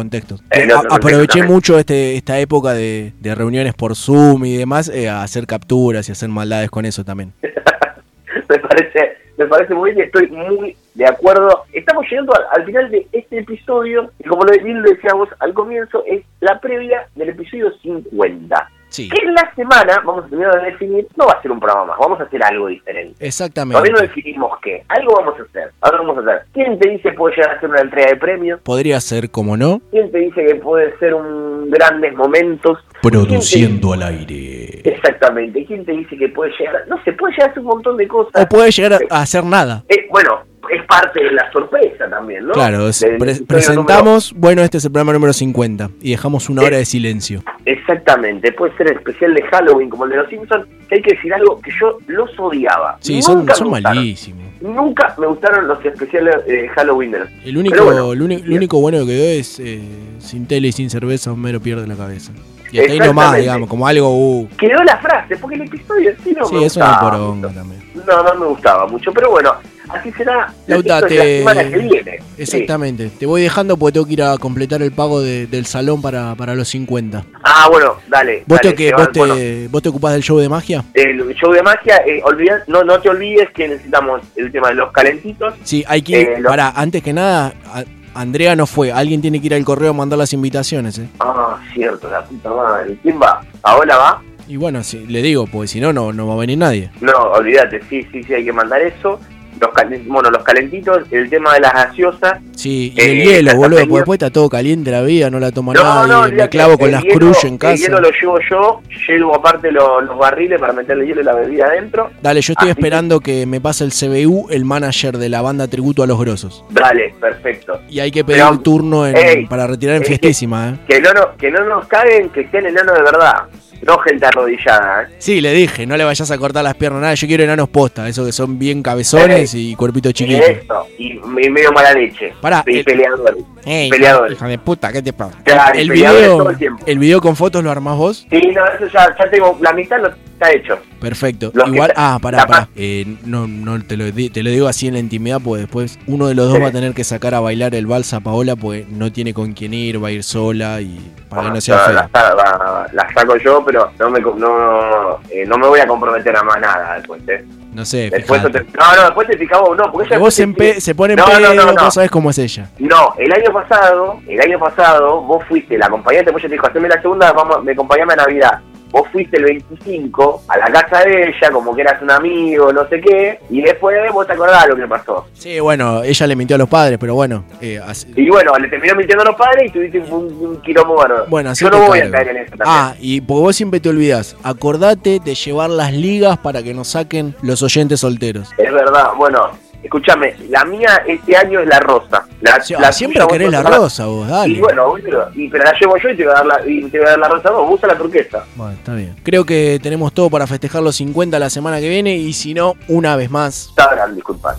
a- 0.91 0.97
aproveché 0.97 1.43
mucho 1.43 1.79
este, 1.79 2.17
esta 2.17 2.39
época 2.39 2.73
de, 2.73 3.13
de 3.21 3.35
reuniones 3.35 3.75
por 3.75 3.95
Zoom 3.95 4.45
y 4.47 4.57
demás 4.57 4.89
eh, 4.89 5.09
a 5.09 5.23
hacer 5.23 5.47
capturas 5.47 6.09
y 6.09 6.13
hacer 6.13 6.29
maldades 6.31 6.71
con 6.71 6.85
eso 6.87 7.05
también. 7.05 7.33
me 7.43 8.59
parece 8.59 9.17
me 9.37 9.47
parece 9.47 9.73
muy 9.75 9.93
bien 9.93 10.05
y 10.05 10.07
estoy 10.07 10.27
muy 10.29 10.77
de 10.95 11.07
acuerdo. 11.07 11.65
Estamos 11.73 12.05
llegando 12.11 12.33
al, 12.35 12.61
al 12.61 12.67
final 12.67 12.91
de 12.91 13.07
este 13.13 13.39
episodio 13.39 14.11
y 14.19 14.25
como 14.29 14.43
lo 14.45 14.53
bien 14.65 14.83
lo 14.83 14.91
decíamos 14.91 15.29
al 15.39 15.55
comienzo, 15.55 16.03
es 16.07 16.25
la 16.41 16.59
previa 16.61 17.07
del 17.15 17.29
episodio 17.29 17.71
50. 17.83 18.71
Sí. 18.89 19.09
Que 19.09 19.27
en 19.27 19.35
la 19.35 19.53
semana, 19.55 20.03
vamos 20.05 20.25
a 20.25 20.29
terminar 20.29 20.61
de 20.61 20.71
definir, 20.71 21.07
no 21.17 21.27
va 21.27 21.33
a 21.33 21.43
ser 21.43 21.51
un 21.51 21.61
programa 21.61 21.87
más, 21.87 21.99
vamos 21.99 22.21
a 22.21 22.25
hacer 22.25 22.43
algo 22.43 22.69
diferente. 22.69 23.15
Exactamente. 23.25 23.75
Todavía 23.75 23.93
no 23.93 24.01
definimos 24.01 24.59
qué, 24.63 24.85
algo 24.89 25.15
vamos 25.17 25.35
a 25.39 25.43
hacer. 25.43 25.73
Ahora 25.81 25.99
vamos 25.99 26.19
a 26.19 26.21
hacer. 26.21 26.47
¿Quién 26.53 26.79
te 26.79 26.89
dice 26.89 27.13
puede 27.13 27.37
llegar 27.37 27.57
a 27.57 27.61
ser 27.61 27.71
una 27.71 27.81
entrega 27.81 28.11
de 28.11 28.17
premios? 28.17 28.61
Podría 28.63 29.01
ser, 29.01 29.31
como 29.31 29.57
no, 29.57 29.81
¿Quién 29.91 30.11
te 30.11 30.19
dice 30.19 30.45
que 30.45 30.55
puede 30.57 30.97
ser 30.99 31.15
un 31.15 31.71
grandes 31.71 32.15
momentos? 32.15 32.79
Produciendo 33.03 33.93
al 33.93 34.03
aire. 34.03 34.81
Exactamente. 34.85 35.65
¿Quién 35.67 35.85
te 35.85 35.93
dice 35.93 36.17
que 36.17 36.29
puede 36.29 36.53
llegar? 36.59 36.87
No 36.89 37.03
se 37.05 37.13
puede 37.13 37.33
llegar 37.35 37.49
a 37.49 37.51
hacer 37.53 37.61
un 37.61 37.69
montón 37.69 37.97
de 37.97 38.09
cosas. 38.09 38.43
o 38.43 38.49
puede 38.49 38.71
llegar 38.71 38.95
a, 38.95 38.99
a 39.11 39.23
hacer 39.23 39.45
nada. 39.45 39.85
Eh, 39.89 40.07
bueno, 40.11 40.43
es 40.71 40.85
parte 40.87 41.23
de 41.23 41.33
la 41.33 41.51
sorpresa 41.53 42.09
también, 42.09 42.47
¿no? 42.47 42.53
Claro, 42.53 42.89
es- 42.89 43.05
pre- 43.19 43.41
presentamos, 43.47 44.33
bueno, 44.37 44.63
este 44.63 44.79
es 44.79 44.85
el 44.85 44.93
programa 44.93 45.13
número 45.13 45.33
50 45.33 45.91
y 46.01 46.11
dejamos 46.13 46.49
una 46.49 46.63
hora 46.63 46.77
de 46.79 46.85
silencio. 46.85 47.43
Exactamente, 47.65 48.53
puede 48.53 48.77
ser 48.77 48.93
especial 48.93 49.35
de 49.35 49.43
Halloween 49.43 49.89
como 49.91 50.05
el 50.05 50.11
de 50.11 50.17
los 50.19 50.29
Simpsons, 50.29 50.67
que 50.89 50.97
hay 50.97 51.03
que 51.03 51.15
decir 51.15 51.33
algo 51.35 51.61
que 51.61 51.71
yo 51.81 51.99
los 52.07 52.31
odiaba. 52.39 52.97
Sí, 53.01 53.23
son, 53.23 53.39
Nunca 53.41 53.55
son 53.55 53.71
malísimos. 53.71 54.45
Nunca 54.61 55.15
me 55.19 55.27
gustaron 55.27 55.69
los 55.69 55.85
especiales 55.85 56.45
de 56.47 56.69
Halloween 56.71 57.13
de 57.13 57.19
los 57.21 57.29
El 57.45 57.57
único, 57.59 57.85
bueno, 57.85 58.15
lo 58.15 58.25
único 58.25 58.81
bueno 58.81 58.99
que 59.01 59.07
quedó 59.07 59.25
es 59.25 59.61
eh, 59.61 59.81
sin 60.19 60.47
tele 60.47 60.69
y 60.69 60.73
sin 60.73 60.91
cerveza, 60.91 61.33
Homero 61.33 61.61
pierde 61.61 61.87
la 61.87 61.95
cabeza. 61.95 62.33
Y 62.71 62.81
hasta 62.81 62.93
ahí 62.93 62.99
nomás, 62.99 63.37
digamos, 63.39 63.69
como 63.69 63.87
algo. 63.87 64.11
Uh, 64.11 64.49
Quedó 64.59 64.83
la 64.83 64.99
frase, 64.99 65.37
porque 65.39 65.55
el 65.57 65.63
episodio 65.63 66.13
sí 66.23 66.35
no 66.39 66.45
sí, 66.45 66.55
me 66.57 66.67
es 66.67 66.77
una 66.77 67.01
poronga 67.01 67.49
también. 67.51 67.81
No, 68.07 68.23
no 68.23 68.35
me 68.35 68.47
gustaba 68.47 68.87
mucho, 68.87 69.11
pero 69.13 69.31
bueno, 69.31 69.55
Así 69.89 70.13
será 70.13 70.53
Lauta, 70.67 71.01
la 71.01 71.07
te- 71.07 71.39
semana 71.39 71.69
que 71.69 71.79
viene. 71.79 72.19
Exactamente. 72.37 73.11
Te 73.19 73.27
voy 73.27 73.43
dejando 73.43 73.77
porque 73.77 73.95
tengo 73.95 74.07
que 74.07 74.13
ir 74.15 74.23
a 74.23 74.37
completar 74.39 74.83
el 74.83 74.93
pago 74.93 75.21
de- 75.21 75.47
del 75.47 75.67
salón 75.67 76.03
para, 76.03 76.35
para 76.35 76.55
los 76.55 76.69
50. 76.69 77.25
Ah, 77.43 77.69
bueno, 77.71 77.97
dale. 78.09 78.45
¿Vos, 78.47 78.59
dale, 78.63 78.75
te, 78.77 78.85
que, 78.89 78.93
vos, 78.95 79.13
te, 79.13 79.19
bueno. 79.19 79.35
¿Vos 79.71 79.83
te 79.83 79.89
ocupás 79.89 80.13
del 80.13 80.23
show 80.23 80.39
de 80.39 80.49
magia? 80.49 80.85
el 80.95 81.35
show 81.35 81.53
de 81.53 81.63
magia, 81.63 81.97
eh, 82.07 82.23
no, 82.67 82.85
no 82.85 83.01
te 83.01 83.09
olvides 83.09 83.49
que 83.55 83.69
necesitamos 83.69 84.21
el 84.37 84.51
tema 84.53 84.69
de 84.69 84.75
los 84.75 84.93
calentitos. 84.93 85.55
Sí, 85.65 85.85
hay 85.89 86.03
que. 86.03 86.21
Eh, 86.23 86.43
Pará, 86.45 86.73
antes 86.77 87.03
que 87.03 87.13
nada, 87.13 87.53
a- 87.67 87.85
Andrea 88.15 88.57
no 88.57 88.67
fue. 88.67 88.91
Alguien 88.93 89.21
tiene 89.21 89.41
que 89.41 89.47
ir 89.47 89.55
al 89.55 89.65
correo 89.65 89.91
a 89.91 89.95
mandar 89.95 90.19
las 90.19 90.33
invitaciones, 90.33 90.99
¿eh? 90.99 91.09
Ah, 91.21 91.59
cierto, 91.73 92.11
la 92.11 92.25
puta 92.25 92.51
madre. 92.51 92.97
¿Quién 93.03 93.21
va? 93.21 93.41
¿Paola 93.61 93.97
va? 93.97 94.23
Y 94.49 94.57
bueno, 94.57 94.83
sí, 94.83 95.05
le 95.07 95.21
digo, 95.23 95.47
porque 95.47 95.69
si 95.69 95.79
no, 95.81 95.93
no, 95.93 96.13
no 96.13 96.27
va 96.27 96.35
a 96.35 96.39
venir 96.39 96.57
nadie. 96.59 96.91
No, 97.01 97.13
olvídate, 97.13 97.81
sí, 97.89 98.03
sí, 98.11 98.23
sí, 98.25 98.33
hay 98.35 98.45
que 98.45 98.53
mandar 98.53 98.81
eso. 98.81 99.21
Los 99.61 100.07
bueno, 100.07 100.31
los 100.31 100.43
calentitos, 100.45 101.03
el 101.11 101.29
tema 101.31 101.55
de 101.55 101.61
las 101.61 101.73
gaseosas. 101.73 102.35
Sí, 102.55 102.93
y 102.97 103.01
Eh, 103.01 103.13
el 103.13 103.23
hielo, 103.23 103.55
boludo, 103.57 103.81
porque 103.81 103.95
después 103.97 104.17
está 104.19 104.31
todo 104.31 104.49
caliente 104.49 104.91
la 104.91 105.03
vida, 105.03 105.31
no 105.31 105.39
la 105.41 105.51
toma 105.53 105.73
No, 105.75 105.83
nadie. 106.07 106.13
no, 106.33 106.37
me 106.43 106.49
clavo 106.49 106.77
con 106.79 106.87
el 106.87 106.93
las 106.93 107.05
cruz 107.05 107.45
en 107.45 107.55
El 107.55 107.59
casa. 107.59 107.77
hielo 107.77 108.01
lo 108.01 108.11
llevo 108.11 108.39
yo, 108.51 108.81
llevo 109.09 109.35
aparte 109.37 109.71
lo- 109.73 110.01
los 110.01 110.19
barriles 110.19 110.61
para 110.61 110.73
meterle 110.73 111.07
hielo 111.07 111.21
y 111.21 111.25
la 111.25 111.35
bebida 111.35 111.67
adentro. 111.67 112.11
Dale, 112.23 112.41
yo 112.41 112.53
estoy 112.53 112.69
Así 112.71 112.75
que- 112.75 112.81
esperando 112.81 113.21
que 113.21 113.47
me 113.47 113.61
pase 113.61 113.85
el 113.85 113.93
CBU, 113.93 114.49
el 114.51 114.65
manager 114.65 115.19
de 115.19 115.29
la 115.29 115.43
banda 115.43 115.67
Tributo 115.69 116.03
a 116.03 116.07
los 116.07 116.19
Grosos. 116.19 116.65
Dale, 116.71 117.15
perfecto. 117.21 117.81
Y 117.89 118.01
hay 118.01 118.11
que 118.11 118.25
pedir 118.25 118.43
Pero- 118.43 118.59
turno 118.61 119.07
en- 119.07 119.17
Ey, 119.17 119.47
para 119.47 119.67
retirar 119.67 119.97
en 119.97 120.03
es 120.03 120.09
fiestísima, 120.09 120.71
¿eh? 120.71 120.75
Que 120.89 121.01
no, 121.01 121.13
no, 121.13 121.37
que 121.37 121.51
no 121.51 121.65
nos 121.65 121.87
caguen, 121.87 122.29
que 122.31 122.47
sean 122.49 122.67
enanos 122.67 122.95
de 122.97 123.03
verdad. 123.03 123.45
No 123.83 123.99
gente 123.99 124.27
arrodillada, 124.27 125.03
¿eh? 125.05 125.07
Sí, 125.19 125.41
le 125.41 125.53
dije, 125.53 125.87
no 125.87 125.97
le 125.97 126.05
vayas 126.05 126.31
a 126.31 126.37
cortar 126.39 126.65
las 126.65 126.75
piernas, 126.75 127.01
nada. 127.01 127.15
Yo 127.15 127.27
quiero 127.29 127.45
enanos 127.45 127.69
posta, 127.69 128.09
esos 128.09 128.27
que 128.27 128.33
son 128.33 128.59
bien 128.59 128.83
cabezones 128.83 129.55
y 129.55 129.75
cuerpito 129.77 130.11
chiquito. 130.13 130.43
Eso, 130.45 130.87
y, 130.99 131.13
y 131.13 131.51
medio 131.51 131.71
mala 131.73 131.93
leche. 131.95 132.33
Pará, 132.41 132.65
y 132.67 132.79
el- 132.79 132.85
peleadores. 132.85 133.45
Ey, 133.65 133.91
peleadores. 133.91 134.33
hija 134.37 134.47
de 134.47 134.59
puta, 134.59 134.93
¿qué 134.93 135.03
te 135.03 135.13
pasa? 135.13 135.37
Claro, 135.45 135.79
el, 135.79 135.87
todo 135.89 135.95
video, 135.95 136.51
el 136.51 136.57
tiempo. 136.59 136.85
el 136.87 136.99
video 136.99 137.21
con 137.21 137.37
fotos 137.37 137.63
lo 137.63 137.71
armás 137.71 137.97
vos. 137.97 138.27
Sí, 138.31 138.41
no, 138.55 138.65
eso 138.67 138.87
ya, 138.93 139.15
ya 139.19 139.31
tengo, 139.31 139.59
la 139.61 139.73
mitad 139.73 139.99
lo 140.01 140.09
está 140.09 140.51
hecho. 140.53 140.79
Perfecto. 141.01 141.51
Los 141.55 141.69
Igual, 141.69 141.93
ah, 141.97 142.19
pará, 142.23 142.47
pará. 142.47 142.61
pa- 142.63 142.69
Eh, 142.77 143.17
no, 143.25 143.47
no 143.47 143.83
te 143.85 143.97
lo, 143.97 144.05
te 144.13 144.43
lo 144.43 144.51
digo 144.51 144.69
así 144.69 144.87
en 144.87 144.95
la 144.95 145.01
intimidad, 145.01 145.41
porque 145.45 145.63
después 145.63 145.99
uno 146.07 146.27
de 146.29 146.35
los 146.35 146.47
dos 146.47 146.57
Sí. 146.57 146.63
va 146.63 146.69
a 146.69 146.73
tener 146.73 146.95
que 146.95 147.05
sacar 147.05 147.35
a 147.35 147.41
bailar 147.41 147.75
el 147.75 147.87
vals 147.87 148.13
a 148.15 148.21
Paola, 148.21 148.57
porque 148.57 148.87
no 148.89 149.13
tiene 149.13 149.35
con 149.35 149.53
quién 149.53 149.75
ir, 149.75 150.03
va 150.03 150.09
a 150.09 150.13
ir 150.13 150.23
sola 150.25 150.81
y 150.81 151.13
para 151.29 151.43
que 151.43 151.51
no 151.51 151.61
sea 151.61 151.77
la, 151.77 152.09
feo. 152.09 152.11
la, 152.13 152.35
la- 152.37 152.87
la 152.93 153.13
saco 153.15 153.37
yo, 153.37 153.63
pero 153.65 153.91
no 153.99 154.11
me, 154.11 154.21
no, 154.21 155.21
eh, 155.31 155.45
no 155.47 155.59
me 155.59 155.67
voy 155.67 155.81
a 155.81 155.87
comprometer 155.87 156.35
a 156.37 156.43
más 156.43 156.61
nada 156.61 156.95
después, 156.97 157.21
¿eh? 157.29 157.45
No 157.79 157.85
sé, 157.85 158.11
Después 158.11 158.43
te- 158.43 158.49
no, 158.77 158.97
no, 158.97 159.03
después 159.05 159.29
te 159.29 159.39
fijas 159.39 159.61
vos, 159.61 159.77
no, 159.77 159.93
porque 159.93 160.09
Que 160.09 160.15
ella 160.15 160.21
vos 160.25 160.35
se, 160.35 160.45
empe- 160.45 160.81
se 160.81 160.97
pone 160.97 161.13
en 161.13 161.21
No, 161.21 161.27
no, 161.27 161.33
pedo, 161.39 161.55
no, 161.55 161.73
no. 161.75 161.85
vos 161.85 161.95
sabés 161.95 162.11
cómo 162.11 162.31
es 162.31 162.39
ella. 162.39 162.69
No, 162.81 163.15
el 163.17 163.33
año 163.33 163.53
pasado, 163.53 164.19
el 164.27 164.41
año 164.41 164.59
pasado, 164.59 165.21
vos 165.23 165.45
fuiste 165.49 165.79
la 165.79 165.87
acompañante, 165.87 166.33
vos 166.33 166.43
ya 166.43 166.49
te 166.49 166.55
dijo, 166.55 166.67
haceme 166.67 166.89
la 166.89 167.01
segunda, 167.01 167.33
vamos, 167.33 167.63
me 167.63 167.71
acompañame 167.71 168.15
a 168.15 168.17
Navidad. 168.17 168.59
Vos 168.91 169.07
fuiste 169.13 169.37
el 169.37 169.45
25 169.45 170.43
a 170.49 170.59
la 170.59 170.67
casa 170.73 171.05
de 171.05 171.29
ella, 171.29 171.51
como 171.53 171.75
que 171.75 171.83
eras 171.83 172.01
un 172.03 172.11
amigo, 172.11 172.73
no 172.73 172.89
sé 172.89 173.01
qué, 173.01 173.39
y 173.51 173.61
después 173.61 173.97
vos 174.13 174.27
te 174.27 174.33
acordás 174.33 174.67
lo 174.69 174.77
que 174.77 174.87
pasó. 174.87 175.27
Sí, 175.35 175.61
bueno, 175.61 176.03
ella 176.03 176.27
le 176.27 176.37
mintió 176.37 176.57
a 176.57 176.59
los 176.59 176.69
padres, 176.69 176.99
pero 176.99 177.15
bueno. 177.15 177.45
eh, 177.61 177.81
así- 177.85 178.13
Y 178.17 178.29
bueno, 178.31 178.53
le 178.59 178.69
terminó 178.69 178.95
mintiendo 178.95 179.23
a 179.23 179.27
los 179.27 179.37
padres 179.37 179.69
y 179.69 179.73
tuviste 179.73 179.99
un, 180.01 180.33
un 180.41 180.63
quilombo 180.63 180.97
bárbaro. 180.97 181.27
Bueno, 181.29 181.51
así 181.51 181.65
Yo 181.65 181.71
no 181.71 181.87
voy 181.87 181.99
a 182.01 182.11
caer 182.11 182.29
en 182.29 182.37
eso 182.39 182.51
también. 182.57 182.67
Ah, 182.67 182.95
y 182.99 183.21
porque 183.21 183.41
vos 183.43 183.57
siempre 183.57 183.81
te 183.81 183.89
olvidás, 183.89 184.37
acordate 184.43 185.21
de 185.25 185.35
llevar 185.35 185.71
las 185.71 185.93
ligas 185.93 186.39
para 186.39 186.63
que 186.63 186.73
nos 186.75 186.89
saquen 186.89 187.35
los 187.43 187.63
oyentes 187.63 188.01
solteros. 188.01 188.51
Es 188.59 188.73
verdad, 188.73 189.09
bueno, 189.17 189.51
escúchame, 189.83 190.35
la 190.49 190.65
mía 190.65 191.03
este 191.07 191.37
año 191.37 191.61
es 191.61 191.67
la 191.69 191.81
rosa. 191.81 192.25
La, 192.41 192.61
Sí, 192.61 192.75
la 192.79 192.93
siempre 192.93 193.21
querés 193.29 193.51
la 193.51 193.61
a- 193.61 193.63
rosa 193.63 194.07
vos, 194.07 194.29
dale. 194.29 194.55
Y 194.55 194.61
bueno, 194.61 194.95
y, 195.35 195.49
pero 195.49 195.65
la 195.65 195.73
llevo 195.79 195.97
yo 195.97 196.09
y 196.11 196.17
te 196.17 196.25
voy 196.25 196.33
a 196.33 196.37
dar 196.37 196.47
la, 196.47 196.61
y 196.67 196.83
te 196.91 196.99
voy 196.99 197.07
a 197.07 197.11
dar 197.11 197.19
la 197.19 197.29
rosa 197.29 197.49
a 197.49 197.53
vos, 197.53 197.67
vos 197.69 197.75
usas 197.79 197.91
la 197.93 197.99
turquesa. 197.99 198.45
Bueno, 198.57 198.73
está 198.73 198.95
bien. 198.95 199.17
Creo 199.23 199.45
que 199.45 199.79
tenemos 199.83 200.13
todo 200.13 200.31
para 200.31 200.47
festejar 200.47 200.83
los 200.83 200.97
50 200.97 201.39
la 201.39 201.51
semana 201.51 201.81
que 201.81 201.89
viene 201.89 202.17
y 202.17 202.33
si 202.33 202.55
no, 202.55 202.75
una 202.89 203.17
vez 203.17 203.31
más. 203.31 203.73
Sabrán, 203.77 204.15
disculpad. 204.15 204.55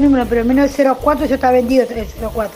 Número, 0.00 0.24
pero 0.28 0.44
menos 0.44 0.76
de 0.76 0.84
04 1.02 1.26
ya 1.26 1.34
está 1.34 1.50
vendido 1.50 1.84
el 1.90 2.06
04. 2.32 2.52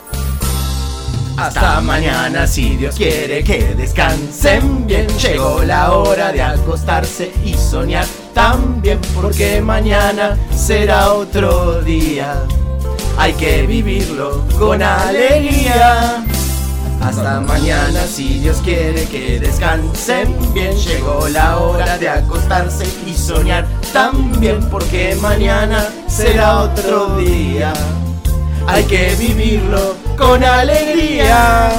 Hasta 1.37 1.81
mañana 1.81 2.47
si 2.47 2.77
Dios 2.77 2.95
quiere 2.95 3.43
que 3.43 3.75
descansen 3.75 4.87
bien. 4.87 5.07
Llegó 5.19 5.61
la 5.63 5.91
hora 5.91 6.31
de 6.31 6.41
acostarse 6.41 7.33
y 7.43 7.53
soñar 7.55 8.05
también 8.35 8.99
porque 9.15 9.61
mañana 9.61 10.37
será 10.53 11.13
otro 11.13 11.81
día. 11.81 12.35
Hay 13.17 13.33
que 13.33 13.65
vivirlo 13.65 14.43
con 14.59 14.83
alegría. 14.83 16.23
Hasta 17.01 17.39
mañana 17.39 18.01
si 18.05 18.39
Dios 18.39 18.57
quiere 18.63 19.05
que 19.05 19.39
descansen 19.39 20.35
bien. 20.53 20.75
Llegó 20.75 21.27
la 21.29 21.57
hora 21.57 21.97
de 21.97 22.09
acostarse 22.09 22.85
y 23.07 23.13
soñar 23.13 23.65
también 23.93 24.69
porque 24.69 25.17
mañana 25.21 25.87
será 26.07 26.59
otro 26.59 27.15
día. 27.15 27.73
Hay 28.67 28.83
que 28.83 29.15
vivirlo 29.15 29.95
con 30.17 30.43
alegría. 30.43 31.71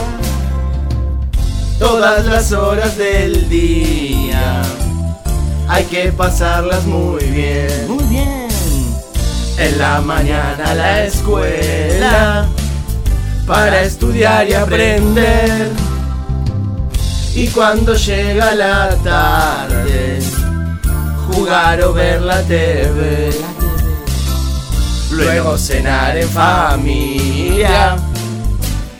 Todas 1.78 2.24
las 2.24 2.50
horas 2.52 2.96
del 2.96 3.46
día. 3.50 4.62
Hay 5.68 5.84
que 5.84 6.12
pasarlas 6.12 6.84
muy 6.86 7.24
bien. 7.24 7.88
Muy 7.88 8.04
bien. 8.04 8.48
En 9.58 9.78
la 9.78 10.00
mañana 10.00 10.64
a 10.64 10.74
la 10.74 11.04
escuela. 11.04 12.46
Para 13.46 13.82
estudiar 13.82 14.48
y 14.48 14.54
aprender. 14.54 15.70
Y 17.34 17.48
cuando 17.48 17.94
llega 17.94 18.54
la 18.54 18.96
tarde, 19.04 20.20
jugar 21.28 21.82
o 21.82 21.92
ver 21.92 22.22
la 22.22 22.42
TV. 22.42 23.30
Luego 25.10 25.58
cenar 25.58 26.16
en 26.16 26.28
familia. 26.28 27.96